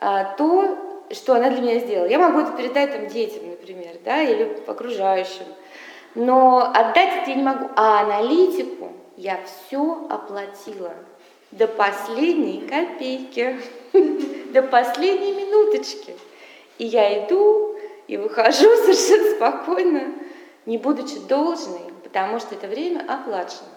э, 0.00 0.24
то, 0.36 0.78
что 1.10 1.34
она 1.34 1.50
для 1.50 1.62
меня 1.62 1.78
сделала. 1.80 2.06
Я 2.06 2.18
могу 2.18 2.40
это 2.40 2.52
передать 2.52 2.92
там 2.92 3.06
детям, 3.06 3.48
например, 3.50 3.96
да, 4.04 4.22
или 4.22 4.62
окружающим. 4.66 5.46
Но 6.14 6.70
отдать 6.74 7.22
это 7.22 7.30
я 7.30 7.36
не 7.36 7.42
могу. 7.42 7.68
А 7.76 8.00
аналитику 8.00 8.92
я 9.16 9.38
все 9.44 10.06
оплатила 10.10 10.92
до 11.52 11.66
последней 11.66 12.66
копейки, 12.66 13.60
до 14.52 14.62
последней 14.62 15.32
минуточки. 15.32 16.14
И 16.78 16.86
я 16.86 17.24
иду 17.24 17.75
и 18.08 18.16
выхожу 18.16 18.76
совершенно 18.76 19.30
спокойно, 19.30 20.14
не 20.64 20.78
будучи 20.78 21.18
должной, 21.28 21.92
потому 22.02 22.38
что 22.38 22.54
это 22.54 22.66
время 22.66 23.00
оплачено. 23.00 23.68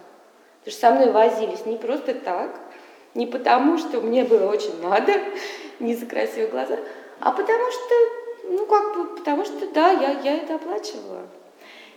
Потому 0.59 0.71
что 0.71 0.79
со 0.79 0.91
мной 0.91 1.11
возились 1.11 1.65
не 1.65 1.77
просто 1.77 2.13
так, 2.13 2.59
не 3.15 3.25
потому, 3.25 3.77
что 3.77 4.01
мне 4.01 4.23
было 4.23 4.49
очень 4.49 4.81
надо, 4.81 5.13
не 5.79 5.95
за 5.95 6.05
красивые 6.05 6.47
глаза, 6.47 6.77
а 7.19 7.31
потому 7.31 7.71
что, 7.71 7.95
ну 8.43 8.65
как 8.65 8.95
бы, 8.95 9.15
потому 9.17 9.45
что, 9.45 9.67
да, 9.71 9.91
я, 9.91 10.19
я 10.21 10.37
это 10.37 10.55
оплачивала. 10.55 11.27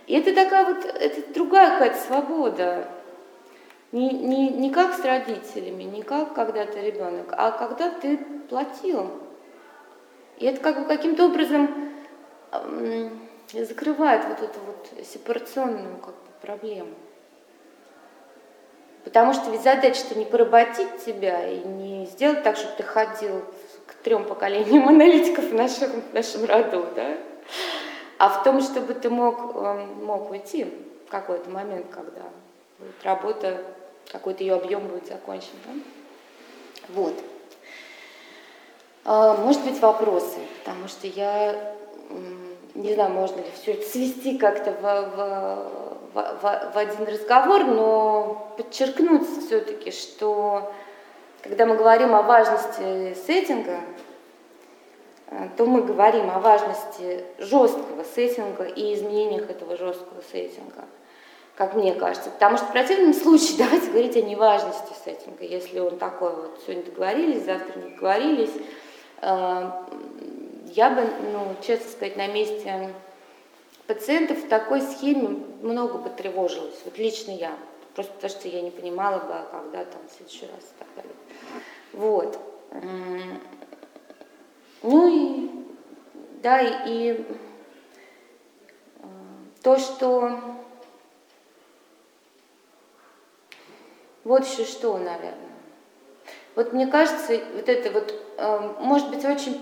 И 0.07 0.17
это 0.17 0.33
такая 0.35 0.65
вот, 0.65 0.85
это 0.85 1.33
другая 1.33 1.71
какая-то 1.71 1.97
свобода. 1.97 2.87
Не, 3.93 4.09
не, 4.09 4.49
не 4.49 4.69
как 4.71 4.95
с 4.95 5.05
родителями, 5.05 5.83
не 5.83 6.01
как 6.01 6.33
когда 6.33 6.65
ты 6.65 6.81
ребенок, 6.81 7.27
а 7.31 7.51
когда 7.51 7.89
ты 7.89 8.17
платил. 8.49 9.11
И 10.39 10.45
это 10.45 10.59
как 10.59 10.81
бы 10.81 10.85
каким-то 10.85 11.27
образом 11.27 11.92
закрывает 13.53 14.25
вот 14.25 14.41
эту 14.41 14.59
вот 14.61 15.05
сепарационную 15.05 15.97
как 15.97 16.13
бы, 16.13 16.29
проблему. 16.41 16.93
Потому 19.03 19.33
что 19.33 19.51
ведь 19.51 19.63
задача-то 19.63 20.15
не 20.15 20.25
поработить 20.25 21.03
тебя 21.05 21.45
и 21.47 21.59
не 21.59 22.05
сделать 22.05 22.43
так, 22.43 22.55
чтобы 22.55 22.73
ты 22.77 22.83
ходил 22.83 23.43
к 23.85 23.95
трем 23.95 24.25
поколениям 24.25 24.87
аналитиков 24.87 25.45
в 25.45 25.53
нашем, 25.53 25.89
в 25.89 26.13
нашем 26.13 26.45
роду, 26.45 26.87
да? 26.95 27.17
а 28.17 28.29
в 28.29 28.43
том, 28.43 28.61
чтобы 28.61 28.93
ты 28.93 29.09
мог, 29.09 29.55
эм, 29.55 30.05
мог 30.05 30.31
уйти 30.31 30.65
в 31.05 31.11
какой-то 31.11 31.49
момент, 31.49 31.87
когда 31.91 32.21
будет 32.79 33.03
работа, 33.03 33.61
какой-то 34.11 34.43
ее 34.43 34.55
объем 34.55 34.87
будет 34.87 35.07
закончен. 35.07 35.51
Да? 35.65 35.73
Вот. 36.89 37.13
А, 39.03 39.35
может 39.35 39.63
быть, 39.65 39.79
вопросы, 39.81 40.39
потому 40.59 40.87
что 40.87 41.07
я 41.07 41.75
не 42.83 42.93
знаю, 42.95 43.11
можно 43.11 43.37
ли 43.37 43.45
все 43.55 43.73
это 43.73 43.87
свести 43.87 44.37
как-то 44.37 44.71
в, 44.71 46.13
в, 46.13 46.41
в, 46.41 46.73
в 46.73 46.77
один 46.77 47.05
разговор, 47.05 47.63
но 47.63 48.53
подчеркнуть 48.57 49.25
все-таки, 49.45 49.89
что 49.91 50.73
когда 51.41 51.65
мы 51.65 51.77
говорим 51.77 52.13
о 52.13 52.21
важности 52.23 53.15
сеттинга, 53.25 53.79
э, 55.27 55.47
то 55.55 55.65
мы 55.65 55.81
говорим 55.81 56.29
о 56.29 56.39
важности 56.39 57.23
жесткого 57.37 58.03
сеттинга 58.03 58.65
и 58.65 58.93
изменениях 58.93 59.49
этого 59.49 59.77
жесткого 59.77 60.21
сеттинга, 60.33 60.83
как 61.55 61.75
мне 61.75 61.93
кажется. 61.93 62.31
Потому 62.31 62.57
что 62.57 62.65
в 62.65 62.71
противном 62.73 63.13
случае 63.13 63.57
давайте 63.59 63.91
говорить 63.91 64.17
о 64.17 64.21
неважности 64.23 64.93
сеттинга, 65.05 65.45
если 65.45 65.79
он 65.79 65.97
такой 65.97 66.35
вот, 66.35 66.59
сегодня 66.65 66.83
договорились, 66.83 67.45
завтра 67.45 67.79
не 67.79 67.91
договорились, 67.91 68.53
э, 69.21 69.71
я 70.75 70.89
бы, 70.89 71.07
ну, 71.31 71.55
честно 71.65 71.89
сказать, 71.91 72.17
на 72.17 72.27
месте 72.27 72.93
пациентов 73.85 74.43
в 74.43 74.47
такой 74.47 74.81
схеме 74.81 75.45
много 75.61 75.99
бы 75.99 76.09
тревожилась, 76.09 76.79
вот 76.85 76.97
лично 76.97 77.31
я, 77.31 77.55
просто 77.95 78.11
потому 78.13 78.31
что 78.31 78.47
я 78.47 78.61
не 78.61 78.71
понимала 78.71 79.19
бы, 79.19 79.33
а 79.33 79.47
когда 79.51 79.85
там 79.85 80.01
в 80.07 80.11
следующий 80.11 80.47
раз 80.47 80.63
и 80.63 80.79
так 80.79 80.87
далее. 80.95 81.15
Вот. 81.93 82.39
Ну 84.81 85.07
и, 85.07 85.49
да, 86.41 86.59
и, 86.87 87.23
э, 88.99 89.05
то, 89.61 89.77
что 89.77 90.39
вот 94.23 94.45
еще 94.45 94.65
что, 94.65 94.97
наверное. 94.97 95.37
Вот 96.55 96.73
мне 96.73 96.87
кажется, 96.87 97.39
вот 97.55 97.69
это 97.69 97.91
вот, 97.91 98.13
э, 98.37 98.73
может 98.79 99.09
быть, 99.09 99.23
очень 99.23 99.61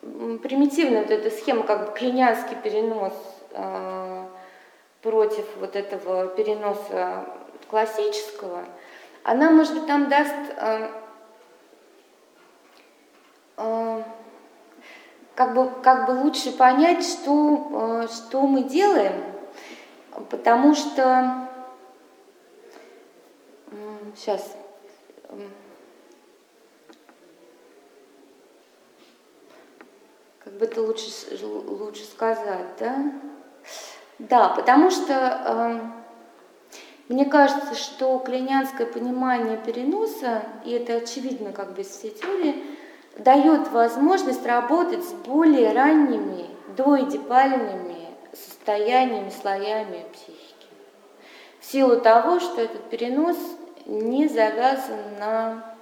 примитивная 0.00 1.02
вот 1.02 1.10
эта 1.10 1.30
схема, 1.30 1.62
как 1.64 1.86
бы 1.86 1.98
клинянский 1.98 2.56
перенос 2.56 3.14
э, 3.52 4.24
против 5.02 5.44
вот 5.58 5.76
этого 5.76 6.28
переноса 6.28 7.26
классического, 7.68 8.64
она, 9.24 9.50
может 9.50 9.74
быть, 9.74 9.86
нам 9.86 10.08
даст 10.08 10.34
э, 10.56 10.88
э, 13.58 14.02
как 15.34 15.54
бы, 15.54 15.70
как 15.82 16.06
бы 16.06 16.12
лучше 16.22 16.56
понять, 16.56 17.04
что, 17.04 18.04
э, 18.04 18.08
что 18.08 18.42
мы 18.42 18.62
делаем, 18.62 19.22
потому 20.30 20.74
что 20.74 21.48
сейчас 24.16 24.56
бы 30.58 30.64
это 30.64 30.82
лучше, 30.82 31.10
лучше 31.42 32.04
сказать, 32.04 32.66
да? 32.78 33.12
Да, 34.18 34.48
потому 34.48 34.90
что 34.90 35.12
э, 35.44 35.80
мне 37.08 37.24
кажется, 37.24 37.74
что 37.74 38.18
клинянское 38.18 38.86
понимание 38.86 39.56
переноса, 39.56 40.42
и 40.64 40.72
это 40.72 40.96
очевидно 40.96 41.52
как 41.52 41.72
бы 41.72 41.82
из 41.82 41.88
всей 41.88 42.10
теории, 42.10 42.64
дает 43.16 43.68
возможность 43.68 44.44
работать 44.44 45.04
с 45.04 45.12
более 45.12 45.72
ранними 45.72 46.46
доэдипальными 46.76 48.08
состояниями, 48.32 49.30
слоями 49.30 50.04
психики. 50.12 50.66
В 51.60 51.64
силу 51.64 52.00
того, 52.00 52.40
что 52.40 52.60
этот 52.60 52.82
перенос 52.90 53.38
не 53.86 54.28
завязан 54.28 55.18
на 55.18 55.76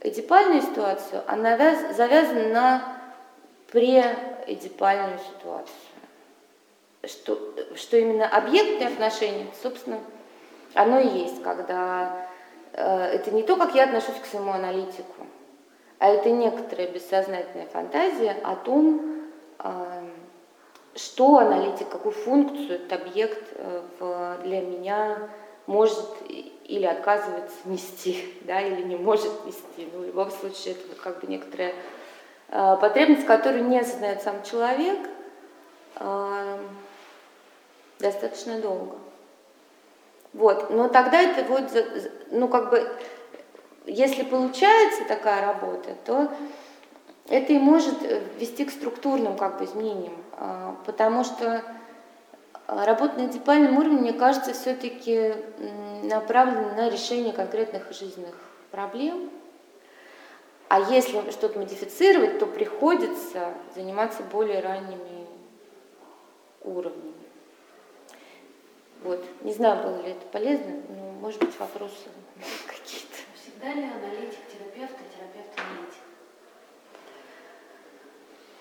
эдипальную 0.00 0.62
ситуацию, 0.62 1.22
а 1.26 1.36
завязан 1.94 2.52
на 2.52 2.97
преэдипальную 3.72 5.18
ситуацию. 5.18 5.74
Что, 7.04 7.54
что 7.76 7.96
именно 7.96 8.28
объектные 8.28 8.88
отношения, 8.88 9.46
собственно, 9.62 10.00
оно 10.74 10.98
и 10.98 11.08
есть, 11.08 11.42
когда 11.42 12.26
э, 12.72 12.82
это 12.82 13.30
не 13.30 13.42
то, 13.42 13.56
как 13.56 13.74
я 13.74 13.84
отношусь 13.84 14.16
к 14.20 14.26
своему 14.26 14.50
аналитику, 14.50 15.26
а 15.98 16.08
это 16.08 16.30
некоторая 16.30 16.88
бессознательная 16.88 17.66
фантазия 17.66 18.36
о 18.42 18.56
том, 18.56 19.30
э, 19.60 20.08
что 20.96 21.38
аналитик, 21.38 21.88
какую 21.88 22.12
функцию 22.12 22.74
этот 22.74 22.92
объект 22.92 23.52
э, 23.54 23.82
в, 23.98 24.38
для 24.42 24.60
меня 24.60 25.30
может 25.66 26.04
или 26.64 26.84
отказывается 26.84 27.56
нести, 27.64 28.34
да, 28.42 28.60
или 28.60 28.82
не 28.82 28.96
может 28.96 29.46
нести. 29.46 29.88
Ну, 29.92 30.00
в 30.00 30.06
любом 30.06 30.30
случае, 30.30 30.74
это 30.74 31.00
как 31.00 31.20
бы 31.20 31.26
некоторая 31.26 31.74
потребность, 32.50 33.26
которую 33.26 33.64
не 33.64 33.78
осознает 33.78 34.22
сам 34.22 34.42
человек 34.42 34.98
э, 35.96 36.58
достаточно 37.98 38.58
долго. 38.58 38.96
Вот, 40.32 40.70
но 40.70 40.88
тогда 40.88 41.20
это 41.20 41.44
вот, 41.44 41.64
ну 42.30 42.48
как 42.48 42.70
бы, 42.70 42.88
если 43.86 44.22
получается 44.22 45.04
такая 45.06 45.44
работа, 45.44 45.94
то 46.04 46.30
это 47.28 47.52
и 47.52 47.58
может 47.58 47.96
вести 48.38 48.64
к 48.64 48.70
структурным 48.70 49.36
как 49.36 49.58
бы 49.58 49.64
изменениям, 49.64 50.16
э, 50.38 50.74
потому 50.86 51.24
что 51.24 51.62
работа 52.66 53.18
на 53.18 53.28
дипальном 53.28 53.78
уровне, 53.78 53.98
мне 53.98 54.12
кажется, 54.12 54.52
все-таки 54.52 55.34
направлена 56.04 56.74
на 56.76 56.88
решение 56.88 57.32
конкретных 57.32 57.92
жизненных 57.92 58.34
проблем, 58.70 59.30
А 60.68 60.80
если 60.80 61.30
что-то 61.30 61.58
модифицировать, 61.58 62.38
то 62.38 62.46
приходится 62.46 63.54
заниматься 63.74 64.22
более 64.22 64.60
ранними 64.60 65.26
уровнями. 66.62 67.14
Вот. 69.02 69.24
Не 69.42 69.52
знаю, 69.54 69.82
было 69.82 70.02
ли 70.02 70.10
это 70.10 70.26
полезно, 70.26 70.82
но, 70.90 71.12
может 71.20 71.40
быть, 71.40 71.58
вопросы 71.58 71.94
какие-то. 72.66 73.16
Всегда 73.34 73.72
ли 73.72 73.84
аналитик 73.84 74.40
терапевт, 74.52 74.92
а 74.92 75.16
терапевт 75.16 75.58
аналитик? 75.58 75.98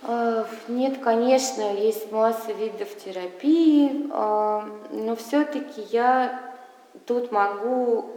А, 0.03 0.47
нет, 0.69 0.99
конечно, 1.03 1.73
есть 1.73 2.09
масса 2.11 2.53
видов 2.53 2.95
терапии, 3.03 4.07
а, 4.11 4.61
но 4.91 5.17
все-таки 5.17 5.81
я 5.91 6.55
тут 7.05 7.33
могу 7.33 8.11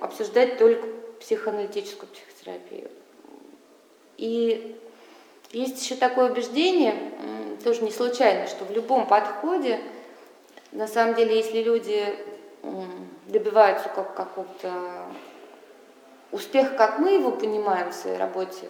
обсуждать 0.00 0.56
только 0.56 0.86
психоаналитическую 1.20 2.08
психотерапию. 2.10 2.90
И 4.16 4.76
есть 5.52 5.82
еще 5.82 5.94
такое 5.94 6.30
убеждение, 6.30 6.94
тоже 7.62 7.82
не 7.82 7.90
случайно, 7.90 8.46
что 8.46 8.64
в 8.64 8.70
любом 8.70 9.06
подходе, 9.06 9.80
на 10.72 10.86
самом 10.86 11.14
деле, 11.14 11.36
если 11.36 11.62
люди 11.62 12.16
добиваются 13.26 13.88
как 13.88 14.14
какого-то 14.14 15.06
успеха, 16.32 16.74
как 16.74 16.98
мы 16.98 17.12
его 17.12 17.30
понимаем 17.30 17.90
в 17.90 17.94
своей 17.94 18.16
работе, 18.16 18.68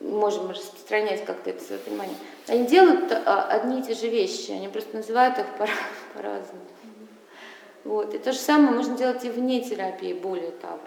можем 0.00 0.50
распространять 0.50 1.24
как-то 1.24 1.50
это 1.50 1.62
свое 1.62 1.80
понимание, 1.80 2.16
они 2.46 2.66
делают 2.66 3.12
а, 3.12 3.44
одни 3.44 3.80
и 3.80 3.82
те 3.82 3.94
же 3.94 4.08
вещи, 4.08 4.50
они 4.50 4.68
просто 4.68 4.96
называют 4.96 5.38
их 5.38 5.46
по-разному. 6.14 6.64
Вот. 7.84 8.14
И 8.14 8.18
то 8.18 8.32
же 8.32 8.38
самое 8.38 8.72
можно 8.72 8.96
делать 8.96 9.24
и 9.24 9.30
вне 9.30 9.62
терапии, 9.62 10.12
более 10.12 10.50
того, 10.52 10.80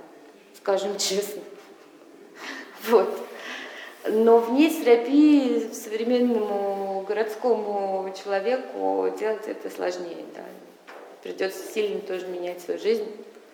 скажем 0.56 0.98
честно. 0.98 1.42
Вот. 2.90 3.18
Но 4.06 4.40
вне 4.40 4.70
терапии 4.70 5.72
современному 5.72 7.06
городскому 7.08 8.14
человеку 8.22 9.14
делать 9.18 9.48
это 9.48 9.70
сложнее. 9.70 10.26
Да. 10.36 10.44
Придется 11.22 11.66
сильно 11.72 12.02
тоже 12.02 12.28
менять 12.28 12.62
свою 12.62 12.80
жизнь 12.82 13.10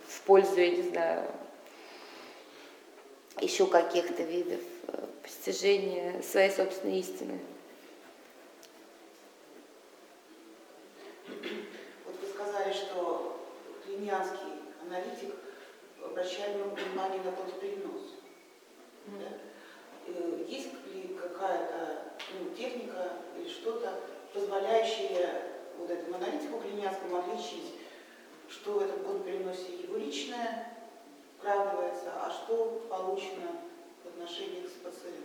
в 0.08 0.22
пользу, 0.22 0.60
я 0.60 0.72
не 0.72 0.82
знаю, 0.82 1.24
еще 3.42 3.68
каких-то 3.68 4.24
видов 4.24 4.60
э, 4.88 5.06
постижения 5.22 6.20
своей 6.24 6.50
собственной 6.50 6.98
истины. 6.98 7.40
Вот 11.28 12.16
вы 12.22 12.28
сказали, 12.34 12.74
что 12.74 13.40
клинянский 13.86 14.64
аналитик 14.82 15.36
обращает 16.04 16.56
внимание 16.56 17.22
на 17.22 17.32
контрперенос. 17.34 18.16
Mm-hmm. 19.06 19.20
Да? 19.20 19.49
Э, 20.16 20.44
есть 20.48 20.74
ли 20.94 21.18
какая-то 21.22 22.14
ну, 22.40 22.56
техника 22.56 23.14
или 23.38 23.48
что-то, 23.48 23.94
позволяющее 24.34 25.30
вот 25.78 25.90
этому 25.90 26.16
аналитику 26.16 26.60
клиническому 26.60 27.18
отличить, 27.18 27.74
что 28.50 28.74
в 28.74 28.82
этом 28.82 29.00
контрпереносе 29.04 29.76
его 29.84 29.98
личное 29.98 30.74
вкладывается, 31.38 32.12
а 32.16 32.30
что 32.30 32.82
получено 32.90 33.48
в 34.04 34.08
отношении 34.08 34.62
к 34.62 34.72
пациенту? 34.84 35.24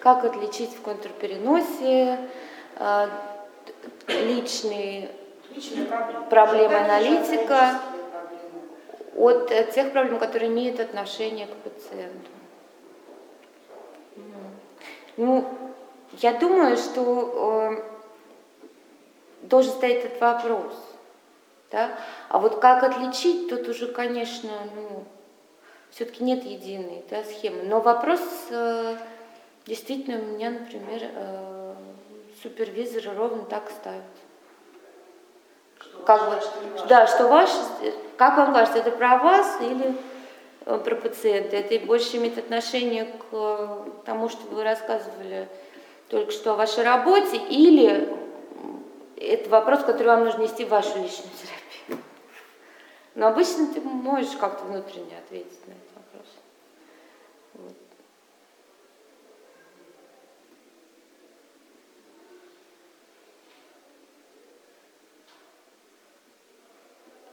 Как 0.00 0.24
отличить 0.24 0.70
в 0.70 0.82
контрпереносе 0.82 2.30
э, 2.76 3.08
личные, 4.08 5.10
личные 5.54 5.86
проблемы, 5.86 6.26
проблемы 6.28 6.74
аналитика 6.76 7.80
от 9.16 9.48
тех 9.72 9.92
проблем, 9.92 10.18
которые 10.18 10.50
имеют 10.50 10.80
отношение 10.80 11.46
к 11.46 11.54
пациенту? 11.56 12.29
Ну, 15.20 15.46
я 16.22 16.32
думаю, 16.32 16.78
что 16.78 17.74
э, 17.76 17.82
должен 19.42 19.70
стоять 19.70 20.06
этот 20.06 20.18
вопрос. 20.18 20.72
Да? 21.70 21.90
А 22.30 22.38
вот 22.38 22.58
как 22.58 22.82
отличить, 22.82 23.50
тут 23.50 23.68
уже, 23.68 23.88
конечно, 23.88 24.48
ну, 24.74 25.04
все-таки 25.90 26.24
нет 26.24 26.42
единой 26.44 27.04
да, 27.10 27.22
схемы. 27.22 27.64
Но 27.64 27.82
вопрос 27.82 28.22
э, 28.48 28.96
действительно 29.66 30.22
у 30.22 30.24
меня, 30.24 30.52
например, 30.52 31.10
э, 31.14 31.74
супервизор 32.42 33.14
ровно 33.14 33.44
так 33.44 33.70
ставит. 33.70 34.00
Что 35.80 35.98
как 35.98 36.30
бы, 36.30 36.40
что 36.40 36.86
да, 36.86 37.06
что 37.06 37.28
ваш, 37.28 37.50
как 38.16 38.38
вам 38.38 38.54
кажется, 38.54 38.78
это 38.78 38.90
про 38.90 39.18
вас 39.18 39.58
или 39.60 39.94
Э, 39.94 40.19
про 40.64 40.94
пациента. 40.94 41.56
Это 41.56 41.84
больше 41.84 42.16
имеет 42.16 42.38
отношение 42.38 43.04
к 43.04 43.24
э, 43.32 43.84
тому, 44.04 44.28
что 44.28 44.46
вы 44.48 44.62
рассказывали 44.62 45.48
только 46.08 46.32
что 46.32 46.52
о 46.52 46.56
вашей 46.56 46.84
работе, 46.84 47.36
или 47.36 48.08
это 49.16 49.48
вопрос, 49.50 49.84
который 49.84 50.08
вам 50.08 50.24
нужно 50.24 50.42
нести 50.42 50.64
в 50.64 50.68
вашу 50.68 50.98
личную 50.98 51.30
терапию. 51.30 52.04
Но 53.14 53.28
обычно 53.28 53.72
ты 53.72 53.80
можешь 53.80 54.36
как-то 54.36 54.64
внутренне 54.64 55.18
ответить 55.18 55.66
на 55.66 55.72
этот 55.72 55.90
вопрос. 55.94 56.26
Вот. 57.54 57.74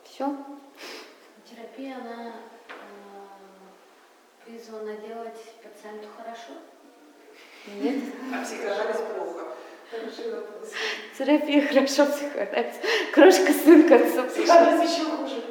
Все? 0.04 0.36
Терапия, 1.50 1.98
она 1.98 2.34
призвана 4.46 4.96
пациенту 5.88 6.08
хорошо? 6.18 6.54
Нет. 7.68 8.04
А 8.34 8.44
психоанализ 8.44 8.98
плохо. 9.16 9.48
Терапия 11.18 11.68
хорошо, 11.68 12.06
психоанализ. 12.06 12.76
Крошка 13.14 13.54
сын 13.54 13.88
к 13.88 13.92
отцу. 13.92 14.24
Психоанализ 14.24 14.90
еще 14.90 15.06
хуже. 15.06 15.44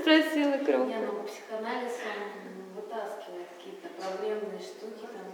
Спросила 0.00 0.58
кровь. 0.58 0.88
Не, 0.88 0.98
ну 0.98 1.24
психоанализ 1.24 1.92
он 2.08 2.74
вытаскивает 2.74 3.48
какие-то 3.56 3.88
проблемные 4.00 4.60
штуки 4.60 5.06
там. 5.12 5.32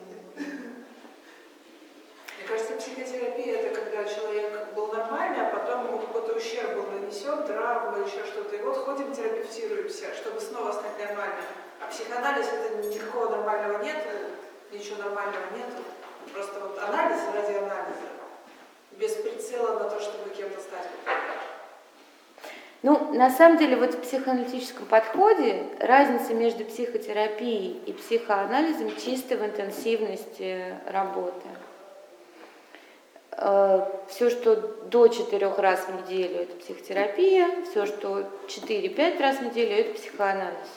Мне 2.38 2.46
кажется, 2.46 2.74
психотерапия 2.74 3.58
это 3.58 3.80
когда 3.80 4.04
человек 4.04 4.74
был 4.74 4.86
нормальный, 4.92 5.46
а 5.46 5.50
потом 5.50 5.86
ему 5.86 5.98
какой-то 5.98 6.34
ущерб 6.34 6.74
был 6.74 6.86
нанесен, 6.86 7.44
травма, 7.46 7.98
еще 7.98 8.24
что-то. 8.24 8.56
И 8.56 8.62
вот 8.62 8.76
ходим, 8.76 9.12
терапевтируемся, 9.12 10.14
чтобы 10.14 10.40
снова 10.40 10.72
стать 10.72 10.98
нормальным. 10.98 11.44
А 11.80 11.86
психоанализ 11.90 12.46
это 12.46 12.86
никакого 12.86 13.30
нормального 13.30 13.82
нет, 13.82 13.96
ничего 14.72 15.02
нормального 15.02 15.44
нет. 15.56 15.66
Просто 16.32 16.60
вот 16.60 16.78
анализ 16.78 17.20
ради 17.34 17.56
анализа, 17.56 18.08
без 18.92 19.12
прицела 19.12 19.78
на 19.78 19.88
то, 19.88 20.00
чтобы 20.00 20.30
кем-то 20.30 20.60
стать. 20.60 20.88
Ну, 22.82 23.12
на 23.12 23.30
самом 23.30 23.58
деле, 23.58 23.76
вот 23.76 23.94
в 23.94 24.00
психоаналитическом 24.02 24.86
подходе 24.86 25.64
разница 25.80 26.32
между 26.34 26.64
психотерапией 26.64 27.80
и 27.86 27.92
психоанализом 27.92 28.94
чисто 28.96 29.36
в 29.36 29.44
интенсивности 29.44 30.76
работы. 30.86 31.48
Э, 33.32 33.84
все, 34.08 34.30
что 34.30 34.56
до 34.56 35.08
четырех 35.08 35.58
раз 35.58 35.86
в 35.86 36.02
неделю, 36.02 36.42
это 36.42 36.54
психотерапия, 36.56 37.48
все, 37.68 37.86
что 37.86 38.28
4-5 38.46 39.20
раз 39.20 39.36
в 39.38 39.42
неделю, 39.42 39.74
это 39.74 39.94
психоанализ 39.94 40.68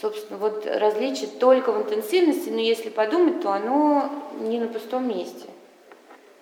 собственно, 0.00 0.38
вот 0.38 0.66
различие 0.66 1.28
только 1.28 1.72
в 1.72 1.82
интенсивности, 1.82 2.48
но 2.48 2.60
если 2.60 2.88
подумать, 2.88 3.40
то 3.40 3.52
оно 3.52 4.10
не 4.40 4.58
на 4.58 4.68
пустом 4.68 5.08
месте. 5.08 5.48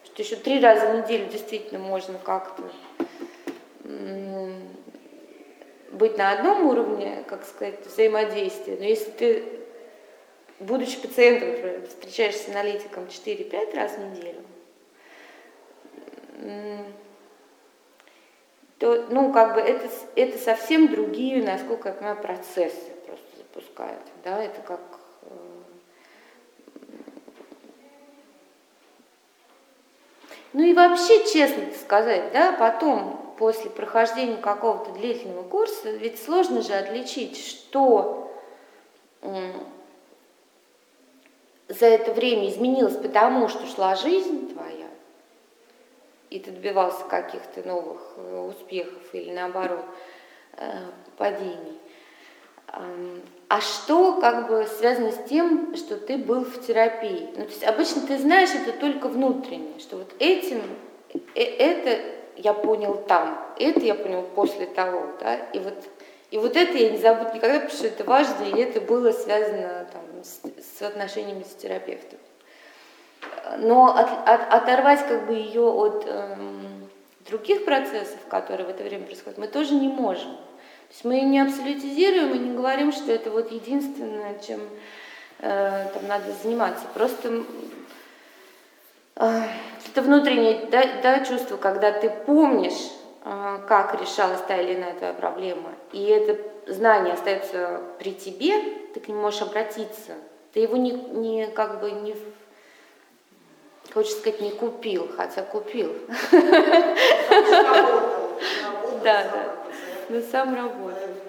Что 0.05 0.23
еще 0.23 0.37
три 0.37 0.61
раза 0.61 0.87
в 0.87 0.97
неделю 0.99 1.27
действительно 1.31 1.79
можно 1.79 2.19
как-то 2.19 2.63
быть 5.93 6.17
на 6.17 6.33
одном 6.33 6.67
уровне, 6.67 7.25
как 7.27 7.45
сказать, 7.45 7.85
взаимодействия. 7.85 8.77
Но 8.79 8.85
если 8.85 9.11
ты, 9.11 9.45
будучи 10.61 11.01
пациентом, 11.01 11.87
встречаешься 11.87 12.45
с 12.45 12.49
аналитиком 12.49 13.05
4-5 13.05 13.77
раз 13.77 13.93
в 13.93 13.99
неделю, 13.99 14.43
то, 18.79 19.07
ну, 19.11 19.33
как 19.33 19.55
бы 19.55 19.61
это, 19.61 19.89
это 20.15 20.39
совсем 20.39 20.89
другие, 20.89 21.43
насколько 21.43 21.89
я 21.89 21.95
понимаю, 21.95 22.17
процессы 22.17 22.90
запускает. 23.53 24.01
Да, 24.25 24.43
это 24.43 24.61
как 24.63 24.81
э, 25.23 25.35
Ну 30.53 30.65
и 30.65 30.75
вообще, 30.75 31.25
честно 31.33 31.73
сказать, 31.81 32.33
да, 32.33 32.53
потом, 32.53 33.35
после 33.39 33.71
прохождения 33.71 34.37
какого-то 34.37 34.91
длительного 34.93 35.49
курса, 35.49 35.91
ведь 35.91 36.21
сложно 36.21 36.61
же 36.63 36.73
отличить, 36.73 37.39
что 37.39 38.33
за 41.69 41.87
это 41.87 42.13
время 42.13 42.49
изменилось, 42.49 42.97
потому 42.97 43.49
что 43.49 43.65
шла 43.67 43.95
жизнь 43.95 44.53
твоя, 44.53 44.89
и 46.31 46.41
ты 46.41 46.51
добивался 46.51 47.05
каких-то 47.05 47.63
новых 47.63 48.01
э, 48.17 48.41
успехов 48.41 49.03
или 49.13 49.33
наоборот 49.33 49.85
э, 50.57 50.87
падений, 51.17 51.79
а 53.51 53.61
что 53.61 54.21
как 54.21 54.47
бы 54.47 54.65
связано 54.79 55.11
с 55.11 55.25
тем, 55.29 55.75
что 55.75 55.97
ты 55.97 56.17
был 56.17 56.45
в 56.45 56.65
терапии? 56.65 57.31
Ну, 57.37 57.43
то 57.43 57.51
есть 57.51 57.65
обычно 57.65 58.03
ты 58.03 58.17
знаешь 58.17 58.51
это 58.51 58.71
только 58.79 59.09
внутренне, 59.09 59.81
что 59.81 59.97
вот 59.97 60.15
этим, 60.21 60.63
э, 61.35 61.43
это 61.43 62.01
я 62.37 62.55
понял 62.55 63.03
там, 63.09 63.45
это 63.59 63.81
я 63.81 63.97
понял 63.97 64.23
после 64.23 64.67
того, 64.67 65.03
да, 65.19 65.35
и 65.35 65.59
вот, 65.59 65.75
и 66.31 66.39
вот 66.39 66.57
это 66.57 66.79
я 66.79 66.91
не 66.91 66.99
забуду 66.99 67.35
никогда, 67.35 67.59
потому 67.59 67.77
что 67.77 67.89
это 67.89 68.05
важно, 68.05 68.45
и 68.45 68.61
это 68.61 68.81
было 68.81 69.11
связано 69.11 69.85
там, 69.93 70.03
с, 70.23 70.43
с 70.79 70.83
отношениями 70.83 71.43
с 71.43 71.53
терапевтом. 71.57 72.21
Но 73.59 73.87
от, 73.97 74.29
от, 74.29 74.55
оторвать 74.55 75.05
как 75.09 75.27
бы 75.27 75.35
ее 75.35 75.63
от 75.63 76.05
эм, 76.07 76.89
других 77.29 77.65
процессов, 77.65 78.21
которые 78.29 78.69
в 78.69 78.71
это 78.71 78.85
время 78.85 79.07
происходят, 79.07 79.39
мы 79.39 79.49
тоже 79.49 79.75
не 79.75 79.89
можем. 79.89 80.37
То 80.91 80.95
есть 80.95 81.05
мы 81.05 81.21
не 81.21 81.39
абсолютизируем 81.39 82.35
и 82.35 82.39
не 82.39 82.57
говорим, 82.57 82.91
что 82.91 83.13
это 83.13 83.31
вот 83.31 83.53
единственное, 83.53 84.37
чем 84.41 84.59
э, 85.39 85.87
там 85.95 86.09
надо 86.09 86.33
заниматься. 86.43 86.83
Просто 86.93 87.45
э, 89.15 89.43
это 89.87 90.03
внутреннее 90.03 90.67
да, 90.67 90.83
да, 91.01 91.25
чувство, 91.25 91.57
когда 91.59 91.93
ты 91.93 92.11
помнишь, 92.11 92.91
э, 93.25 93.59
как 93.69 94.01
решалась 94.01 94.41
та 94.49 94.61
или 94.61 94.75
иная 94.75 94.95
твоя 94.95 95.13
проблема, 95.13 95.71
и 95.93 96.03
это 96.07 96.41
знание 96.67 97.15
остается 97.15 97.83
при 98.01 98.13
тебе, 98.13 98.61
ты 98.93 98.99
к 98.99 99.07
нему 99.07 99.21
можешь 99.21 99.43
обратиться. 99.43 100.15
Ты 100.53 100.59
его 100.59 100.77
не, 100.77 100.91
не 100.91 101.47
как 101.47 101.81
бы 101.81 101.93
не 101.93 102.17
хочется 103.95 104.19
сказать, 104.19 104.41
не 104.41 104.51
купил, 104.51 105.09
хотя 105.17 105.43
купил. 105.43 105.95
Да, 109.03 109.25
да 109.33 109.60
но 110.11 110.21
сам 110.23 110.55
работает. 110.55 111.23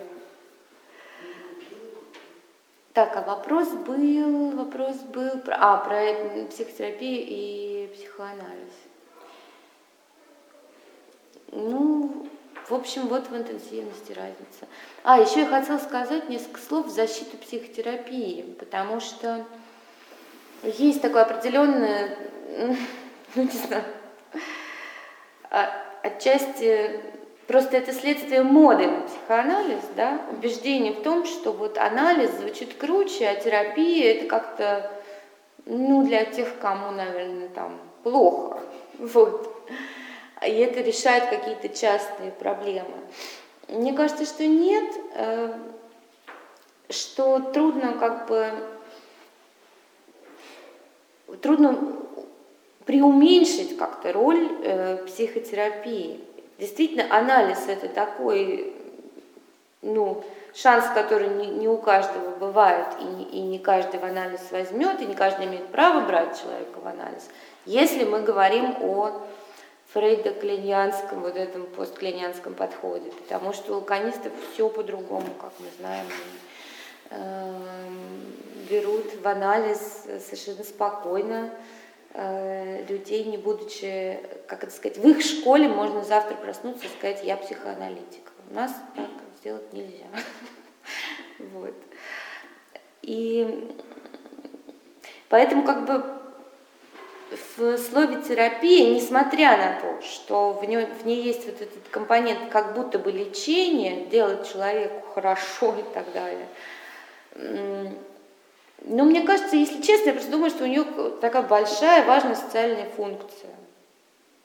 Так, 2.93 3.15
а 3.15 3.21
вопрос 3.21 3.69
был, 3.69 4.51
вопрос 4.51 4.97
был 4.97 5.39
про, 5.39 5.55
а, 5.59 5.77
про 5.77 6.45
психотерапию 6.47 7.23
и 7.25 7.89
психоанализ. 7.95 8.73
Ну, 11.51 12.27
в 12.67 12.73
общем, 12.73 13.07
вот 13.07 13.29
в 13.29 13.37
интенсивности 13.37 14.11
разница. 14.13 14.67
А, 15.03 15.19
еще 15.19 15.41
я 15.41 15.45
хотела 15.45 15.77
сказать 15.77 16.27
несколько 16.27 16.59
слов 16.59 16.87
в 16.87 16.89
защиту 16.89 17.37
психотерапии, 17.37 18.55
потому 18.59 18.99
что 18.99 19.45
есть 20.63 21.01
такое 21.01 21.21
определенное, 21.21 22.17
ну, 23.35 23.43
не 23.43 23.51
знаю, 23.51 23.83
а, 25.49 25.69
отчасти 26.03 27.20
Просто 27.51 27.75
это 27.75 27.91
следствие 27.91 28.43
моды 28.43 28.87
на 28.87 29.01
психоанализ, 29.01 29.81
да, 29.97 30.21
убеждение 30.31 30.93
в 30.93 31.01
том, 31.01 31.25
что 31.25 31.51
вот 31.51 31.77
анализ 31.77 32.31
звучит 32.39 32.75
круче, 32.75 33.27
а 33.27 33.35
терапия 33.35 34.13
это 34.13 34.25
как-то, 34.25 34.89
ну, 35.65 36.01
для 36.05 36.23
тех, 36.23 36.47
кому, 36.61 36.91
наверное, 36.91 37.49
там 37.49 37.77
плохо, 38.03 38.61
вот. 38.99 39.53
И 40.47 40.49
это 40.49 40.79
решает 40.79 41.25
какие-то 41.25 41.67
частные 41.67 42.31
проблемы. 42.31 42.95
Мне 43.67 43.91
кажется, 43.91 44.23
что 44.23 44.47
нет, 44.47 44.89
э, 45.15 45.53
что 46.89 47.39
трудно 47.39 47.95
как 47.99 48.27
бы, 48.29 48.49
трудно 51.41 51.97
преуменьшить 52.85 53.75
как-то 53.75 54.13
роль 54.13 54.47
э, 54.63 55.05
психотерапии. 55.05 56.30
Действительно, 56.61 57.07
анализ 57.09 57.67
это 57.67 57.89
такой, 57.89 58.71
ну, 59.81 60.23
шанс, 60.53 60.85
который 60.93 61.27
не, 61.29 61.47
не 61.47 61.67
у 61.67 61.77
каждого 61.77 62.35
бывает, 62.35 62.85
и 62.99 63.03
не, 63.03 63.23
и 63.23 63.41
не 63.41 63.57
каждый 63.57 63.99
в 63.99 64.03
анализ 64.03 64.41
возьмет, 64.51 65.01
и 65.01 65.07
не 65.07 65.15
каждый 65.15 65.47
имеет 65.47 65.69
право 65.69 66.05
брать 66.05 66.39
человека 66.39 66.79
в 66.79 66.85
анализ. 66.85 67.27
Если 67.65 68.03
мы 68.03 68.21
говорим 68.21 68.75
о 68.79 69.23
фрейдо-клиньянском, 69.91 71.21
вот 71.21 71.35
этом 71.35 71.65
постклиньянском 71.65 72.53
подходе, 72.53 73.09
потому 73.09 73.53
что 73.53 73.73
у 73.73 73.75
лаконистов 73.77 74.31
все 74.53 74.69
по-другому, 74.69 75.29
как 75.41 75.53
мы 75.57 75.65
знаем, 75.79 76.05
э, 77.09 77.53
берут 78.69 79.15
в 79.19 79.27
анализ 79.27 80.05
совершенно 80.19 80.63
спокойно, 80.63 81.49
Э, 81.49 81.80
людей, 82.13 83.23
не 83.23 83.37
будучи, 83.37 84.19
как 84.47 84.63
это 84.63 84.73
сказать, 84.73 84.97
в 84.97 85.07
их 85.07 85.21
школе 85.21 85.67
можно 85.67 86.03
завтра 86.03 86.35
проснуться 86.35 86.85
и 86.85 86.89
сказать, 86.89 87.23
я 87.23 87.37
психоаналитик. 87.37 88.31
У 88.49 88.53
нас 88.53 88.73
так 88.95 89.07
сделать 89.39 89.71
нельзя. 89.73 90.05
Вот. 91.53 91.73
И 93.01 93.67
поэтому 95.27 95.63
как 95.63 95.87
бы 95.87 96.03
в 97.57 97.77
слове 97.77 98.21
терапия, 98.21 98.93
несмотря 98.93 99.57
на 99.57 99.79
то, 99.79 100.01
что 100.01 100.53
в 100.53 100.63
ней, 100.65 100.85
в 100.85 101.05
ней 101.05 101.23
есть 101.23 101.45
вот 101.45 101.55
этот 101.55 101.87
компонент 101.89 102.51
как 102.51 102.75
будто 102.75 102.99
бы 102.99 103.11
лечения, 103.11 104.05
делать 104.05 104.51
человеку 104.51 105.07
хорошо 105.13 105.75
и 105.79 105.93
так 105.93 106.11
далее, 106.13 106.47
но 108.83 109.03
мне 109.03 109.21
кажется, 109.21 109.55
если 109.55 109.81
честно, 109.81 110.07
я 110.07 110.13
просто 110.13 110.31
думаю, 110.31 110.49
что 110.49 110.63
у 110.63 110.67
нее 110.67 110.85
такая 111.21 111.43
большая, 111.43 112.05
важная 112.05 112.35
социальная 112.35 112.89
функция, 112.89 113.51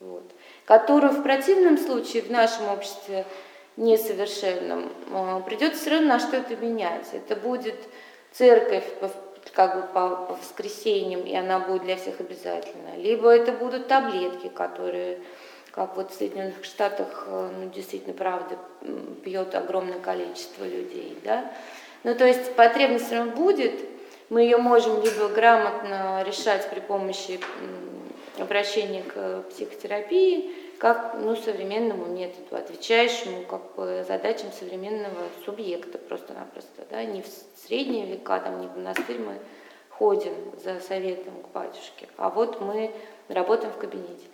вот, 0.00 0.30
которую 0.64 1.12
в 1.12 1.22
противном 1.22 1.78
случае 1.78 2.22
в 2.22 2.30
нашем 2.30 2.68
обществе 2.68 3.24
несовершенном 3.76 4.90
а, 5.12 5.40
придется 5.40 5.80
все 5.80 5.90
равно 5.90 6.08
на 6.08 6.18
что-то 6.20 6.56
менять. 6.56 7.06
Это 7.12 7.36
будет 7.36 7.76
церковь 8.32 8.84
как 9.52 9.76
бы 9.76 9.82
по, 9.92 10.08
по 10.26 10.34
воскресеньям, 10.34 11.22
и 11.22 11.34
она 11.34 11.60
будет 11.60 11.84
для 11.84 11.96
всех 11.96 12.20
обязательно. 12.20 12.96
Либо 12.96 13.30
это 13.30 13.52
будут 13.52 13.88
таблетки, 13.88 14.48
которые, 14.48 15.20
как 15.70 15.96
вот 15.96 16.10
в 16.10 16.14
Соединенных 16.14 16.62
Штатах, 16.64 17.24
э, 17.28 17.50
ну, 17.58 17.70
действительно, 17.70 18.14
правда, 18.14 18.58
пьет 19.24 19.54
огромное 19.54 20.00
количество 20.00 20.64
людей, 20.64 21.16
да. 21.24 21.52
Ну, 22.04 22.14
то 22.14 22.26
есть 22.26 22.54
потребность 22.54 23.06
все 23.06 23.16
равно 23.16 23.32
будет, 23.32 23.80
мы 24.28 24.42
ее 24.42 24.56
можем 24.56 25.02
либо 25.02 25.28
грамотно 25.28 26.22
решать 26.24 26.68
при 26.70 26.80
помощи 26.80 27.38
обращения 28.38 29.02
к 29.02 29.42
психотерапии, 29.50 30.50
как 30.78 31.16
ну, 31.18 31.36
современному 31.36 32.06
методу, 32.06 32.56
отвечающему 32.56 33.44
как 33.44 33.74
бы, 33.76 34.04
задачам 34.06 34.52
современного 34.52 35.22
субъекта 35.44 35.98
просто-напросто. 35.98 36.84
Да? 36.90 37.02
Не 37.04 37.22
в 37.22 37.26
средние 37.66 38.06
века, 38.06 38.40
там, 38.40 38.60
не 38.60 38.66
в 38.66 38.76
монастырь 38.76 39.18
мы 39.18 39.38
ходим 39.90 40.34
за 40.62 40.80
советом 40.80 41.32
к 41.42 41.54
батюшке, 41.54 42.08
а 42.18 42.28
вот 42.28 42.60
мы 42.60 42.90
работаем 43.28 43.72
в 43.72 43.78
кабинете. 43.78 44.26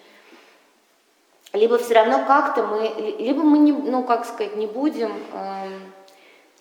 Либо 1.53 1.79
все 1.79 1.95
равно 1.95 2.25
как-то 2.27 2.67
мы, 2.67 2.89
либо 3.19 3.43
мы, 3.43 3.59
не, 3.59 3.73
ну 3.73 4.03
как 4.03 4.25
сказать, 4.25 4.57
не 4.57 4.67
будем 4.67 5.13
э, 5.33 5.69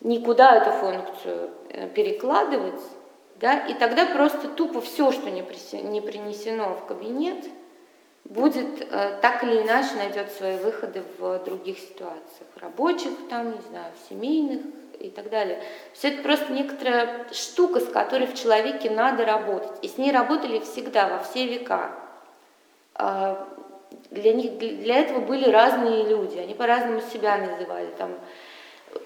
никуда 0.02 0.58
эту 0.58 0.72
функцию 0.72 1.50
э, 1.70 1.88
перекладывать, 1.88 2.82
да, 3.42 3.58
и 3.58 3.74
тогда 3.74 4.06
просто 4.06 4.48
тупо 4.48 4.82
все, 4.82 5.12
что 5.12 5.30
не 5.32 5.42
принесено 5.42 6.76
в 6.76 6.86
кабинет, 6.86 7.44
будет 8.24 8.88
э, 8.90 9.18
так 9.22 9.44
или 9.44 9.64
иначе 9.64 9.96
найдет 9.96 10.32
свои 10.32 10.58
выходы 10.58 11.04
в 11.18 11.40
других 11.40 11.80
ситуациях, 11.80 12.48
рабочих, 12.56 13.12
там, 13.30 13.52
не 13.52 13.62
знаю, 13.70 13.92
семейных 14.10 14.62
и 15.00 15.10
так 15.10 15.30
далее. 15.30 15.62
Все 15.94 16.10
это 16.10 16.22
просто 16.22 16.54
некоторая 16.54 17.26
штука, 17.32 17.80
с 17.80 17.88
которой 17.88 18.28
в 18.28 18.36
человеке 18.36 18.92
надо 18.92 19.26
работать. 19.26 19.72
И 19.82 19.88
с 19.88 19.98
ней 19.98 20.12
работали 20.12 20.60
всегда, 20.60 21.08
во 21.08 21.20
все 21.20 21.48
века. 21.48 21.92
А 22.94 23.48
для, 24.12 24.34
них, 24.34 24.60
для 24.60 25.00
этого 25.00 25.20
были 25.20 25.50
разные 25.50 26.08
люди, 26.08 26.38
они 26.38 26.54
по-разному 26.54 27.02
себя 27.02 27.38
называли, 27.38 27.90
там, 27.98 28.12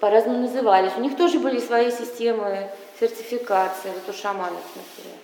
по-разному 0.00 0.40
назывались. 0.40 0.92
У 0.96 1.00
них 1.00 1.16
тоже 1.16 1.38
были 1.38 1.58
свои 1.58 1.90
системы 1.90 2.68
сертификация, 2.98 3.92
вот 3.92 4.08
у 4.08 4.12
шаманов, 4.12 4.64
например. 4.74 5.18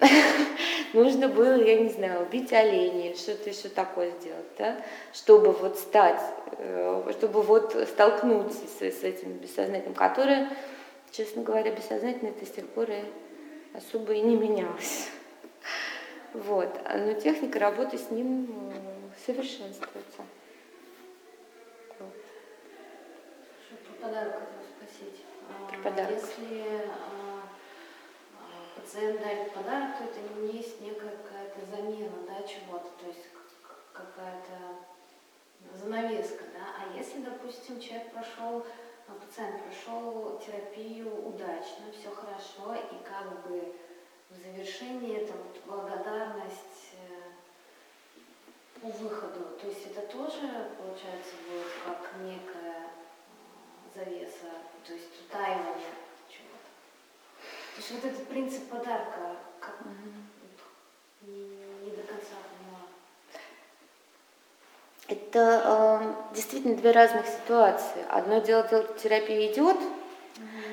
Нужно 0.92 1.28
было, 1.28 1.62
я 1.62 1.80
не 1.80 1.88
знаю, 1.88 2.22
убить 2.22 2.52
оленя 2.52 3.10
или 3.10 3.16
что-то 3.16 3.50
еще 3.50 3.68
такое 3.68 4.12
сделать, 4.20 4.46
да, 4.58 4.76
чтобы 5.12 5.52
вот 5.52 5.78
стать, 5.78 6.20
э, 6.58 7.12
чтобы 7.18 7.42
вот 7.42 7.76
столкнуться 7.88 8.66
с, 8.66 8.82
с 8.82 9.02
этим 9.02 9.32
бессознательным, 9.34 9.94
которое, 9.94 10.50
честно 11.10 11.42
говоря, 11.42 11.70
бессознательно 11.70 12.30
это 12.30 12.44
с 12.44 12.50
тех 12.50 12.66
пор 12.68 12.90
и 12.90 13.04
особо 13.74 14.12
и 14.12 14.20
не 14.20 14.36
менялось. 14.36 15.08
Вот. 16.32 16.76
Но 16.92 17.12
техника 17.14 17.60
работы 17.60 17.96
с 17.96 18.10
ним 18.10 18.72
э, 18.72 19.24
совершенствуется. 19.24 20.22
Вот. 21.98 22.12
Подарок 24.00 24.42
подарок. 25.84 26.10
Если 26.10 26.64
а, 26.88 27.42
пациент 28.74 29.20
дарит 29.20 29.52
подарок, 29.52 29.98
то 29.98 30.04
это 30.04 30.20
не 30.40 30.52
есть 30.52 30.80
некая 30.80 31.16
какая-то 31.16 31.60
замена 31.66 32.10
да, 32.26 32.42
чего-то, 32.46 32.88
то 32.98 33.06
есть 33.06 33.26
какая-то 33.92 35.78
занавеска. 35.78 36.44
Да? 36.54 36.74
А 36.80 36.96
если, 36.96 37.20
допустим, 37.20 37.80
человек 37.80 38.10
прошел 38.12 38.64
пациент 39.06 39.62
прошел 39.62 40.40
терапию 40.44 41.28
удачно, 41.28 41.92
все 41.92 42.10
хорошо, 42.10 42.74
и 42.74 43.04
как 43.04 43.46
бы 43.46 43.74
в 44.30 44.36
завершении 44.36 45.18
это 45.18 45.34
вот 45.34 45.60
благодарность 45.66 46.94
э, 46.94 48.80
по 48.80 48.88
выходу. 48.88 49.56
То 49.60 49.66
есть 49.68 49.86
это 49.86 50.00
тоже, 50.06 50.70
получается, 50.78 51.34
будет 51.48 51.66
как 51.84 52.14
некая 52.22 52.86
э, 52.86 53.94
завеса, 53.94 54.50
то 54.86 54.92
есть 54.92 55.08
утаивание 55.26 55.94
чего-то. 56.28 56.68
То 57.74 57.78
есть 57.78 57.90
вот 57.92 58.04
этот 58.04 58.28
принцип 58.28 58.68
подарка, 58.68 59.36
как 59.60 59.76
не, 61.22 61.46
не 61.84 61.90
до 61.90 62.02
конца 62.02 62.36
поняла. 62.50 62.80
Это 65.08 66.22
э, 66.30 66.34
действительно 66.34 66.76
две 66.76 66.90
разных 66.90 67.26
ситуации. 67.26 68.04
Одно 68.10 68.40
дело, 68.40 68.66
дело 68.68 68.84
терапия 69.02 69.52
идет, 69.52 69.76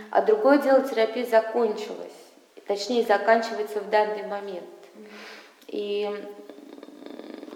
а 0.09 0.21
другое 0.21 0.57
дело 0.57 0.81
терапия 0.87 1.25
закончилась. 1.25 2.11
Точнее, 2.67 3.05
заканчивается 3.05 3.79
в 3.79 3.89
данный 3.89 4.25
момент. 4.27 4.65
И, 5.67 6.09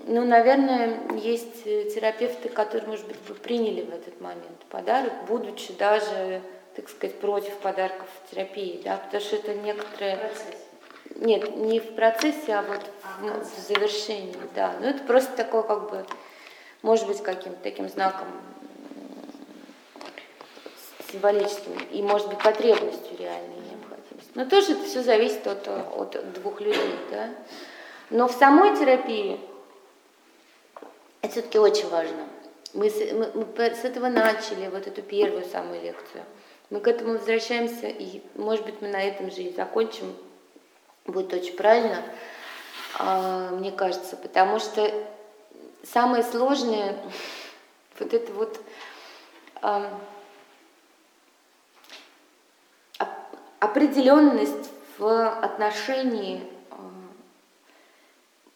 ну, 0.08 0.24
наверное, 0.24 1.00
есть 1.16 1.64
терапевты, 1.64 2.50
которые, 2.50 2.88
может 2.88 3.08
быть, 3.08 3.18
бы 3.28 3.34
приняли 3.34 3.82
в 3.82 3.90
этот 3.90 4.22
момент 4.22 4.64
подарок, 4.70 5.14
будучи 5.28 5.74
даже, 5.74 6.42
так 6.76 6.90
сказать, 6.90 7.20
против 7.20 7.54
подарков 7.58 8.08
в 8.24 8.30
терапии, 8.30 8.82
да, 8.84 8.98
потому 8.98 9.22
что 9.22 9.36
это 9.38 9.56
некоторые... 9.56 10.32
Нет, 11.16 11.56
не 11.56 11.80
в 11.80 11.96
процессе, 11.96 12.54
а 12.54 12.62
вот 12.62 12.82
А, 13.04 13.40
в, 13.40 13.44
в 13.44 13.68
завершении, 13.68 14.36
да. 14.54 14.76
Ну, 14.80 14.88
это 14.88 15.04
просто 15.04 15.36
такое, 15.36 15.64
как 15.64 15.90
бы, 15.90 16.06
может 16.82 17.08
быть, 17.08 17.24
каким-то 17.24 17.60
таким 17.64 17.90
знаком 17.90 18.28
символическим 21.12 21.78
и, 21.92 22.02
может 22.04 22.28
быть, 22.28 22.40
потребностью 22.40 23.18
реальной 23.18 23.56
необходимости. 23.56 24.32
Но 24.36 24.46
тоже 24.46 24.74
это 24.74 24.84
все 24.84 25.02
зависит 25.02 25.48
от, 25.48 25.68
от 25.68 26.34
двух 26.34 26.62
людей, 26.62 26.96
да. 27.10 27.30
Но 28.10 28.28
в 28.28 28.34
самой 28.34 28.76
терапии 28.78 29.40
это 31.26 31.32
все-таки 31.34 31.58
очень 31.60 31.90
важно. 31.90 32.28
Мы 32.74 32.90
с, 32.90 32.96
мы- 33.14 33.32
мы 33.34 33.46
с 33.76 33.84
этого 33.84 34.08
начали, 34.10 34.68
вот 34.68 34.86
эту 34.88 35.02
первую 35.02 35.46
самую 35.46 35.82
лекцию. 35.82 36.24
Мы 36.70 36.80
к 36.80 36.88
этому 36.88 37.14
возвращаемся, 37.14 37.88
и, 37.88 38.22
может 38.36 38.66
быть, 38.66 38.82
мы 38.82 38.88
на 38.90 39.02
этом 39.02 39.32
же 39.32 39.42
и 39.44 39.54
закончим. 39.56 40.16
Будет 41.06 41.34
очень 41.34 41.56
правильно, 41.56 42.02
а, 43.00 43.50
мне 43.52 43.72
кажется, 43.72 44.18
потому 44.18 44.60
что 44.60 44.92
самое 45.84 46.24
сложное, 46.24 46.96
вот 48.00 48.14
это 48.14 48.34
вот 48.34 48.60
оп- 53.00 53.08
определенность 53.60 54.70
в 54.98 55.30
отношении 55.40 56.42
а, 56.72 56.76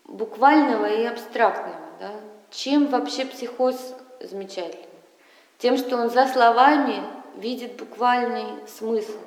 буквального 0.05 0.85
и 0.87 1.05
абстрактного. 1.05 1.75
Да? 1.99 2.11
Чем 2.51 2.87
вообще 2.87 3.25
психоз 3.25 3.95
замечательный? 4.21 4.85
Тем, 5.57 5.77
что 5.77 5.97
он 5.97 6.09
за 6.09 6.27
словами 6.27 7.03
видит 7.35 7.77
буквальный 7.77 8.67
смысл. 8.67 9.17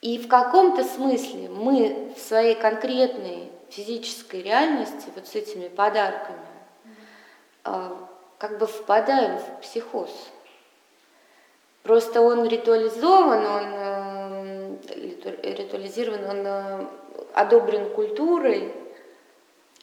И 0.00 0.18
в 0.18 0.28
каком-то 0.28 0.82
смысле 0.82 1.48
мы 1.50 2.14
в 2.16 2.20
своей 2.20 2.54
конкретной 2.54 3.50
физической 3.68 4.42
реальности, 4.42 5.08
вот 5.14 5.28
с 5.28 5.34
этими 5.34 5.68
подарками, 5.68 6.38
а, 7.64 8.08
как 8.38 8.58
бы 8.58 8.66
впадаем 8.66 9.38
в 9.38 9.60
психоз. 9.60 10.10
Просто 11.82 12.22
он 12.22 12.46
ритуализован, 12.46 13.44
он 13.44 13.64
э, 13.74 13.99
ритуализирован, 15.24 16.24
он 16.24 16.46
э, 16.46 16.86
одобрен 17.34 17.90
культурой, 17.90 18.72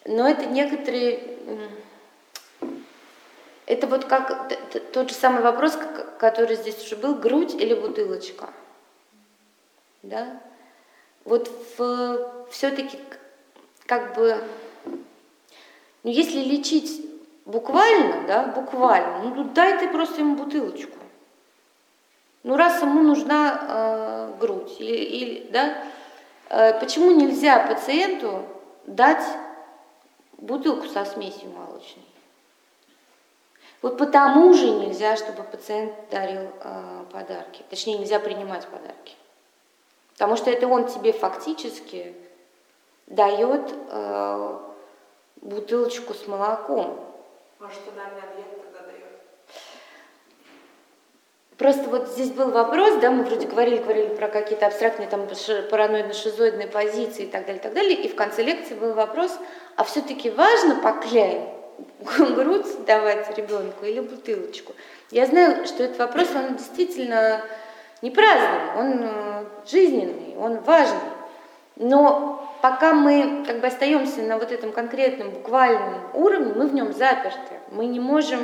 но 0.06 0.28
это 0.28 0.46
некоторые... 0.46 1.38
Это 3.66 3.86
вот 3.86 4.06
как 4.06 4.54
тот 4.94 5.10
же 5.10 5.16
самый 5.16 5.42
вопрос, 5.42 5.78
который 6.20 6.56
здесь 6.56 6.82
уже 6.86 6.96
был, 6.96 7.16
грудь 7.16 7.54
или 7.54 7.74
бутылочка. 7.74 8.50
Да? 10.04 10.42
Вот 11.26 11.52
все-таки 12.50 12.98
как 13.86 14.16
бы, 14.16 14.42
ну 16.04 16.10
если 16.10 16.40
лечить 16.40 17.06
буквально, 17.46 18.26
да, 18.28 18.44
буквально, 18.46 19.30
ну 19.36 19.44
дай 19.46 19.78
ты 19.78 19.90
просто 19.90 20.22
ему 20.22 20.36
бутылочку. 20.36 20.98
Ну 22.44 22.56
раз 22.56 22.82
ему 22.82 23.02
нужна 23.02 23.60
э, 23.62 24.26
грудь, 24.38 24.76
или, 24.80 24.96
или, 24.96 25.48
да, 25.52 25.84
э, 26.50 26.80
почему 26.80 27.12
нельзя 27.12 27.66
пациенту 27.68 28.44
дать 28.86 29.24
бутылку 30.38 30.88
со 30.88 31.06
смесью 31.06 31.50
молочной? 31.50 32.06
Вот 33.82 33.98
потому 33.98 34.54
же 34.54 34.70
нельзя, 34.70 35.16
чтобы 35.18 35.44
пациент 35.44 35.94
дарил 36.10 36.50
э, 36.64 37.06
подарки. 37.12 37.64
Точнее, 37.70 38.00
нельзя 38.00 38.20
принимать 38.20 38.66
подарки. 38.68 39.16
Потому 40.14 40.36
что 40.36 40.50
это 40.50 40.68
он 40.68 40.88
тебе 40.88 41.14
фактически 41.14 42.16
дает 43.06 43.72
э, 43.90 44.60
бутылочку 45.42 46.14
с 46.16 46.28
молоком. 46.28 47.00
Может, 47.60 47.86
тогда 47.86 48.06
дает. 48.06 48.66
Просто 51.58 51.89
вот 51.89 52.10
здесь 52.10 52.30
был 52.30 52.51
вопрос, 52.51 52.99
да, 53.01 53.10
мы 53.10 53.24
вроде 53.24 53.47
говорили, 53.47 53.78
говорили 53.78 54.10
про 54.10 54.28
какие-то 54.28 54.68
абстрактные 54.68 55.08
там 55.08 55.28
ши- 55.34 55.68
параноидно-шизоидные 55.72 56.68
позиции 56.68 57.24
и 57.24 57.28
так 57.28 57.47
далее, 57.47 57.60
и 57.60 57.64
так 57.64 57.74
далее, 57.74 57.95
и 57.95 58.08
в 58.08 58.16
конце 58.16 58.43
лекции 58.43 58.76
был 58.76 58.93
вопрос, 58.93 59.36
а 59.76 59.84
все-таки 59.84 60.30
важно 60.30 60.76
покляй 60.76 61.49
грудь 62.36 62.86
давать 62.86 63.36
ребенку 63.36 63.86
или 63.86 64.01
бутылочку? 64.01 64.74
Я 65.10 65.26
знаю, 65.26 65.66
что 65.66 65.84
этот 65.84 65.97
вопрос, 65.97 66.28
он 66.36 66.58
действительно 66.58 67.41
не 68.03 68.12
праздный, 68.12 68.80
он 68.80 68.99
э, 69.01 69.45
жизненный, 69.66 70.36
он 70.38 70.60
важный, 70.60 70.99
но 71.76 72.55
пока 72.62 72.93
мы 72.93 73.43
как 73.47 73.62
бы 73.62 73.68
остаемся 73.68 74.22
на 74.22 74.38
вот 74.38 74.51
этом 74.51 74.72
конкретном 74.72 75.32
буквальном 75.32 76.01
уровне, 76.14 76.53
мы 76.55 76.68
в 76.68 76.74
нем 76.76 76.93
заперты, 76.93 77.55
мы 77.71 77.88
не 77.88 78.00
можем 78.00 78.42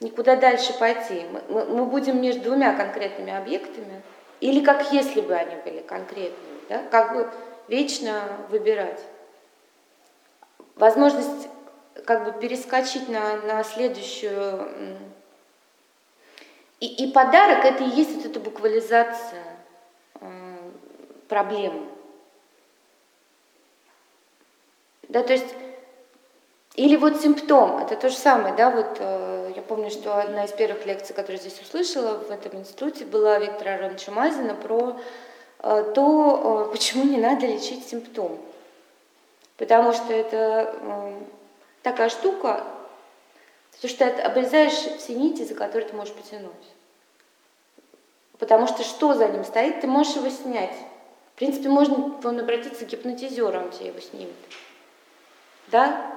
никуда 0.00 0.36
дальше 0.36 0.72
пойти. 0.78 1.24
Мы, 1.30 1.42
мы- 1.48 1.64
мы 1.64 1.84
будем 1.86 2.20
между 2.20 2.42
двумя 2.42 2.74
конкретными 2.74 3.32
объектами, 3.36 4.02
или 4.40 4.62
как 4.64 4.92
если 4.92 5.20
бы 5.20 5.34
они 5.34 5.56
были 5.64 5.80
конкретными, 5.80 6.58
да, 6.68 6.82
как 6.90 7.14
бы 7.14 7.30
вечно 7.68 8.22
выбирать. 8.50 9.00
Возможность 10.74 11.48
как 12.04 12.24
бы 12.24 12.38
перескочить 12.40 13.08
на, 13.08 13.36
на 13.42 13.64
следующую... 13.64 14.68
И, 16.78 17.04
и 17.04 17.10
подарок 17.10 17.64
это 17.64 17.82
и 17.84 17.88
есть 17.88 18.14
вот 18.16 18.26
эта 18.26 18.38
буквализация 18.38 19.44
м, 20.20 20.58
проблемы. 21.26 21.86
Да, 25.08 25.22
то 25.22 25.32
есть 25.32 25.46
или 26.76 26.96
вот 26.96 27.22
симптом, 27.22 27.78
это 27.78 27.96
то 27.96 28.10
же 28.10 28.16
самое, 28.16 28.54
да, 28.54 28.70
вот 28.70 28.98
э, 28.98 29.52
я 29.56 29.62
помню, 29.62 29.90
что 29.90 30.20
одна 30.20 30.44
из 30.44 30.52
первых 30.52 30.84
лекций, 30.84 31.14
которую 31.14 31.40
здесь 31.40 31.58
услышала 31.60 32.18
в 32.18 32.30
этом 32.30 32.60
институте, 32.60 33.06
была 33.06 33.38
Виктора 33.38 33.74
Ароновича 33.74 34.12
Мазина 34.12 34.54
про 34.54 34.94
э, 35.60 35.92
то, 35.94 36.68
э, 36.68 36.72
почему 36.72 37.04
не 37.04 37.16
надо 37.16 37.46
лечить 37.46 37.88
симптом. 37.88 38.38
Потому 39.56 39.94
что 39.94 40.12
это 40.12 40.74
э, 40.78 41.12
такая 41.82 42.10
штука, 42.10 42.62
то, 43.80 43.88
что 43.88 44.04
ты 44.10 44.20
обрезаешь 44.20 44.98
все 44.98 45.14
нити, 45.14 45.44
за 45.44 45.54
которые 45.54 45.88
ты 45.88 45.96
можешь 45.96 46.12
потянуть. 46.12 46.52
Потому 48.38 48.66
что 48.66 48.82
что 48.84 49.14
за 49.14 49.28
ним 49.28 49.44
стоит, 49.44 49.80
ты 49.80 49.86
можешь 49.86 50.16
его 50.16 50.28
снять. 50.28 50.76
В 51.34 51.38
принципе, 51.38 51.70
можно 51.70 51.96
вон, 52.22 52.38
обратиться 52.38 52.84
к 52.84 52.88
гипнотизеру, 52.88 53.58
он 53.58 53.70
тебе 53.70 53.88
его 53.88 54.00
снимет. 54.00 54.34
Да? 55.68 56.15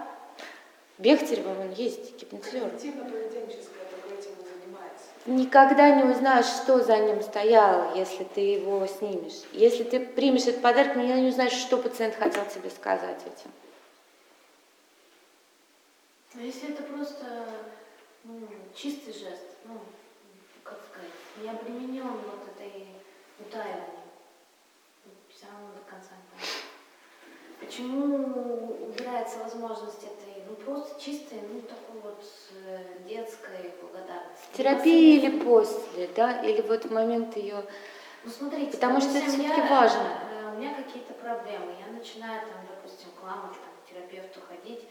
Бехтерева 0.99 1.61
он 1.61 1.71
есть, 1.71 2.17
гипнотизер. 2.17 2.63
Когнитивно-поведенческое 2.63 3.85
только 3.89 4.15
этим 4.15 4.31
и 4.31 4.43
занимается. 4.43 5.05
Никогда 5.25 5.95
не 5.95 6.03
узнаешь, 6.03 6.45
что 6.45 6.83
за 6.83 6.97
ним 6.97 7.21
стояло, 7.21 7.95
если 7.95 8.25
ты 8.25 8.41
его 8.41 8.85
снимешь. 8.85 9.43
Если 9.53 9.83
ты 9.83 10.01
примешь 10.01 10.43
этот 10.47 10.61
подарок, 10.61 10.97
никогда 10.97 11.21
не 11.21 11.29
узнаешь, 11.29 11.53
что 11.53 11.77
пациент 11.77 12.15
хотел 12.15 12.45
тебе 12.45 12.69
сказать 12.69 13.21
этим. 13.21 13.51
А 16.35 16.41
если 16.41 16.71
это 16.71 16.83
просто 16.83 17.25
ну, 18.25 18.47
чистый 18.75 19.13
жест, 19.13 19.55
ну, 19.63 19.79
как 20.63 20.79
сказать, 20.91 21.11
не 21.41 21.49
обременен 21.49 22.11
вот 22.11 22.43
этой 22.55 22.87
утаиванием, 23.39 24.09
все 25.33 25.45
равно 25.45 25.69
до 25.73 25.89
конца 25.89 26.11
не. 26.15 27.65
Почему 27.65 28.87
убирается 28.87 29.39
возможность 29.39 30.03
этой, 30.03 30.38
ну 30.49 30.55
просто 30.55 30.99
чистой, 30.99 31.39
ну, 31.41 31.61
такой 31.61 32.01
вот 32.01 32.23
э, 32.65 32.79
детской 33.07 33.73
благодарности. 33.81 34.45
Терапия 34.53 35.17
или 35.19 35.39
после, 35.39 36.09
да? 36.15 36.41
Или 36.41 36.61
вот 36.61 36.85
в 36.85 36.91
момент 36.91 37.35
ее... 37.37 37.63
Ну, 38.23 38.31
смотрите, 38.31 38.71
Потому 38.71 38.99
что 38.99 39.17
это 39.17 39.31
я, 39.31 39.65
важно. 39.69 40.03
э, 40.31 40.53
У 40.55 40.57
меня 40.59 40.73
какие-то 40.73 41.13
проблемы, 41.13 41.73
я 41.79 41.93
начинаю, 41.93 42.41
там, 42.41 42.65
допустим, 42.67 43.09
к 43.19 43.23
вам 43.23 43.45
или 43.51 43.53
там, 43.53 43.73
к 43.85 43.89
терапевту 43.89 44.39
ходить, 44.47 44.87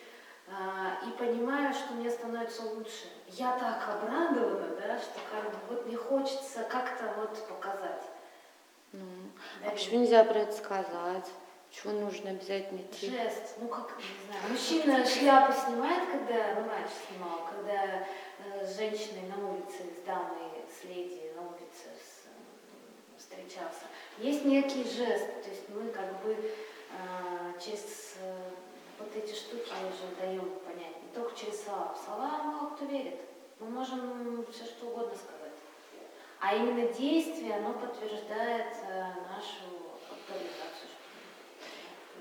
а, 0.50 1.06
и 1.06 1.10
понимаю, 1.18 1.74
что 1.74 1.92
мне 1.94 2.10
становится 2.10 2.62
лучше. 2.62 3.08
Я 3.28 3.58
так 3.58 3.86
обрадована, 3.86 4.68
да, 4.76 4.98
что 4.98 5.18
как 5.30 5.44
бы 5.50 5.58
вот 5.68 5.86
мне 5.86 5.96
хочется 5.96 6.62
как-то 6.64 7.12
вот 7.18 7.36
показать. 7.48 8.02
Ну, 8.92 9.00
а 9.60 9.66
Да, 9.66 9.70
почему 9.72 10.00
нельзя 10.00 10.24
про 10.24 10.38
это 10.38 10.52
сказать? 10.56 11.26
Чего 11.70 11.92
нужно 11.92 12.30
обязательно 12.30 12.80
идти? 12.80 13.10
Жест, 13.10 13.56
ну 13.60 13.68
как, 13.68 13.96
не 13.98 14.26
знаю, 14.26 14.50
мужчина 14.50 15.06
шляпу 15.06 15.52
снимает, 15.52 16.08
когда, 16.10 16.54
ну 16.60 16.68
раньше 16.68 16.94
снимал, 17.08 17.46
когда 17.48 18.06
э, 18.44 18.66
с 18.66 18.76
женщиной 18.76 19.28
на 19.28 19.48
улице, 19.50 19.84
с 19.96 20.04
дамой, 20.06 20.50
с 20.66 20.84
леди 20.84 21.30
на 21.36 21.42
улице 21.42 21.86
с, 21.94 22.26
м, 22.26 23.16
встречался. 23.18 23.84
Есть 24.18 24.44
некий 24.44 24.82
жест, 24.82 25.26
то 25.44 25.50
есть 25.50 25.68
мы 25.68 25.88
как 25.90 26.20
бы 26.22 26.32
э, 26.34 27.60
через 27.60 28.16
э, 28.22 28.34
вот 28.98 29.14
эти 29.14 29.34
штуки 29.34 29.70
уже 29.70 30.16
даем 30.20 30.50
понять, 30.66 30.96
не 31.02 31.10
только 31.14 31.36
через 31.38 31.62
слова. 31.64 31.94
В 31.94 32.04
слова 32.04 32.42
мало 32.42 32.70
кто 32.70 32.86
верит, 32.86 33.20
мы 33.60 33.68
можем 33.68 34.44
все 34.52 34.64
что 34.64 34.86
угодно 34.86 35.14
сказать. 35.14 35.52
А 36.40 36.54
именно 36.54 36.88
действие, 36.92 37.56
оно 37.56 37.74
подтверждает 37.74 38.68
э, 38.88 39.02
нашу 39.28 39.66
авторизацию. 40.10 40.77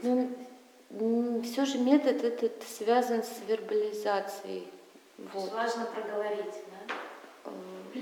Ну, 0.02 0.30
все 1.44 1.65
же 1.65 1.78
метод 1.80 2.24
этот 2.24 2.64
связан 2.64 3.24
с 3.24 3.41
вербализацией. 3.48 4.68
Вот. 5.18 5.52
Важно 5.52 5.86
проговорить, 5.86 6.56
да? 6.88 6.95
Э, 7.45 7.99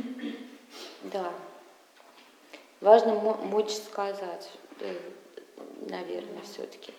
Да. 1.03 1.31
Важно 2.81 3.15
мо- 3.15 3.39
мочь 3.41 3.71
сказать, 3.71 4.51
э, 4.81 4.95
наверное, 5.89 6.41
все-таки. 6.43 6.93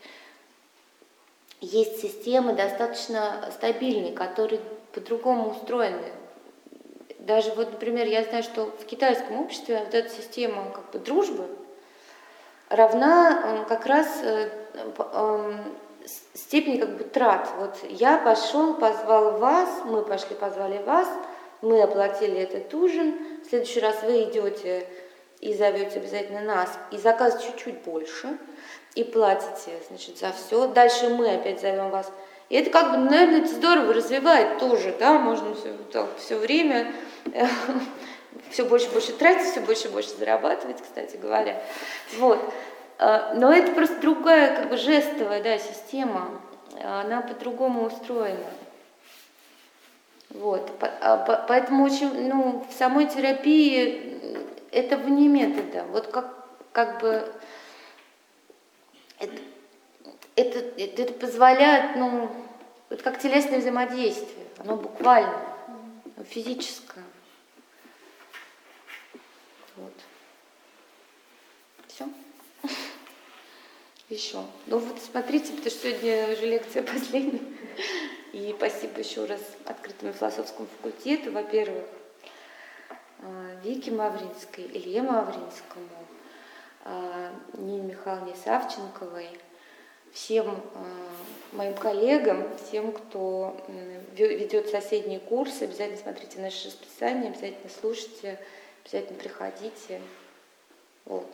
Есть 1.60 2.00
системы 2.00 2.54
достаточно 2.54 3.48
стабильные, 3.52 4.12
которые 4.12 4.60
по-другому 4.92 5.50
устроены. 5.50 6.12
Даже 7.18 7.52
вот, 7.52 7.72
например, 7.72 8.06
я 8.06 8.24
знаю, 8.24 8.42
что 8.42 8.66
в 8.66 8.84
китайском 8.86 9.40
обществе 9.40 9.78
вот 9.78 9.94
эта 9.94 10.08
система 10.08 10.70
как 10.70 10.90
бы 10.90 10.98
дружбы 10.98 11.46
равна 12.68 13.62
э, 13.62 13.68
как 13.68 13.86
раз 13.86 14.20
э, 14.76 15.02
эм, 15.14 15.76
с- 16.04 16.40
степени 16.40 16.78
как 16.78 16.96
бы 16.96 17.04
трат. 17.04 17.48
Вот 17.58 17.76
я 17.90 18.18
пошел, 18.18 18.74
позвал 18.74 19.38
вас, 19.38 19.68
мы 19.84 20.02
пошли, 20.02 20.36
позвали 20.36 20.78
вас, 20.78 21.08
мы 21.62 21.82
оплатили 21.82 22.38
этот 22.38 22.72
ужин, 22.74 23.18
в 23.44 23.48
следующий 23.48 23.80
раз 23.80 24.02
вы 24.02 24.24
идете 24.24 24.86
и 25.40 25.54
зовете 25.54 25.98
обязательно 25.98 26.40
нас, 26.40 26.70
и 26.90 26.98
заказываете 26.98 27.52
чуть-чуть 27.52 27.82
больше, 27.82 28.38
и 28.94 29.04
платите, 29.04 29.72
значит, 29.88 30.18
за 30.18 30.32
все. 30.32 30.66
Дальше 30.68 31.08
мы 31.08 31.34
опять 31.34 31.60
зовем 31.60 31.90
вас. 31.90 32.10
И 32.48 32.56
это 32.56 32.70
как 32.70 32.92
бы, 32.92 32.96
наверное, 32.98 33.40
это 33.40 33.48
здорово 33.48 33.92
развивает 33.92 34.58
тоже, 34.58 34.94
да, 34.98 35.18
можно 35.18 35.54
все, 35.54 35.72
так, 35.92 36.06
все 36.18 36.36
время 36.36 36.92
все 38.50 38.64
больше 38.64 38.86
и 38.86 38.90
больше 38.90 39.12
тратить, 39.12 39.50
все 39.50 39.60
больше 39.60 39.88
и 39.88 39.90
больше 39.90 40.10
зарабатывать, 40.10 40.80
кстати 40.80 41.16
говоря. 41.16 41.62
Вот. 42.18 42.38
А, 42.98 43.34
Но 43.34 43.52
это 43.52 43.72
просто 43.72 44.00
другая, 44.00 44.56
как 44.56 44.70
бы 44.70 44.76
жестовая, 44.76 45.42
да, 45.42 45.58
система, 45.58 46.30
она 46.82 47.20
по-другому 47.20 47.84
устроена. 47.84 48.50
Вот. 50.30 50.70
А 51.00 51.18
по- 51.18 51.44
Поэтому 51.48 51.84
очень, 51.84 52.28
ну, 52.28 52.66
в 52.68 52.72
самой 52.72 53.06
терапии 53.06 54.16
это 54.70 54.96
вне 54.96 55.28
метода. 55.28 55.84
Вот 55.90 56.08
как, 56.08 56.46
как 56.72 57.00
бы 57.00 57.32
это, 59.18 59.40
это, 60.34 60.58
это, 60.58 61.02
это 61.02 61.12
позволяет, 61.14 61.96
ну, 61.96 62.30
вот 62.90 63.02
как 63.02 63.18
телесное 63.18 63.60
взаимодействие, 63.60 64.46
оно 64.58 64.76
буквально, 64.76 65.38
физическое. 66.28 67.04
Вот. 69.76 69.92
Все. 71.88 72.06
Еще. 74.08 74.44
Ну 74.66 74.78
вот 74.78 75.00
смотрите, 75.00 75.52
потому 75.52 75.68
что 75.68 75.90
сегодня 75.90 76.32
уже 76.32 76.46
лекция 76.46 76.82
последняя. 76.94 77.40
И 78.32 78.54
спасибо 78.56 79.00
еще 79.00 79.24
раз 79.24 79.40
открытому 79.64 80.12
философскому 80.12 80.68
факультету, 80.76 81.32
во-первых, 81.32 81.84
э, 83.20 83.56
Вике 83.64 83.90
Мавринской, 83.90 84.64
Илье 84.64 85.02
Мавринскому, 85.02 85.88
э, 86.84 87.32
Нине 87.54 87.82
Михайловне 87.82 88.36
Савченковой, 88.36 89.28
всем 90.12 90.50
э, 90.50 91.56
моим 91.56 91.74
коллегам, 91.74 92.46
всем, 92.58 92.92
кто 92.92 93.56
ведет 94.16 94.68
соседние 94.68 95.18
курсы, 95.18 95.64
обязательно 95.64 95.98
смотрите 95.98 96.38
наше 96.40 96.68
расписание, 96.68 97.30
обязательно 97.30 97.70
слушайте, 97.80 98.38
обязательно 98.84 99.18
приходите. 99.18 100.00
Вот. 101.06 101.26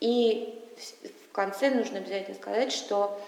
И 0.00 0.62
в 1.32 1.34
конце 1.34 1.70
нужно 1.70 1.96
обязательно 1.96 2.36
сказать, 2.36 2.72
что 2.72 3.18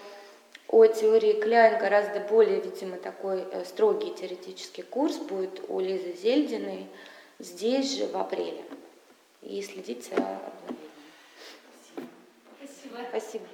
о 0.67 0.85
теории 0.85 1.41
Кляйн 1.41 1.79
гораздо 1.79 2.19
более, 2.19 2.61
видимо, 2.61 2.97
такой 2.97 3.43
э, 3.51 3.65
строгий 3.65 4.13
теоретический 4.13 4.83
курс 4.83 5.17
будет 5.17 5.63
у 5.69 5.79
Лизы 5.79 6.13
Зельдиной 6.13 6.85
здесь 7.39 7.97
же 7.97 8.05
в 8.05 8.15
апреле. 8.15 8.63
И 9.41 9.59
следите 9.63 10.11
за 10.11 10.17
обновлением. 10.17 10.85
Спасибо. 12.59 12.99
Спасибо. 13.09 13.45